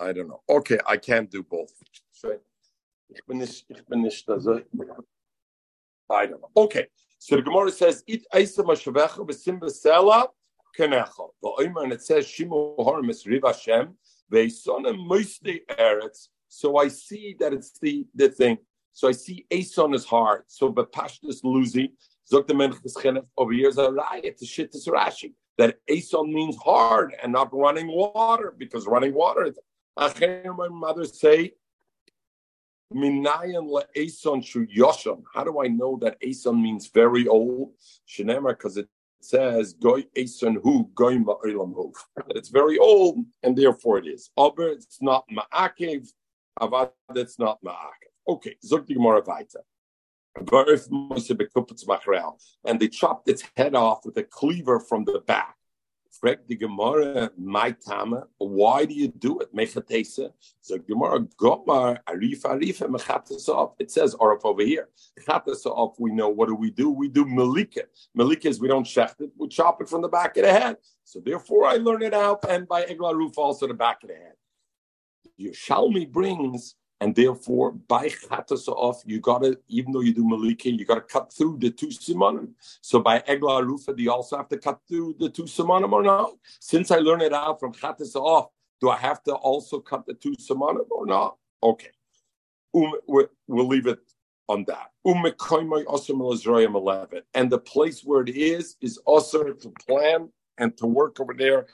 I 0.00 0.12
don't 0.12 0.28
know. 0.28 0.42
Okay, 0.48 0.78
I 0.86 0.96
can't 0.96 1.30
do 1.30 1.42
both. 1.42 1.72
I 6.10 6.26
don't 6.26 6.40
know. 6.40 6.50
Okay, 6.56 6.86
so 7.18 7.36
the 7.36 7.42
Gemara 7.42 7.70
says, 7.70 8.02
"It 8.06 8.26
aisa 8.32 8.64
mashavecha 8.64 9.26
b'sim 9.26 9.60
b'sela 9.60 10.28
kenecha." 10.78 11.28
And 11.82 11.92
it 11.92 12.02
says, 12.02 12.26
"Shimu 12.26 12.76
haramis 12.78 13.26
riv 13.26 13.42
Hashem." 13.44 13.96
So 16.48 16.76
I 16.76 16.88
see 16.88 17.36
that 17.40 17.52
it's 17.52 17.78
the, 17.78 18.06
the 18.14 18.28
thing. 18.28 18.58
So 18.92 19.08
I 19.08 19.12
see 19.12 19.46
Ason 19.50 19.94
is 19.94 20.04
hard. 20.04 20.44
So 20.48 20.68
but 20.68 20.92
Pashtus 20.92 21.42
Luzi, 21.42 21.92
over 23.36 23.52
here 23.52 23.68
is 23.68 23.78
a 23.78 23.90
riot 23.90 24.38
to 24.38 24.46
shit 24.46 24.72
this 24.72 24.88
Rashi. 24.88 25.32
That 25.58 25.78
Ason 25.88 26.32
means 26.32 26.56
hard 26.56 27.14
and 27.22 27.32
not 27.32 27.52
running 27.52 27.88
water, 27.88 28.54
because 28.56 28.86
running 28.86 29.12
water 29.12 29.44
is 29.44 29.58
I 29.96 30.08
hear 30.10 30.54
my 30.54 30.68
mother 30.68 31.04
say, 31.04 31.52
Minayan 32.94 33.68
le 33.68 33.84
Ason 33.96 34.40
shu 34.42 34.66
yosham. 34.66 35.22
How 35.34 35.44
do 35.44 35.62
I 35.62 35.68
know 35.68 35.98
that 36.00 36.16
Ason 36.22 36.62
means 36.62 36.88
very 36.88 37.26
old? 37.28 37.72
Shinema, 38.08 38.50
because 38.50 38.76
it 38.78 38.88
says 39.24 39.74
goy 39.74 40.02
eson 40.16 40.56
hu 40.62 40.90
goy 40.94 41.16
ma'ilam 41.16 41.74
hu. 41.74 41.92
It's 42.30 42.48
very 42.48 42.78
old, 42.78 43.18
and 43.42 43.56
therefore 43.56 43.98
it 43.98 44.06
is. 44.06 44.30
Aber 44.36 44.68
it's 44.68 45.00
not 45.00 45.24
ma'akev. 45.28 46.08
Avad 46.60 46.90
that's 47.14 47.38
not 47.38 47.62
ma'akev. 47.62 48.10
Okay, 48.28 48.56
zog 48.64 48.86
the 48.86 48.94
Gemara. 48.94 49.22
And 52.64 52.80
they 52.80 52.88
chopped 52.88 53.28
its 53.28 53.42
head 53.56 53.74
off 53.74 54.04
with 54.04 54.16
a 54.16 54.22
cleaver 54.22 54.80
from 54.80 55.04
the 55.04 55.20
back. 55.26 55.56
Frag 56.20 56.40
the 56.46 56.56
Gemara, 56.56 57.30
my 57.38 57.70
tama, 57.70 58.26
why 58.36 58.84
do 58.84 58.92
you 58.92 59.08
do 59.08 59.40
it? 59.40 59.54
Mechatesa. 59.54 60.30
So 60.60 60.78
Gemara, 60.78 61.20
Gomar, 61.40 61.98
Arif 62.06 62.42
Arif, 62.42 62.80
Mechatasov. 62.80 63.74
It 63.78 63.90
says 63.90 64.14
Arif 64.16 64.44
over 64.44 64.62
here. 64.62 64.88
Mechatasov, 65.18 65.94
we 65.98 66.12
know 66.12 66.28
what 66.28 66.48
do 66.48 66.54
we 66.54 66.70
do? 66.70 66.90
We 66.90 67.08
do 67.08 67.24
Malika. 67.24 67.82
Malika 68.14 68.48
is 68.48 68.60
we 68.60 68.68
don't 68.68 68.86
shecht 68.86 69.20
it, 69.20 69.30
we 69.38 69.48
chop 69.48 69.80
it 69.80 69.88
from 69.88 70.02
the 70.02 70.08
back 70.08 70.36
of 70.36 70.44
the 70.44 70.52
head. 70.52 70.76
So 71.04 71.18
therefore 71.18 71.66
I 71.66 71.76
learn 71.76 72.02
it 72.02 72.14
out, 72.14 72.44
and 72.48 72.68
by 72.68 72.84
Egla 72.84 73.14
Roof 73.14 73.38
also 73.38 73.66
the 73.66 73.74
back 73.74 74.02
of 74.02 74.10
the 74.10 74.16
head. 74.16 74.34
Yerushalmi 75.40 76.10
brings 76.12 76.74
and 77.02 77.16
therefore 77.16 77.72
by 77.72 78.08
off, 78.68 79.02
you 79.04 79.18
gotta 79.18 79.58
even 79.66 79.90
though 79.92 80.02
you 80.02 80.14
do 80.14 80.22
Maliki, 80.22 80.78
you 80.78 80.84
gotta 80.84 81.00
cut 81.00 81.32
through 81.32 81.58
the 81.58 81.68
two 81.68 81.88
simonim. 81.88 82.52
So 82.80 83.00
by 83.00 83.18
egla 83.20 83.66
rufa, 83.66 83.92
do 83.92 84.04
you 84.04 84.12
also 84.12 84.36
have 84.36 84.48
to 84.50 84.56
cut 84.56 84.78
through 84.88 85.16
the 85.18 85.28
two 85.28 85.42
simonim 85.42 85.90
or 85.90 86.04
not? 86.04 86.34
Since 86.60 86.92
I 86.92 86.98
learned 86.98 87.22
it 87.22 87.32
out 87.32 87.58
from 87.58 87.72
off, 88.14 88.50
do 88.80 88.88
I 88.88 88.96
have 88.98 89.20
to 89.24 89.34
also 89.34 89.80
cut 89.80 90.06
the 90.06 90.14
two 90.14 90.36
simonim 90.36 90.88
or 90.90 91.04
not? 91.04 91.38
Okay, 91.60 91.90
um, 92.72 92.94
we'll 93.08 93.66
leave 93.66 93.88
it 93.88 93.98
on 94.48 94.64
that. 94.68 94.92
Um, 95.04 95.24
and 97.34 97.50
the 97.50 97.58
place 97.58 98.04
where 98.04 98.22
it 98.22 98.28
is 98.28 98.76
is 98.80 98.98
also 98.98 99.52
to 99.52 99.72
plan 99.86 100.28
and 100.58 100.76
to 100.76 100.86
work 100.86 101.18
over 101.18 101.34
there. 101.34 101.66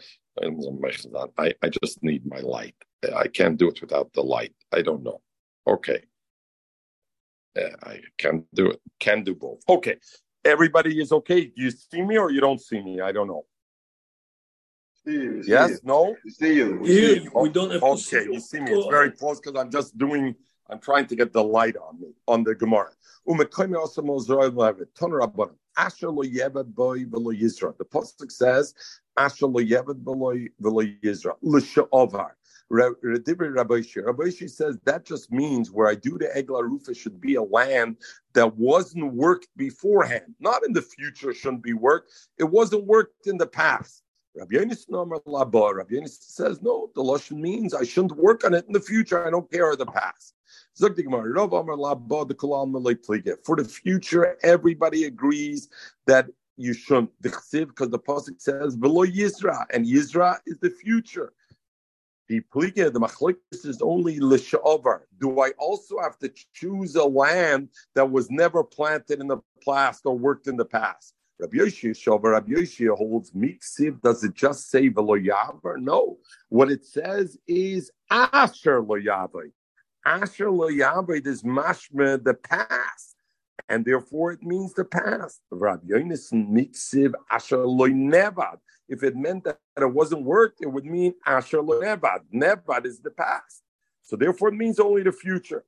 I, 1.39 1.55
I 1.62 1.68
just 1.82 2.03
need 2.03 2.26
my 2.26 2.41
light. 2.41 2.74
I 3.14 3.28
can't 3.28 3.57
do 3.57 3.68
it 3.68 3.80
without 3.80 4.12
the 4.12 4.22
light. 4.22 4.55
I 4.72 4.82
don't 4.82 5.03
know. 5.03 5.20
Okay. 5.66 6.03
Uh, 7.57 7.70
I 7.82 8.01
can 8.18 8.45
do 8.55 8.70
it. 8.70 8.80
Can 9.01 9.24
do 9.24 9.34
both. 9.34 9.61
Okay. 9.68 9.97
Everybody 10.45 11.01
is 11.01 11.12
okay. 11.12 11.47
Do 11.47 11.53
you 11.57 11.70
see 11.70 12.03
me 12.03 12.16
or 12.16 12.30
you 12.30 12.41
don't 12.41 12.61
see 12.61 12.82
me? 12.82 13.01
I 13.01 13.12
don't 13.12 13.28
know. 13.28 13.45
See 15.05 15.12
you, 15.12 15.43
see 15.43 15.51
yes? 15.51 15.70
you. 15.70 15.78
No? 15.84 16.16
See 16.28 16.55
you. 16.55 16.78
We, 16.80 16.89
see 16.89 17.14
you. 17.22 17.30
we 17.34 17.49
don't 17.49 17.70
have 17.70 17.82
okay, 17.82 17.95
to 17.95 18.03
see 18.03 18.32
you 18.32 18.41
see 18.41 18.61
me. 18.61 18.72
It's 18.72 18.86
very 18.86 19.11
close 19.11 19.41
because 19.41 19.59
I'm 19.59 19.70
just 19.70 19.97
doing. 19.97 20.34
I'm 20.70 20.80
trying 20.80 21.07
to 21.07 21.16
get 21.16 21.32
the 21.32 21.43
light 21.43 21.76
on 21.76 22.01
me 22.01 22.09
on 22.26 22.45
the 22.45 22.55
Gemara. 22.55 22.91
The 25.79 25.85
pasuk 27.91 28.33
says, 28.33 28.74
"Asher 29.16 29.47
lo 29.47 29.62
yeved 29.62 30.05
v'lo 30.05 31.01
yizra 31.03 31.37
l'sha'ovar." 31.43 32.31
Rabbi 32.70 33.81
says 34.31 34.79
that 34.85 35.05
just 35.05 35.33
means 35.33 35.70
where 35.70 35.89
I 35.89 35.95
do 35.95 36.18
the 36.18 36.26
Egla 36.26 36.62
Rufa 36.62 36.95
should 36.95 37.20
be 37.20 37.37
a 37.37 37.43
land 37.43 37.97
that 38.35 38.57
wasn't 38.57 39.14
worked 39.14 39.49
beforehand, 39.57 40.35
not 40.39 40.64
in 40.66 40.74
the 40.74 40.83
future 40.83 41.33
shouldn't 41.33 41.62
be 41.62 41.72
worked. 41.72 42.12
It 42.39 42.45
wasn't 42.45 42.85
worked 42.85 43.26
in 43.26 43.39
the 43.39 43.47
past. 43.47 44.03
Rabbi 44.39 44.55
Yonis 44.55 46.22
says 46.22 46.62
no. 46.62 46.91
The 46.95 47.03
lashon 47.03 47.39
means 47.39 47.74
I 47.74 47.82
shouldn't 47.84 48.16
work 48.16 48.45
on 48.45 48.55
it 48.55 48.66
in 48.66 48.72
the 48.72 48.80
future. 48.80 49.26
I 49.26 49.30
don't 49.30 49.51
care 49.51 49.74
the 49.74 49.86
past. 49.86 50.34
For 50.76 50.89
the 53.57 53.64
future, 53.82 54.36
everybody 54.43 55.05
agrees 55.05 55.68
that 56.07 56.26
you 56.57 56.72
shouldn't. 56.72 57.11
Because 57.20 57.91
the 57.91 57.99
pasuk 57.99 58.41
says 58.41 58.76
below 58.76 59.05
Yisra, 59.05 59.66
and 59.72 59.84
Yisra 59.84 60.39
is 60.47 60.59
the 60.59 60.70
future. 60.70 61.32
The 62.28 62.41
pliga, 62.55 62.93
the 62.93 63.01
machlokes 63.01 63.64
is 63.64 63.82
only 63.82 64.20
l'shavar. 64.20 65.01
Do 65.18 65.41
I 65.41 65.51
also 65.59 65.99
have 65.99 66.18
to 66.18 66.30
choose 66.53 66.95
a 66.95 67.05
land 67.05 67.70
that 67.95 68.09
was 68.11 68.30
never 68.30 68.62
planted 68.62 69.20
in 69.20 69.26
the 69.26 69.39
past 69.66 70.05
or 70.05 70.16
worked 70.16 70.47
in 70.47 70.57
the 70.57 70.64
past? 70.64 71.14
Rabbi 71.41 71.59
Yoshia 71.59 71.91
Shavar, 71.91 72.32
Rabbi 72.32 72.53
Yoshia 72.53 72.97
holds 72.97 73.30
miksiv. 73.30 74.01
Does 74.03 74.24
it 74.24 74.34
just 74.34 74.70
say 74.70 74.91
veloyavar? 74.91 75.78
No. 75.78 76.18
What 76.49 76.70
it 76.70 76.84
says 76.84 77.39
is 77.47 77.91
asher 78.11 78.82
loyavar. 78.82 79.51
Asher 80.05 80.47
loyavar 80.47 81.24
is 81.26 81.43
mashma 81.43 82.22
the 82.22 82.34
past, 82.34 83.16
and 83.68 83.84
therefore 83.84 84.32
it 84.32 84.43
means 84.43 84.74
the 84.74 84.84
past. 84.84 85.41
Rabbi 85.51 85.86
Yonason 85.86 86.49
miksiv 86.51 87.14
asher 87.30 87.59
loynevad. 87.59 88.59
If 88.89 89.03
it 89.03 89.16
meant 89.16 89.45
that 89.45 89.59
it 89.76 89.93
wasn't 89.93 90.22
worked, 90.22 90.62
it 90.62 90.66
would 90.66 90.86
mean 90.86 91.14
Asher 91.26 91.61
lo 91.61 91.80
Nevad. 91.80 92.20
Nevad 92.34 92.86
is 92.86 93.01
the 93.01 93.11
past. 93.11 93.62
So 94.03 94.16
therefore 94.16 94.49
it 94.49 94.55
means 94.55 94.80
only 94.80 95.03
the 95.03 95.12
future. 95.12 95.64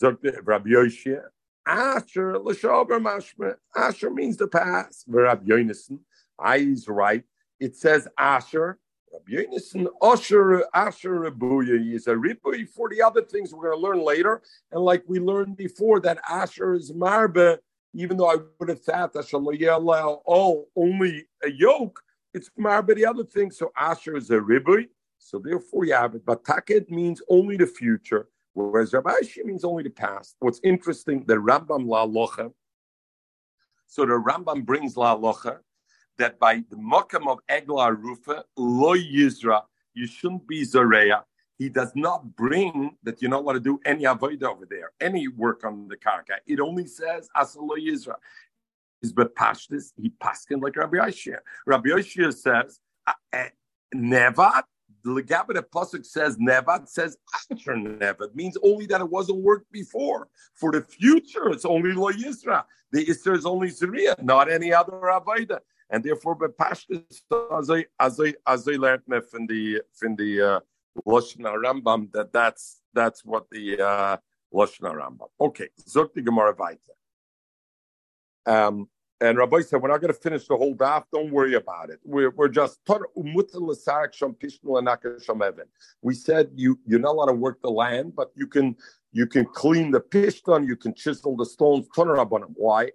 Rabbi 0.00 0.70
Yoshia, 0.70 1.24
Asher 1.66 2.38
l'shober 2.38 3.00
mashma. 3.00 3.54
Asher 3.74 4.10
means 4.10 4.36
the 4.36 4.46
past. 4.46 5.04
Rabbi 5.08 5.46
Yonason, 5.46 5.98
ah, 6.38 6.44
I 6.44 6.56
is 6.58 6.88
right. 6.88 7.24
It 7.58 7.76
says 7.76 8.06
Asher. 8.18 8.78
Rabbi 9.12 9.42
Yonason, 9.42 9.86
Asher, 10.02 10.64
Asher 10.74 11.24
is 11.26 12.06
a 12.06 12.14
Ribuy 12.14 12.68
for 12.68 12.88
the 12.88 13.02
other 13.02 13.22
things 13.22 13.52
we're 13.52 13.70
going 13.70 13.80
to 13.80 13.88
learn 13.88 14.04
later. 14.04 14.42
And 14.70 14.82
like 14.82 15.02
we 15.06 15.18
learned 15.18 15.56
before, 15.56 16.00
that 16.00 16.18
Asher 16.28 16.74
is 16.74 16.92
Marbe, 16.92 17.58
even 17.94 18.16
though 18.16 18.30
I 18.30 18.36
would 18.58 18.68
have 18.68 18.82
thought 18.82 19.12
that 19.14 20.22
oh, 20.26 20.66
only 20.76 21.26
a 21.42 21.50
yoke, 21.50 22.00
it's 22.34 22.50
marba 22.58 22.94
the 22.94 23.06
other 23.06 23.24
thing. 23.24 23.50
So 23.50 23.72
Asher 23.76 24.16
is 24.16 24.30
a 24.30 24.34
ribui. 24.34 24.88
So 25.18 25.38
therefore 25.38 25.86
you 25.86 25.94
have 25.94 26.14
it. 26.14 26.26
But 26.26 26.44
taket 26.44 26.90
means 26.90 27.22
only 27.30 27.56
the 27.56 27.66
future, 27.66 28.28
whereas 28.56 28.92
Rabbi 28.92 29.12
means 29.44 29.64
only 29.64 29.82
the 29.82 29.90
past. 29.90 30.36
What's 30.40 30.60
interesting, 30.64 31.24
the 31.26 31.34
Rambam 31.34 31.86
la 31.86 32.06
locha. 32.06 32.52
So 33.86 34.02
the 34.06 34.14
Rambam 34.14 34.64
brings 34.64 34.96
la 34.96 35.16
locha 35.16 35.58
that 36.18 36.38
by 36.38 36.64
the 36.70 36.76
mokam 36.76 37.28
of 37.28 37.38
Egla 37.50 37.94
Rufa, 37.96 38.44
lo 38.56 38.96
yizra, 38.96 39.62
you 39.94 40.06
shouldn't 40.06 40.48
be 40.48 40.62
zareya. 40.62 41.22
He 41.58 41.68
does 41.68 41.92
not 41.94 42.36
bring 42.36 42.96
that 43.02 43.20
you're 43.20 43.30
not 43.30 43.42
allowed 43.42 43.54
to 43.54 43.60
do 43.60 43.80
any 43.84 44.04
avoid 44.04 44.42
over 44.42 44.66
there, 44.66 44.92
any 45.00 45.28
work 45.28 45.64
on 45.64 45.88
the 45.88 45.96
karka. 45.96 46.38
It 46.46 46.60
only 46.60 46.86
says 46.86 47.28
asalo 47.36 47.76
yizra 47.78 48.14
is 49.02 49.12
bepashtis, 49.12 49.92
he 50.00 50.10
paskin 50.10 50.62
like 50.62 50.76
Rabbi 50.76 50.96
Yishia. 50.96 51.38
Rabbi 51.66 51.90
Yishia 51.90 52.32
says, 52.32 52.80
Nevat, 53.94 54.64
the 55.06 55.22
Legabit 55.22 55.62
Pasuk 55.70 56.04
says 56.04 56.36
Nevat 56.36 56.88
says 56.88 57.16
Asher 57.52 57.74
Nevat 57.74 58.34
means 58.34 58.58
only 58.62 58.86
that 58.86 59.00
it 59.00 59.08
wasn't 59.08 59.38
worked 59.38 59.70
before. 59.70 60.28
For 60.54 60.72
the 60.72 60.82
future, 60.82 61.48
it's 61.50 61.64
only 61.64 61.92
Lo 61.92 62.10
Yisra. 62.10 62.64
The 62.90 63.06
Isra 63.06 63.36
is 63.36 63.46
only 63.46 63.70
Syria, 63.70 64.16
not 64.20 64.50
any 64.50 64.72
other 64.72 64.92
Avodah. 64.92 65.60
And 65.90 66.02
therefore, 66.02 66.36
bepashtis, 66.36 67.20
as 67.56 67.70
I 67.70 67.84
as 68.00 68.20
I 68.20 68.34
as 68.48 68.66
I 68.66 68.72
learned 68.72 69.02
from 69.30 69.46
the 69.46 69.82
from 69.94 70.16
the 70.16 70.42
uh, 70.42 70.60
Rambam 71.06 72.10
that 72.12 72.32
that's 72.32 72.82
that's 72.92 73.24
what 73.24 73.48
the 73.52 73.80
uh, 73.80 74.16
Rambam. 74.52 75.28
Okay, 75.40 75.68
Zok 75.88 76.14
the 76.14 76.22
Gemara 76.22 76.56
Vaita. 76.56 76.94
Um, 78.44 78.88
and 79.20 79.38
Rabbi 79.38 79.60
said, 79.62 79.80
we're 79.80 79.88
not 79.88 80.00
going 80.00 80.12
to 80.12 80.20
finish 80.20 80.46
the 80.46 80.56
whole 80.56 80.74
daf. 80.74 81.04
Don't 81.12 81.30
worry 81.30 81.54
about 81.54 81.90
it. 81.90 82.00
We're, 82.04 82.30
we're 82.30 82.48
just 82.48 82.80
we 86.02 86.14
said 86.14 86.50
you 86.54 86.78
you're 86.86 87.00
not 87.00 87.12
allowed 87.12 87.26
to 87.26 87.32
work 87.32 87.62
the 87.62 87.70
land, 87.70 88.14
but 88.14 88.30
you 88.34 88.46
can 88.46 88.76
you 89.12 89.26
can 89.26 89.46
clean 89.46 89.90
the 89.90 90.00
pishton, 90.00 90.66
you 90.66 90.76
can 90.76 90.92
chisel 90.92 91.36
the 91.36 91.46
stones. 91.46 91.86
Why? 92.54 92.90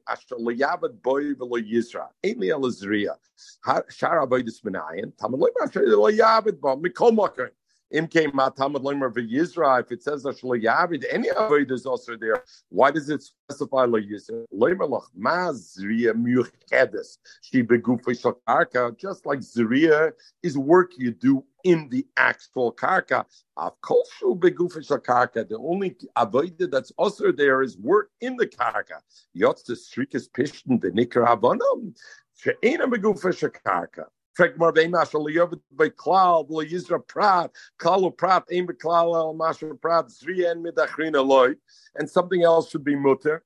If 7.94 9.92
it 9.92 10.04
says 10.04 10.24
that 10.24 10.40
Yavid, 10.42 11.06
any 11.10 11.28
avoid 11.28 11.72
is 11.72 11.86
also 11.86 12.16
there. 12.16 12.44
Why 12.70 12.90
does 12.90 13.10
it 13.10 13.22
specify 13.22 13.84
lo 13.84 14.00
yisra? 14.00 14.46
Just 18.98 19.26
like 19.26 19.40
zriya 19.40 20.12
is 20.42 20.58
work 20.58 20.92
you 20.98 21.12
do 21.12 21.44
in 21.64 21.90
the 21.90 22.08
actual 22.18 22.72
karka. 22.72 23.26
Avkolsu 23.58 24.40
begufa 24.40 24.80
shakarka. 24.80 25.48
The 25.48 25.58
only 25.58 25.98
avoided 26.16 26.72
that's 26.72 26.92
also 26.98 27.32
there 27.32 27.62
is 27.62 27.78
work 27.78 28.10
in 28.22 28.38
the 28.38 28.48
karka. 28.48 29.02
Yotz 29.38 29.66
the 29.66 29.76
strikes 29.76 30.30
pishten 30.30 30.80
the 30.80 30.92
nikra 30.92 31.28
avonam. 31.28 31.94
She'ena 32.36 32.88
begufa 32.88 33.34
shakarka. 33.34 34.06
Frag 34.34 34.58
mar 34.58 34.72
vein 34.72 34.92
mas 34.92 35.12
yizra 35.12 37.08
prat 37.08 37.52
kalu 37.80 38.16
prat 38.18 38.44
aim 38.50 38.66
beklal 38.66 39.16
al 39.16 39.34
masher 39.34 39.74
prat 39.74 40.10
zri 40.10 40.48
en 40.48 40.64
midachrin 40.64 41.14
aloy 41.14 41.56
and 41.96 42.10
something 42.10 42.44
else 42.44 42.70
should 42.70 42.84
be 42.84 42.96
mutter. 42.96 43.44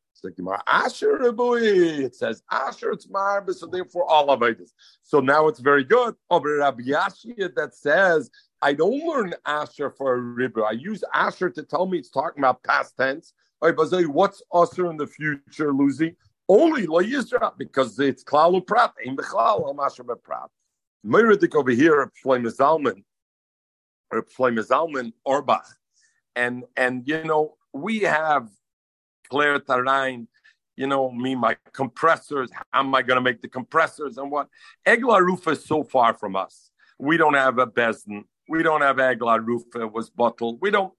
Asher 0.65 1.19
It 1.21 2.15
says 2.15 2.41
Asher 2.49 2.91
it's 2.91 3.07
marbe, 3.07 3.53
so 3.53 3.67
therefore 3.67 4.05
all 4.05 4.31
of 4.31 4.41
it. 4.41 4.71
So 5.03 5.19
now 5.19 5.47
it's 5.47 5.59
very 5.59 5.83
good. 5.83 6.15
Oh, 6.29 6.37
Over 6.37 6.57
Rabbi 6.57 6.83
Yashia 6.83 7.53
that 7.55 7.75
says 7.75 8.31
I 8.61 8.73
don't 8.73 9.05
learn 9.05 9.33
Asher 9.45 9.91
for 9.91 10.15
a 10.15 10.19
river. 10.19 10.65
I 10.65 10.71
use 10.71 11.03
Asher 11.13 11.49
to 11.51 11.63
tell 11.63 11.85
me 11.85 11.99
it's 11.99 12.09
talking 12.09 12.39
about 12.39 12.63
past 12.63 12.97
tense. 12.97 13.33
What's 13.59 14.41
Asher 14.53 14.89
in 14.89 14.97
the 14.97 15.07
future, 15.07 15.73
Lucy? 15.73 16.15
Only 16.47 16.85
Lo 16.85 17.01
Yisra, 17.01 17.51
because 17.57 17.99
it's 17.99 18.23
Klalu 18.23 18.65
Prat, 18.65 18.93
in 19.03 19.15
the 19.15 19.23
Klal, 19.23 19.65
Al 19.65 19.73
Masher 19.73 20.03
Prat. 20.03 20.49
Meridik 21.05 21.55
over 21.55 21.71
here 21.71 22.01
at 22.01 22.09
Shlomo 22.23 22.51
Zalman, 22.55 23.03
Shlomo 24.11 24.65
Zalman 24.65 25.13
Auerbach. 25.25 25.65
And, 26.35 26.63
and, 26.75 27.07
you 27.07 27.23
know, 27.23 27.55
we 27.73 27.99
have 27.99 28.49
Claire 29.29 29.59
Tarain, 29.59 30.27
you 30.75 30.87
know, 30.87 31.11
me, 31.11 31.35
my 31.35 31.55
compressors. 31.73 32.49
How 32.51 32.79
am 32.79 32.93
I 32.95 33.01
going 33.01 33.15
to 33.15 33.21
make 33.21 33.41
the 33.41 33.47
compressors 33.47 34.17
and 34.17 34.31
what? 34.31 34.49
Egla 34.85 35.21
Rufa 35.21 35.51
is 35.51 35.63
so 35.63 35.83
far 35.83 36.13
from 36.13 36.35
us. 36.35 36.71
We 36.97 37.17
don't 37.17 37.35
have 37.35 37.59
a 37.59 37.67
Bezdin. 37.67 38.23
We 38.49 38.63
don't 38.63 38.81
have 38.81 38.97
Egla 38.97 39.45
Rufa 39.45 39.87
was 39.87 40.09
bottled. 40.09 40.59
We 40.61 40.71
don't. 40.71 40.93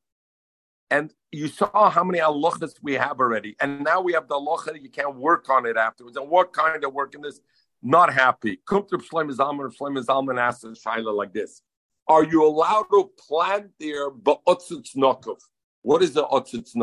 And 0.91 1.13
you 1.33 1.49
saw 1.49 1.91
how 1.91 2.05
many 2.05 2.21
halachas 2.21 2.75
we 2.81 2.95
have 2.95 3.19
already. 3.19 3.57
And 3.61 3.83
now 3.83 4.01
we 4.01 4.13
have 4.13 4.29
the 4.29 4.37
halacha 4.37 4.81
you 4.81 4.89
can't 4.89 5.17
work 5.17 5.51
on 5.51 5.67
it 5.67 5.77
afterwards. 5.77 6.17
And 6.17 6.31
what 6.31 6.53
kind 6.53 6.85
of 6.85 6.95
work 6.95 7.15
in 7.15 7.23
this? 7.23 7.41
Not 7.89 8.13
happy. 8.13 8.59
Come 8.67 8.85
to 8.91 8.99
Shlomo 8.99 9.33
Zalman, 9.33 9.73
Shlomo 9.73 10.05
Zalman 10.05 10.41
asks 10.41 10.65
Shaila 10.85 11.15
like 11.15 11.33
this. 11.33 11.63
Are 12.09 12.25
you 12.25 12.45
allowed 12.45 12.87
to 12.91 13.13
plant 13.29 13.71
there 13.79 14.11
ba'otzitz 14.11 14.97
nokov? 14.97 15.39
What 15.83 16.03
is 16.03 16.13
the 16.13 16.25
otzitz? 16.25 16.75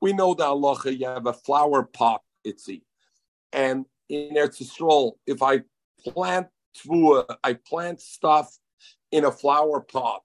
We 0.00 0.12
know 0.12 0.34
the 0.34 0.44
halacha, 0.44 0.96
you 0.96 1.06
have 1.06 1.26
a 1.26 1.32
flower 1.32 1.82
pot, 1.82 2.22
itzi. 2.46 2.82
And 3.52 3.86
in 4.08 4.36
Eretz 4.36 4.62
Yisrael, 4.62 5.14
if 5.26 5.42
I 5.42 5.62
plant 6.06 6.46
tvua, 6.78 7.34
I 7.42 7.54
plant 7.54 8.00
stuff 8.00 8.56
in 9.10 9.24
a 9.24 9.32
flower 9.32 9.80
pot, 9.80 10.22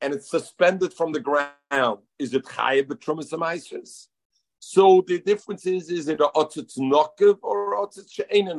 and 0.00 0.14
it's 0.14 0.30
suspended 0.30 0.94
from 0.94 1.12
the 1.12 1.20
ground, 1.20 1.98
is 2.18 2.32
it 2.32 2.44
chayiv 2.46 2.84
b'trumas 2.84 4.08
So 4.60 5.04
the 5.06 5.18
difference 5.18 5.66
is, 5.66 5.90
is 5.90 6.08
it 6.08 6.22
a 6.22 6.28
otzitz 6.34 6.78
nokav 6.78 7.36
or 7.42 7.76
otzitz 7.76 8.12
she'ena? 8.12 8.54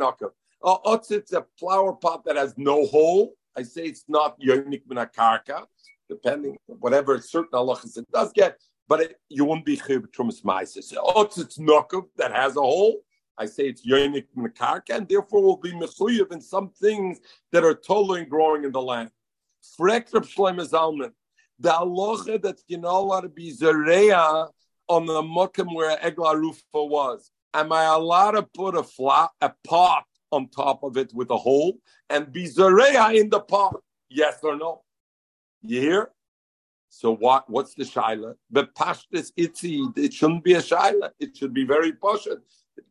Uh, 0.68 0.78
a 0.84 0.97
otzitz 0.97 1.32
a 1.32 1.45
flower 1.57 1.93
pot 1.93 2.26
that 2.26 2.36
has 2.36 2.53
no 2.57 2.86
hole. 2.88 3.34
I 3.55 3.63
say 3.63 3.84
it's 3.84 4.03
not 4.09 4.38
yonik 4.39 4.82
minakarka, 4.86 5.65
depending 6.09 6.57
whatever 6.68 7.20
certain 7.22 7.51
halachas 7.53 7.97
it 7.97 8.11
does 8.11 8.34
get, 8.34 8.59
but 8.89 8.99
it, 8.99 9.15
you 9.30 9.45
won't 9.45 9.63
be 9.63 9.78
chayv 9.78 10.05
b'trumas 10.07 10.43
ma'aser. 10.43 10.93
Otzitz 11.15 11.57
oh, 11.59 11.63
nokav 11.63 12.03
that 12.18 12.34
has 12.34 12.57
a 12.57 12.61
hole. 12.61 12.97
I 13.38 13.45
say 13.45 13.63
it's 13.68 13.88
yonik 13.88 14.26
minakarka, 14.38 14.89
and 14.89 15.07
therefore 15.07 15.41
will 15.41 15.57
be 15.57 15.72
mechuyev 15.72 16.34
in 16.34 16.41
some 16.41 16.70
things 16.72 17.20
that 17.53 17.63
are 17.63 17.76
totally 17.76 18.26
growing 18.26 18.65
in 18.65 18.74
the 18.74 18.82
land. 18.82 19.09
Frek 19.80 20.13
Reb 20.13 20.24
Shlomo 20.24 20.70
Zalman, 20.70 21.11
the 21.59 21.70
halacha 21.70 22.41
that 22.41 22.59
you 22.68 22.78
know 22.78 22.97
allowed 22.99 23.22
to 23.22 23.30
be 23.30 23.55
zereya 23.55 24.49
on 24.89 25.05
the 25.05 25.22
mukim 25.22 25.74
where 25.74 25.95
Egla 25.97 26.36
Rufa 26.36 26.84
was. 26.84 27.32
Am 27.53 27.72
I 27.72 27.86
allowed 27.86 28.32
to 28.32 28.43
put 28.43 28.76
a 28.76 28.84
flat, 28.84 29.30
a 29.39 29.53
pot 29.65 30.03
on 30.32 30.48
top 30.50 30.84
of 30.84 30.98
it 30.98 31.14
with 31.14 31.30
a 31.32 31.38
hole 31.38 31.80
and 32.10 32.32
be 32.32 32.46
zereya 32.46 33.20
in 33.20 33.30
the 33.30 33.40
pot? 33.40 33.82
Yes 34.10 34.40
or 34.44 34.56
no? 34.56 34.84
You 35.62 35.82
hear? 35.82 36.12
So 36.90 37.16
what? 37.16 37.50
What's 37.50 37.74
the 37.74 37.84
shaila? 37.84 38.36
The 38.52 38.66
pashtus 38.66 39.32
itzi. 39.38 39.98
It 39.98 40.14
shouldn't 40.14 40.44
be 40.44 40.54
a 40.54 40.62
shaila. 40.62 41.12
It 41.20 41.36
should 41.36 41.54
be 41.54 41.66
very 41.66 41.92
poshut. 41.92 42.42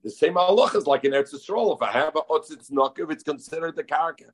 The 0.03 0.11
same 0.11 0.35
halacha 0.35 0.77
is 0.77 0.87
like 0.87 1.05
in 1.05 1.13
Eretz 1.13 1.35
Yisrael. 1.35 1.75
If 1.75 1.83
I 1.83 1.93
have 1.93 2.17
a 2.17 2.23
otzitz 2.23 2.71
nokiv, 2.71 3.11
it's 3.11 3.23
considered 3.23 3.77
the 3.77 3.85
karka. 3.85 4.31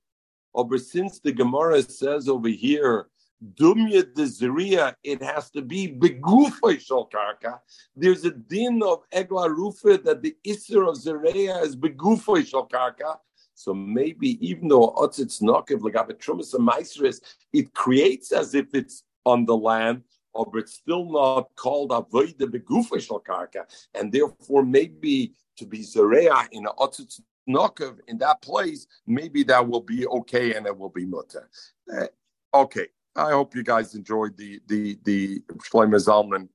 But 0.54 0.80
since 0.80 1.20
the 1.20 1.32
Gemara 1.32 1.82
says 1.82 2.28
over 2.28 2.48
here 2.48 3.08
Dumya 3.42 4.02
de 4.14 4.94
it 5.02 5.22
has 5.22 5.50
to 5.50 5.62
be 5.62 5.88
begufay 5.88 6.78
karka. 7.10 7.58
There's 7.96 8.24
a 8.24 8.30
din 8.30 8.82
of 8.84 9.02
egla 9.10 9.48
rufa 9.48 9.98
that 9.98 10.22
the 10.22 10.36
isser 10.46 10.88
of 10.88 10.96
zereya 10.96 11.64
is 11.64 11.74
begufay 11.74 12.48
karka. 12.70 13.18
So 13.54 13.74
maybe 13.74 14.38
even 14.46 14.68
though 14.68 14.92
otzitz 14.92 15.42
nokev 15.42 15.80
legabe 15.80 16.12
trumas 16.18 16.54
and 16.54 17.20
it 17.52 17.74
creates 17.74 18.30
as 18.30 18.54
if 18.54 18.74
it's 18.74 19.02
on 19.26 19.44
the 19.44 19.56
land, 19.56 20.02
or 20.34 20.46
it's 20.58 20.74
still 20.74 21.10
not 21.10 21.54
called 21.56 21.90
avoid 21.90 22.36
the 22.38 22.46
begufay 22.46 23.04
karka, 23.24 23.64
and 23.94 24.12
therefore 24.12 24.64
maybe 24.64 25.34
to 25.56 25.66
be 25.66 25.80
zereya 25.80 26.46
in 26.52 26.64
otzitz 26.64 27.20
nokev 27.48 27.98
in 28.06 28.18
that 28.18 28.40
place, 28.40 28.86
maybe 29.06 29.42
that 29.42 29.66
will 29.66 29.80
be 29.80 30.06
okay 30.06 30.54
and 30.54 30.64
it 30.66 30.78
will 30.78 30.90
be 30.90 31.04
mutter. 31.04 31.48
Uh, 31.92 32.06
okay. 32.54 32.86
I 33.14 33.30
hope 33.32 33.54
you 33.54 33.62
guys 33.62 33.94
enjoyed 33.94 34.36
the 34.36 34.60
the 34.66 34.98
the 35.04 35.40
Shlomo 35.58 35.96
Zalman 35.96 36.48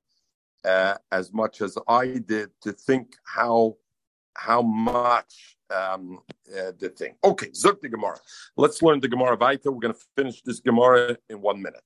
uh, 0.64 0.96
as 1.12 1.32
much 1.32 1.60
as 1.60 1.78
I 1.86 2.18
did 2.26 2.50
to 2.62 2.72
think 2.72 3.14
how 3.24 3.76
how 4.34 4.62
much 4.62 5.56
um, 5.70 6.20
uh, 6.50 6.72
the 6.78 6.88
thing. 6.88 7.14
Okay, 7.22 7.50
Zuk 7.50 7.80
the 7.80 7.88
Gemara. 7.88 8.18
Let's 8.56 8.82
learn 8.82 9.00
the 9.00 9.08
Gemara 9.08 9.36
Vaita. 9.36 9.66
We're 9.66 9.80
going 9.80 9.94
to 9.94 10.00
finish 10.16 10.42
this 10.42 10.60
Gemara 10.60 11.16
in 11.28 11.40
one 11.40 11.62
minute, 11.62 11.82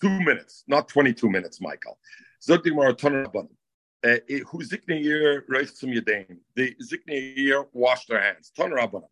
two 0.00 0.20
minutes, 0.20 0.64
not 0.68 0.88
twenty-two 0.88 1.28
minutes, 1.28 1.60
Michael. 1.60 1.98
Zuk 2.46 2.62
the 2.62 2.70
Gemara 2.70 2.94
Tanarabban. 2.94 3.48
Uh, 4.04 4.18
who 4.48 4.58
zikne 4.62 5.02
year 5.02 5.44
rechts 5.48 5.80
zum 5.80 5.90
Yedaim? 5.90 6.38
The 6.54 6.76
zikne 6.76 7.36
year 7.36 7.64
wash 7.72 8.06
their 8.06 8.20
hands. 8.20 8.52
Tanarabban. 8.56 9.02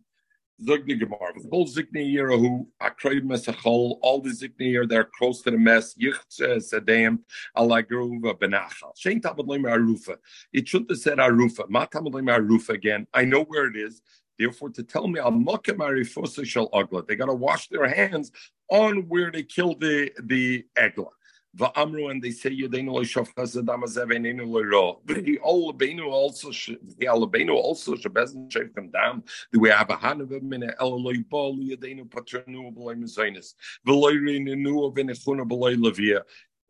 Zog 0.63 0.87
the 0.87 0.95
Gemara. 0.95 1.33
The 1.37 1.49
whole 1.51 1.67
Zikni 1.67 2.15
Yerahu, 2.15 2.67
Akroid 2.81 3.23
Mesachol, 3.23 3.99
all 4.03 4.21
the 4.21 4.31
Zikni 4.31 4.73
Yer 4.73 4.87
that 4.87 4.97
are 4.97 5.11
close 5.19 5.43
to 5.43 5.51
the 5.51 5.59
mess, 5.59 5.95
Yichtze 5.95 6.63
Sedem, 6.73 7.21
Alagruva 7.57 8.39
Benachal. 8.39 8.95
Shein 8.97 9.21
Tamadlim 9.21 9.65
Arufa. 9.65 10.17
It 10.53 10.69
shouldn't 10.69 10.91
have 10.91 11.01
said 11.01 11.19
Arufa. 11.19 11.69
Ma 11.69 11.87
Tamadlim 11.87 12.35
Arufa 12.35 12.71
again. 12.71 13.07
I 13.13 13.25
know 13.25 13.45
where 13.45 13.67
it 13.67 13.77
is. 13.77 14.01
Therefore, 14.39 14.71
to 14.71 14.83
tell 14.83 15.07
me 15.07 15.21
Al 15.21 15.33
Mokemari 15.33 16.05
Shal 16.47 16.69
Agla, 16.73 17.05
they 17.07 17.17
got 17.17 17.27
to 17.27 17.35
wash 17.35 17.69
their 17.69 17.87
hands 17.87 18.33
on 18.71 19.09
where 19.09 19.31
they 19.31 19.43
killed 19.43 19.81
the, 19.81 20.11
the 20.23 20.65
Egla. 20.77 21.09
Va'amru, 21.57 22.11
and 22.11 22.21
they 22.21 22.33
say 22.33 22.51
Yedeinu 22.51 22.91
lo'ishof 22.91 23.33
chesed 23.35 23.65
amazev 23.67 24.11
einenu 24.11 24.45
lo'iro. 24.47 25.05
V'hi 25.07 25.39
ol 25.43 25.73
lebeinu 25.73 26.07
also, 26.07 26.49
v'hi 26.49 27.07
al 27.07 27.27
lebeinu 27.27 27.55
also 27.55 27.95
shebezin 27.95 28.51
shevchem 28.51 28.91
dam. 28.91 29.23
Do 29.53 29.61
we 29.61 29.69
have 29.71 29.89
a 29.91 29.97
hanav 29.97 30.43
mine 30.43 30.73
el 30.81 31.01
lo'ibol 31.01 31.59
Yedeinu 31.59 32.09
patronu 32.09 32.75
b'loy 32.75 32.97
mezainis. 32.97 33.55
V'loy 33.87 34.17
reinenu 34.21 34.93
v'nechuna 34.95 35.47
b'loy 35.47 35.77
levia. 35.77 36.23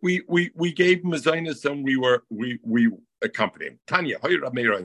We 0.03 0.20
we 0.28 0.51
we 0.55 0.72
gave 0.72 1.03
mezainis 1.03 1.64
and 1.64 1.82
we 1.82 1.97
were 1.97 2.24
we 2.28 2.59
we 2.62 2.91
accompanied. 3.22 3.78
Tanya, 3.87 4.18
hoyra 4.18 4.53
meira 4.53 4.82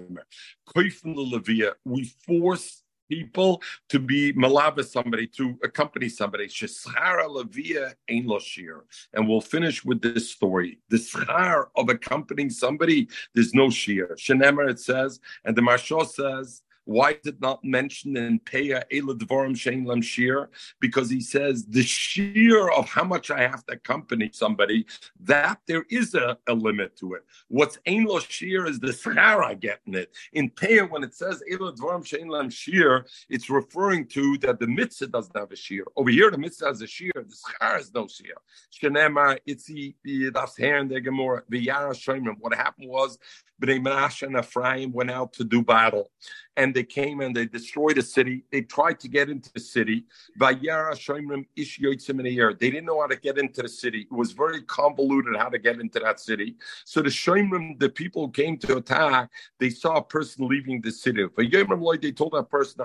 koif 0.66 1.02
the 1.02 1.10
levia. 1.10 1.74
We 1.84 2.06
forced 2.26 2.84
people 3.10 3.62
to 3.89 3.99
be 3.99 4.34
malava 4.34 4.86
somebody, 4.86 5.28
to 5.28 5.57
accompany 5.64 6.10
somebody. 6.10 6.47
Sheshara 6.47 7.28
levia 7.28 7.93
ein 8.10 8.26
loshir. 8.26 8.82
And 9.14 9.28
we'll 9.28 9.41
finish 9.41 9.84
with 9.84 10.01
this 10.01 10.32
story. 10.32 10.80
The 10.89 10.97
schar 10.97 11.68
of 11.76 11.89
accompanying 11.89 12.49
somebody, 12.49 13.10
there's 13.34 13.53
no 13.53 13.70
shear. 13.70 14.16
Shenemer 14.18 14.70
it 14.70 14.80
says, 14.80 15.20
and 15.43 15.55
the 15.55 15.62
Marsha 15.62 16.07
says, 16.07 16.62
why 16.90 17.12
is 17.12 17.26
it 17.26 17.40
not 17.40 17.64
mentioned 17.64 18.18
in 18.18 18.40
Peah 18.40 18.84
Ela 18.92 19.14
Dvorim 19.14 19.54
Shein 19.54 19.86
Lam 19.86 20.02
Shir? 20.02 20.50
Because 20.80 21.08
he 21.08 21.22
says 21.22 21.64
the 21.66 21.84
sheer 21.84 22.68
of 22.70 22.90
how 22.90 23.04
much 23.04 23.30
I 23.30 23.42
have 23.42 23.64
to 23.68 23.74
accompany 23.74 24.32
somebody, 24.34 24.88
that 25.20 25.60
there 25.68 25.86
is 25.92 26.16
a, 26.16 26.40
a 26.48 26.54
limit 26.54 26.98
to 26.98 27.14
it. 27.14 27.24
What's 27.48 27.78
Ein 27.88 28.06
Lo 28.06 28.20
Shir 28.20 28.66
is 28.66 28.80
the 28.80 28.88
schar 28.88 29.44
I 29.44 29.56
it. 29.62 30.12
In 30.34 30.50
Peah, 30.50 30.90
when 30.90 31.04
it 31.04 31.14
says 31.14 31.44
Ela 31.52 31.74
Dvorim 31.74 32.04
Shein 32.04 32.28
Lam 32.28 32.50
Shir, 32.50 33.06
it's 33.30 33.52
referring 33.52 34.08
to 34.08 34.40
that 34.40 34.60
the 34.60 34.66
mitzvah 34.66 35.08
doesn't 35.08 35.38
have 35.38 35.52
a 35.52 35.56
shear. 35.56 35.86
Over 35.96 36.10
here, 36.10 36.32
the 36.32 36.40
mitzvah 36.40 36.70
has 36.70 36.82
a 36.82 36.88
shear, 36.88 37.12
the 37.14 37.22
schar 37.24 37.78
has 37.78 37.94
no 37.94 38.08
shear. 38.08 38.34
Shenema, 38.74 39.38
it's 39.46 39.66
the, 39.66 39.94
that's 40.34 40.56
here 40.56 40.78
in 40.78 40.88
the 40.88 41.00
Gemara, 41.00 41.44
the 41.50 41.60
Yara 41.60 41.94
Shemim. 41.94 42.38
What 42.40 42.56
happened 42.56 42.90
was 42.90 43.20
Bnei 43.60 44.24
and 44.24 44.38
Ephraim 44.38 44.93
went 44.93 45.12
out 45.12 45.34
to 45.34 45.43
do 45.43 45.62
battle, 45.62 46.12
and 46.55 46.74
they 46.74 46.84
came 46.84 47.20
and 47.22 47.36
they 47.36 47.45
destroyed 47.45 47.97
the 47.97 48.01
city. 48.01 48.43
They 48.51 48.62
tried 48.62 48.99
to 49.01 49.07
get 49.07 49.30
into 49.30 49.51
the 49.53 49.60
city. 49.60 50.05
They 50.38 50.53
didn't 50.53 52.86
know 52.86 53.01
how 53.01 53.07
to 53.07 53.18
get 53.18 53.38
into 53.38 53.62
the 53.62 53.70
city. 53.70 54.07
It 54.10 54.12
was 54.12 54.32
very 54.32 54.62
convoluted 54.64 55.36
how 55.36 55.49
to 55.49 55.60
get 55.60 55.80
into 55.80 55.99
that 55.99 56.20
city. 56.20 56.55
So 56.86 57.01
the 57.01 57.10
Shomrim, 57.10 57.80
the 57.80 57.89
people 57.89 58.30
came 58.30 58.57
to 58.60 58.78
attack. 58.78 59.30
They 59.60 59.70
saw 59.70 59.97
a 59.97 60.03
person 60.03 60.47
leaving 60.47 60.82
the 60.82 60.91
city. 60.91 61.28
They 61.38 62.12
told 62.12 62.34
that 62.34 62.49
person, 62.49 62.84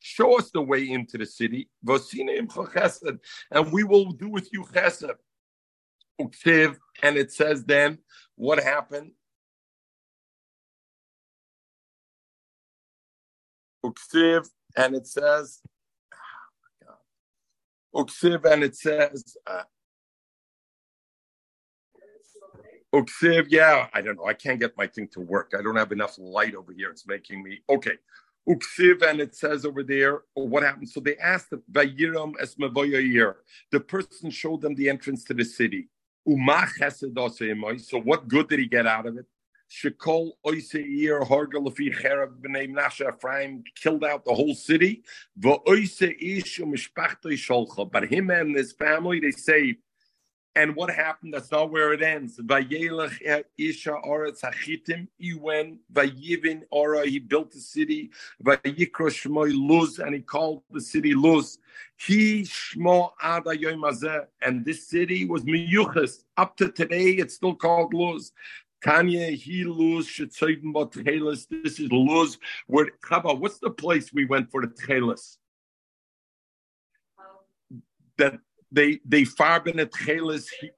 "Show 0.00 0.38
us 0.38 0.50
the 0.50 0.62
way 0.62 0.90
into 0.90 1.18
the 1.18 1.26
city, 1.26 1.68
and 3.50 3.72
we 3.72 3.84
will 3.84 4.12
do 4.12 4.28
with 4.28 4.52
you 4.52 4.64
chesed." 4.64 5.14
And 7.02 7.16
it 7.16 7.32
says 7.32 7.64
then 7.64 7.98
what 8.36 8.62
happened? 8.62 9.12
Uksiv, 13.84 14.48
and 14.76 14.94
it 14.94 15.06
says, 15.06 15.60
oh 16.12 16.86
god. 17.94 18.06
Uksiv, 18.06 18.44
and 18.44 18.62
it 18.62 18.76
says, 18.76 19.36
uh, 19.46 19.62
Uksiv, 22.94 23.46
yeah, 23.48 23.86
I 23.94 24.00
don't 24.00 24.16
know. 24.16 24.26
I 24.26 24.34
can't 24.34 24.58
get 24.58 24.76
my 24.76 24.86
thing 24.86 25.08
to 25.12 25.20
work. 25.20 25.52
I 25.56 25.62
don't 25.62 25.76
have 25.76 25.92
enough 25.92 26.16
light 26.18 26.54
over 26.54 26.72
here. 26.72 26.90
It's 26.90 27.06
making 27.06 27.42
me 27.42 27.60
okay. 27.68 27.96
Uksiv, 28.48 29.02
and 29.02 29.20
it 29.20 29.36
says 29.36 29.64
over 29.64 29.82
there, 29.82 30.22
what 30.34 30.62
happened? 30.62 30.88
So 30.88 30.98
they 30.98 31.16
asked 31.18 31.50
the 31.50 31.62
Vayiram 31.70 32.34
es 32.40 32.56
The 33.70 33.80
person 33.80 34.30
showed 34.30 34.60
them 34.62 34.74
the 34.74 34.88
entrance 34.88 35.24
to 35.24 35.34
the 35.34 35.44
city. 35.44 35.88
So 36.26 38.00
what 38.00 38.28
good 38.28 38.48
did 38.48 38.58
he 38.58 38.66
get 38.66 38.86
out 38.86 39.06
of 39.06 39.16
it? 39.16 39.26
Shekol 39.70 40.32
Oiseir 40.44 41.26
Hargal 41.26 41.64
Lafi 41.66 41.94
Cherab 41.94 42.40
B'nei 42.40 42.68
Menashe 42.68 43.08
Ephraim 43.08 43.62
killed 43.80 44.04
out 44.04 44.24
the 44.24 44.34
whole 44.34 44.54
city. 44.54 45.04
But 45.36 45.60
him 48.04 48.30
and 48.30 48.56
his 48.56 48.72
family 48.72 49.20
they 49.20 49.30
saved. 49.30 49.78
And 50.56 50.74
what 50.74 50.90
happened? 50.90 51.32
That's 51.32 51.52
not 51.52 51.70
where 51.70 51.92
it 51.92 52.02
ends. 52.02 52.38
Vayelech 52.38 53.44
Isha 53.56 53.96
Oretz 54.04 54.40
Hachitim. 54.42 55.06
He 55.16 55.34
went 55.34 55.78
Vayivin 55.92 56.62
Ora. 56.70 57.06
He 57.06 57.20
built 57.20 57.52
the 57.52 57.60
city. 57.60 58.10
Vayikro 58.42 59.08
Shmoy 59.10 59.52
Luz, 59.54 60.00
and 60.00 60.14
he 60.14 60.20
called 60.20 60.62
the 60.70 60.80
city 60.80 61.14
Luz. 61.14 61.58
He 61.96 62.42
Shmo 62.42 63.12
Ada 63.22 63.56
Yom 63.56 63.84
and 64.42 64.64
this 64.64 64.88
city 64.88 65.24
was 65.24 65.44
Miyuchas. 65.44 66.24
Up 66.36 66.56
to 66.56 66.70
today, 66.72 67.10
it's 67.10 67.34
still 67.34 67.54
called 67.54 67.94
Luz. 67.94 68.32
Tanya, 68.82 69.30
he 69.30 69.64
lose 69.64 70.08
Shetzoyim 70.08 70.72
Tchelis. 70.72 71.46
This 71.48 71.78
is 71.78 71.92
Luz. 71.92 72.38
Where 72.66 72.88
Chava, 73.04 73.38
what's 73.38 73.58
the 73.58 73.70
place 73.70 74.12
we 74.12 74.24
went 74.24 74.50
for 74.50 74.62
the 74.62 74.68
Tchelis? 74.68 75.36
Um, 77.18 77.82
that 78.16 78.40
they 78.72 79.00
they 79.04 79.22
farben 79.22 79.80
at 79.80 79.92
Tchelis. 79.92 80.46
He, 80.60 80.70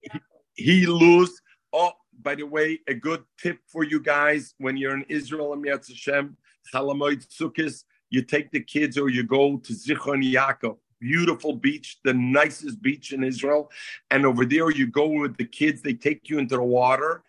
he, 0.00 0.20
he 0.54 0.86
lose. 0.86 1.40
Oh, 1.72 1.92
by 2.22 2.34
the 2.34 2.44
way, 2.44 2.80
a 2.88 2.94
good 2.94 3.24
tip 3.40 3.58
for 3.66 3.84
you 3.84 4.00
guys 4.00 4.54
when 4.58 4.76
you're 4.76 4.94
in 4.94 5.04
Israel 5.08 5.52
and 5.52 5.64
Yatz 5.64 5.88
Hashem, 5.88 6.36
Chalamoid 6.72 7.26
Sukkis, 7.28 7.84
you 8.10 8.22
take 8.22 8.50
the 8.50 8.60
kids 8.60 8.96
or 8.96 9.08
you 9.08 9.22
go 9.22 9.58
to 9.58 9.72
Zichron 9.72 10.24
Yaakov 10.24 10.78
beautiful 11.00 11.52
beach, 11.52 11.98
the 12.04 12.14
nicest 12.14 12.80
beach 12.82 13.12
in 13.12 13.22
Israel. 13.22 13.70
And 14.10 14.24
over 14.26 14.44
there, 14.44 14.70
you 14.70 14.86
go 14.86 15.06
with 15.06 15.36
the 15.36 15.44
kids, 15.44 15.82
they 15.82 15.94
take 15.94 16.28
you 16.28 16.38
into 16.38 16.56
the 16.56 16.62
water. 16.62 17.22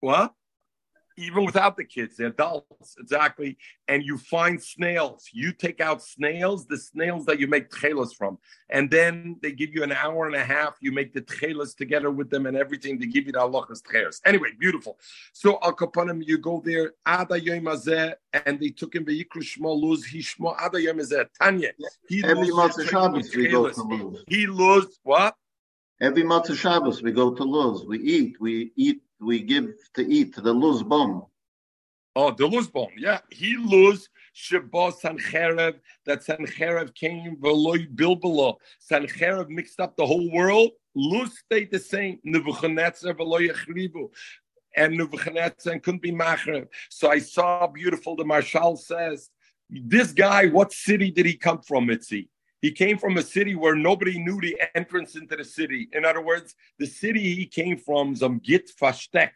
What? 0.00 0.34
Even 1.20 1.44
without 1.44 1.76
the 1.76 1.84
kids, 1.84 2.16
the 2.16 2.26
adults, 2.26 2.96
exactly. 2.98 3.58
And 3.88 4.02
you 4.02 4.16
find 4.18 4.62
snails. 4.62 5.28
You 5.32 5.52
take 5.52 5.80
out 5.80 6.02
snails, 6.02 6.66
the 6.66 6.78
snails 6.78 7.26
that 7.26 7.38
you 7.38 7.46
make 7.46 7.70
tchelas 7.70 8.14
from. 8.16 8.38
And 8.70 8.90
then 8.90 9.36
they 9.42 9.52
give 9.52 9.74
you 9.74 9.82
an 9.82 9.92
hour 9.92 10.26
and 10.26 10.34
a 10.34 10.44
half. 10.44 10.76
You 10.80 10.92
make 10.92 11.12
the 11.12 11.20
tchelas 11.20 11.76
together 11.76 12.10
with 12.10 12.30
them 12.30 12.46
and 12.46 12.56
everything. 12.56 12.98
They 12.98 13.06
give 13.06 13.26
you 13.26 13.32
the 13.32 13.40
halachas 13.40 13.82
tchelas. 13.82 14.20
Anyway, 14.24 14.48
beautiful. 14.58 14.98
So 15.32 15.58
Al 15.62 15.74
Kapanim, 15.74 16.26
you 16.26 16.38
go 16.38 16.62
there, 16.64 16.92
Ada 17.06 17.40
Yom 17.40 17.68
and 18.32 18.60
they 18.60 18.70
took 18.70 18.94
him 18.94 19.04
Vayikru 19.04 19.42
Shmo 19.42 19.78
Luz, 19.78 20.04
he 20.04 20.20
Shmo 20.20 20.56
Ada 20.60 20.80
Yom 20.80 21.00
Tanya. 21.40 21.72
He 22.08 22.24
Every 22.24 22.48
Matzah 22.48 22.88
Shabbos 22.88 23.34
we 23.34 23.48
go 23.48 23.68
to 23.68 23.82
Luz. 23.82 24.24
He 24.26 24.46
Luz, 24.46 24.98
what? 25.02 25.36
Every 26.00 26.22
Matzah 26.22 26.56
Shabbos 26.56 27.02
we 27.02 27.12
go 27.12 27.34
to 27.34 27.44
Luz. 27.44 27.84
We 27.84 27.98
eat. 27.98 28.40
We 28.40 28.72
eat 28.76 29.02
we 29.20 29.40
give 29.40 29.72
to 29.94 30.02
eat 30.06 30.34
the 30.34 30.52
luz 30.52 30.82
bomb. 30.82 31.26
Oh, 32.16 32.30
the 32.32 32.46
luz 32.46 32.68
bomb, 32.68 32.90
yeah. 32.96 33.20
He 33.30 33.56
lose 33.56 34.08
Shabbat 34.34 35.00
Sancherev, 35.00 35.74
that 36.06 36.24
Sancherev 36.24 36.94
came 36.94 37.36
Veloy 37.36 37.92
Bilbala. 37.94 38.56
Sancherev 38.90 39.48
mixed 39.48 39.80
up 39.80 39.96
the 39.96 40.06
whole 40.06 40.30
world. 40.32 40.70
Luz 40.94 41.38
stayed 41.38 41.70
the 41.70 41.78
same. 41.78 42.18
Nebuchadnezzar 42.24 43.14
Veloy 43.14 43.50
Achribu. 43.52 44.10
And 44.76 44.96
Nebuchadnezzar 44.96 45.78
couldn't 45.80 46.02
be 46.02 46.12
Machrev. 46.12 46.68
So 46.88 47.10
I 47.10 47.18
saw 47.18 47.66
beautiful, 47.66 48.16
the 48.16 48.24
Marshal 48.24 48.76
says, 48.76 49.30
this 49.68 50.12
guy, 50.12 50.46
what 50.46 50.72
city 50.72 51.10
did 51.10 51.26
he 51.26 51.36
come 51.36 51.60
from, 51.62 51.86
Mitzi? 51.86 52.28
He 52.60 52.72
came 52.72 52.98
from 52.98 53.16
a 53.16 53.22
city 53.22 53.54
where 53.54 53.74
nobody 53.74 54.18
knew 54.18 54.40
the 54.40 54.56
entrance 54.74 55.16
into 55.16 55.34
the 55.36 55.44
city. 55.44 55.88
In 55.92 56.04
other 56.04 56.20
words, 56.20 56.54
the 56.78 56.86
city 56.86 57.34
he 57.34 57.46
came 57.46 57.78
from, 57.78 58.14
Zamgit 58.14 58.68
Fashtek, 58.78 59.30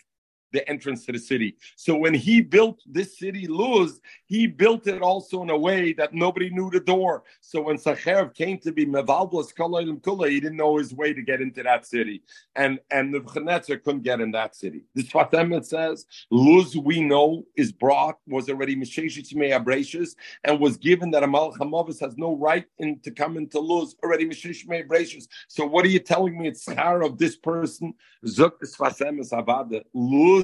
the 0.54 0.66
entrance 0.68 1.04
to 1.04 1.12
the 1.12 1.18
city. 1.18 1.56
So 1.76 1.94
when 1.96 2.14
he 2.14 2.40
built 2.40 2.80
this 2.86 3.18
city, 3.18 3.46
Luz, 3.46 4.00
he 4.24 4.46
built 4.46 4.86
it 4.86 5.02
also 5.02 5.42
in 5.42 5.50
a 5.50 5.58
way 5.58 5.92
that 5.94 6.14
nobody 6.14 6.48
knew 6.48 6.70
the 6.70 6.80
door. 6.80 7.24
So 7.40 7.60
when 7.60 7.76
Sacherev 7.76 8.32
came 8.34 8.58
to 8.60 8.72
be 8.72 8.86
Mevalblas 8.86 9.52
Kula 9.52 9.84
Kula, 10.00 10.30
he 10.30 10.40
didn't 10.40 10.56
know 10.56 10.78
his 10.78 10.94
way 10.94 11.12
to 11.12 11.22
get 11.22 11.42
into 11.42 11.62
that 11.64 11.84
city. 11.86 12.22
And 12.54 12.78
and 12.90 13.12
Nebuchadnezzar 13.12 13.78
couldn't 13.78 14.02
get 14.02 14.20
in 14.20 14.30
that 14.30 14.54
city. 14.54 14.84
This 14.94 15.08
Fatem 15.08 15.64
says, 15.64 16.06
Luz 16.30 16.76
we 16.76 17.00
know 17.00 17.44
is 17.56 17.72
brought, 17.72 18.18
was 18.26 18.48
already 18.48 18.76
Mesheshit 18.76 19.32
Abrasius, 19.34 20.14
and 20.44 20.60
was 20.60 20.76
given 20.76 21.10
that 21.10 21.24
Amal 21.24 21.52
Hamavis 21.54 22.00
has 22.00 22.16
no 22.16 22.36
right 22.36 22.66
in, 22.78 23.00
to 23.00 23.10
come 23.10 23.36
into 23.36 23.58
Luz, 23.58 23.96
already 24.02 24.26
Mesheshit 24.26 24.68
Abrasius. 24.68 25.26
So 25.48 25.66
what 25.66 25.84
are 25.84 25.88
you 25.88 25.98
telling 25.98 26.38
me? 26.38 26.48
It's 26.48 26.64
Schar 26.66 27.04
of 27.04 27.18
this 27.18 27.36
person, 27.36 27.94
Zuk 28.24 28.62
is 28.62 28.76
Fatem 28.76 29.18
Avada. 29.32 29.82
Luz 29.92 30.43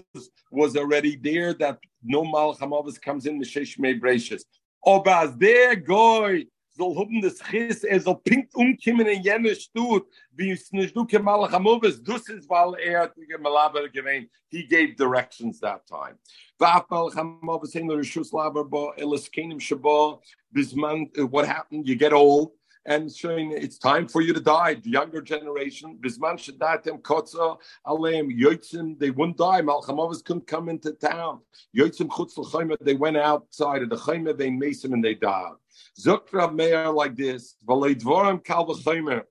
was 0.51 0.77
already 0.77 1.17
there 1.17 1.55
that 1.55 1.79
no 2.03 2.23
Malchamavis 2.23 3.01
comes 3.01 3.27
in 3.27 3.39
the 3.39 3.47
Sheshmei 3.47 4.01
Breishes. 4.01 4.45
Aber 4.85 5.17
als 5.17 5.37
der 5.37 5.77
Goy 5.77 6.49
soll 6.71 6.97
haben 6.97 7.21
das 7.21 7.39
Chis, 7.39 7.85
er 7.85 8.01
soll 8.01 8.17
pink 8.25 8.49
umkommen 8.55 9.07
in 9.07 9.23
jene 9.23 9.55
Stut, 9.55 10.07
wie 10.33 10.53
es 10.53 10.73
nicht 10.73 10.97
du 10.97 11.07
Malchamavis, 11.19 12.03
das 12.03 12.29
ist, 12.29 12.49
weil 12.49 12.75
er 12.75 13.03
hat 13.03 13.15
Malaber 13.41 13.89
gewähnt. 13.89 14.31
He 14.49 14.67
gave 14.67 14.97
directions 14.97 15.61
that 15.61 15.87
time. 15.87 16.19
Va'af 16.59 16.89
Malchamavis 16.89 17.75
in 17.77 17.89
the 17.89 17.95
Rishus 17.95 18.33
Laber 18.33 18.69
ba, 18.69 18.93
elis 18.99 19.29
kenim 19.29 19.61
shaba, 19.61 20.21
bisman, 20.55 21.09
what 21.31 21.47
happened? 21.47 21.87
You 21.87 21.97
get 21.97 22.13
old, 22.13 22.53
and 22.91 23.11
showing 23.15 23.53
it's 23.53 23.79
time 23.79 24.09
for 24.09 24.21
you 24.21 24.33
to 24.35 24.41
die. 24.41 24.75
The 24.75 24.91
younger 24.91 25.23
generation, 25.23 25.97
Bisman 26.01 26.37
Shadatim 26.45 27.01
Kotza 27.03 27.57
Aleim 27.87 28.37
Yotzim, 28.37 28.99
they 28.99 29.11
wouldn't 29.11 29.37
die. 29.37 29.63
Malchamovas 29.63 30.25
couldn't 30.25 30.49
come 30.49 30.69
into 30.69 30.93
town. 30.95 31.39
Yotzim 31.75 32.09
Chutz 32.09 32.79
they 32.81 32.97
went 32.97 33.17
outside 33.17 33.83
of 33.83 33.91
the 33.91 33.97
Chayma, 33.97 34.37
they 34.37 34.51
mason 34.51 34.93
and 34.93 35.05
they 35.05 35.15
died. 35.15 35.53
Zukra 35.99 36.53
Meir 36.53 36.91
like 36.91 37.15
this, 37.15 37.55
Valaydvoram 37.65 38.45
Kal 38.45 38.67
V'chaymer, 38.67 39.23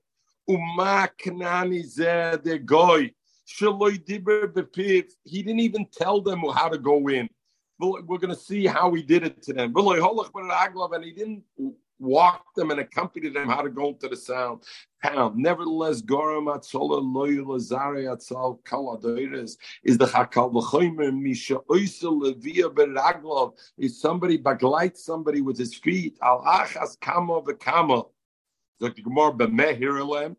Uma 0.48 1.10
Kanani 1.22 1.84
Zeh 1.84 2.42
de 2.42 2.58
Goy, 2.58 3.12
Shaloi 3.46 4.02
Diber 4.02 4.50
Bepiv. 4.50 5.04
He 5.24 5.42
didn't 5.42 5.60
even 5.60 5.86
tell 5.92 6.22
them 6.22 6.40
how 6.54 6.70
to 6.70 6.78
go 6.78 7.08
in. 7.08 7.28
We're 7.78 8.18
going 8.18 8.34
to 8.34 8.36
see 8.36 8.66
how 8.66 8.94
he 8.94 9.02
did 9.02 9.22
it 9.24 9.42
to 9.44 9.52
them. 9.52 9.74
And 9.74 11.04
he 11.04 11.12
didn't 11.12 11.42
walked 12.00 12.56
them 12.56 12.70
and 12.70 12.80
accompanied 12.80 13.34
them 13.34 13.48
how 13.48 13.62
to 13.62 13.68
go 13.68 13.92
to 13.92 14.08
the 14.08 14.16
sound 14.16 14.62
town. 15.04 15.34
Nevertheless, 15.36 16.00
Goram 16.00 16.46
Atzola 16.46 17.00
Loyal 17.00 17.58
Zari 17.58 18.04
Atzal 18.04 18.62
Kaladoiris 18.62 19.56
is 19.84 19.98
the 19.98 20.06
Hakal 20.06 20.52
B'choimer 20.52 21.16
Misha 21.16 21.56
Oisa 21.68 22.04
Levia 22.04 22.72
Beraglov 22.72 23.54
is 23.78 24.00
somebody 24.00 24.38
baglight 24.38 24.96
somebody 24.96 25.40
with 25.40 25.58
his 25.58 25.74
feet. 25.74 26.18
Al 26.22 26.42
Achas 26.42 26.98
Kama 27.00 27.42
V'Kama. 27.42 28.08
The 28.78 28.90
Gemara 28.90 29.32
B'mehirelem. 29.32 30.36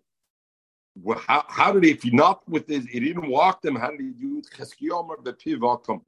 How, 1.20 1.46
how 1.48 1.72
did 1.72 1.86
he, 1.86 1.92
if 1.92 2.04
he 2.04 2.10
not 2.10 2.48
with 2.50 2.68
his, 2.68 2.86
he 2.86 3.00
didn't 3.00 3.30
walk 3.30 3.62
them, 3.62 3.76
how 3.76 3.92
did 3.92 4.02
he 4.02 4.10
do 4.10 4.40
it? 4.40 4.48
Cheskiyomer 4.54 5.24
B'Pivakum 5.24 6.02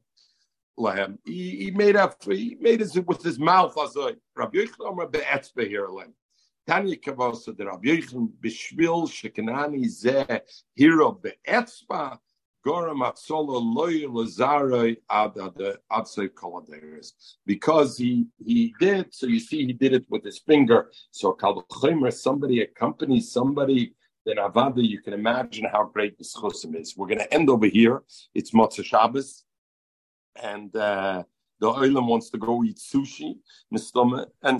lahem. 0.78 1.18
He, 1.26 1.66
he 1.66 1.72
made 1.72 1.96
up. 1.96 2.24
He 2.24 2.58
made 2.60 2.82
it 2.82 3.08
with 3.08 3.22
his 3.22 3.40
mouth. 3.40 3.76
Azoi. 3.76 4.16
Rabbi 4.36 4.60
Yochanan 4.60 4.88
Omer 4.92 5.08
be'etzbe 5.08 5.68
here 5.68 5.88
lahem. 5.88 6.14
Tanya 6.68 6.96
kavasa 6.96 7.56
the 7.56 7.66
Rabbi 7.66 7.88
Yochanan 7.88 8.30
b'shvil 8.42 9.08
shekanani 9.08 9.86
zeh 9.86 10.42
hero 10.76 11.12
be'etzba. 11.12 12.18
Goram 12.66 13.00
Atzola 13.00 13.60
loy 13.62 14.04
lazaroi 14.04 14.96
ad 15.10 15.36
adsei 15.92 16.30
koladeris. 16.30 17.12
Because 17.46 17.98
he 17.98 18.28
he 18.44 18.74
did, 18.80 19.14
so 19.14 19.28
you 19.28 19.40
see 19.40 19.66
he 19.66 19.74
did 19.74 19.94
it 19.94 20.06
with 20.10 20.24
his 20.24 20.40
finger. 20.40 20.90
So 21.12 21.34
kalvachimer, 21.34 22.14
somebody 22.14 22.62
accompanies 22.62 23.32
somebody 23.32 23.96
then 24.26 24.38
Avada, 24.38 24.88
you 24.88 25.02
can 25.02 25.14
imagine 25.14 25.66
how 25.70 25.84
great 25.84 26.18
this 26.18 26.34
chosim 26.34 26.80
is. 26.80 26.96
We're 26.96 27.08
going 27.08 27.20
to 27.20 27.34
end 27.34 27.50
over 27.50 27.66
here. 27.66 28.04
It's 28.34 28.52
Motzah 28.52 28.86
Shabbos 28.86 29.44
and 30.42 30.76
uh, 30.76 31.24
the 31.60 31.68
Oilam 31.72 32.08
wants 32.08 32.30
to 32.32 32.38
go 32.38 32.64
eat 32.64 32.78
sushi, 32.78 33.32
in 33.32 33.38
the 33.72 33.80
stomach 33.80 34.30
and 34.42 34.60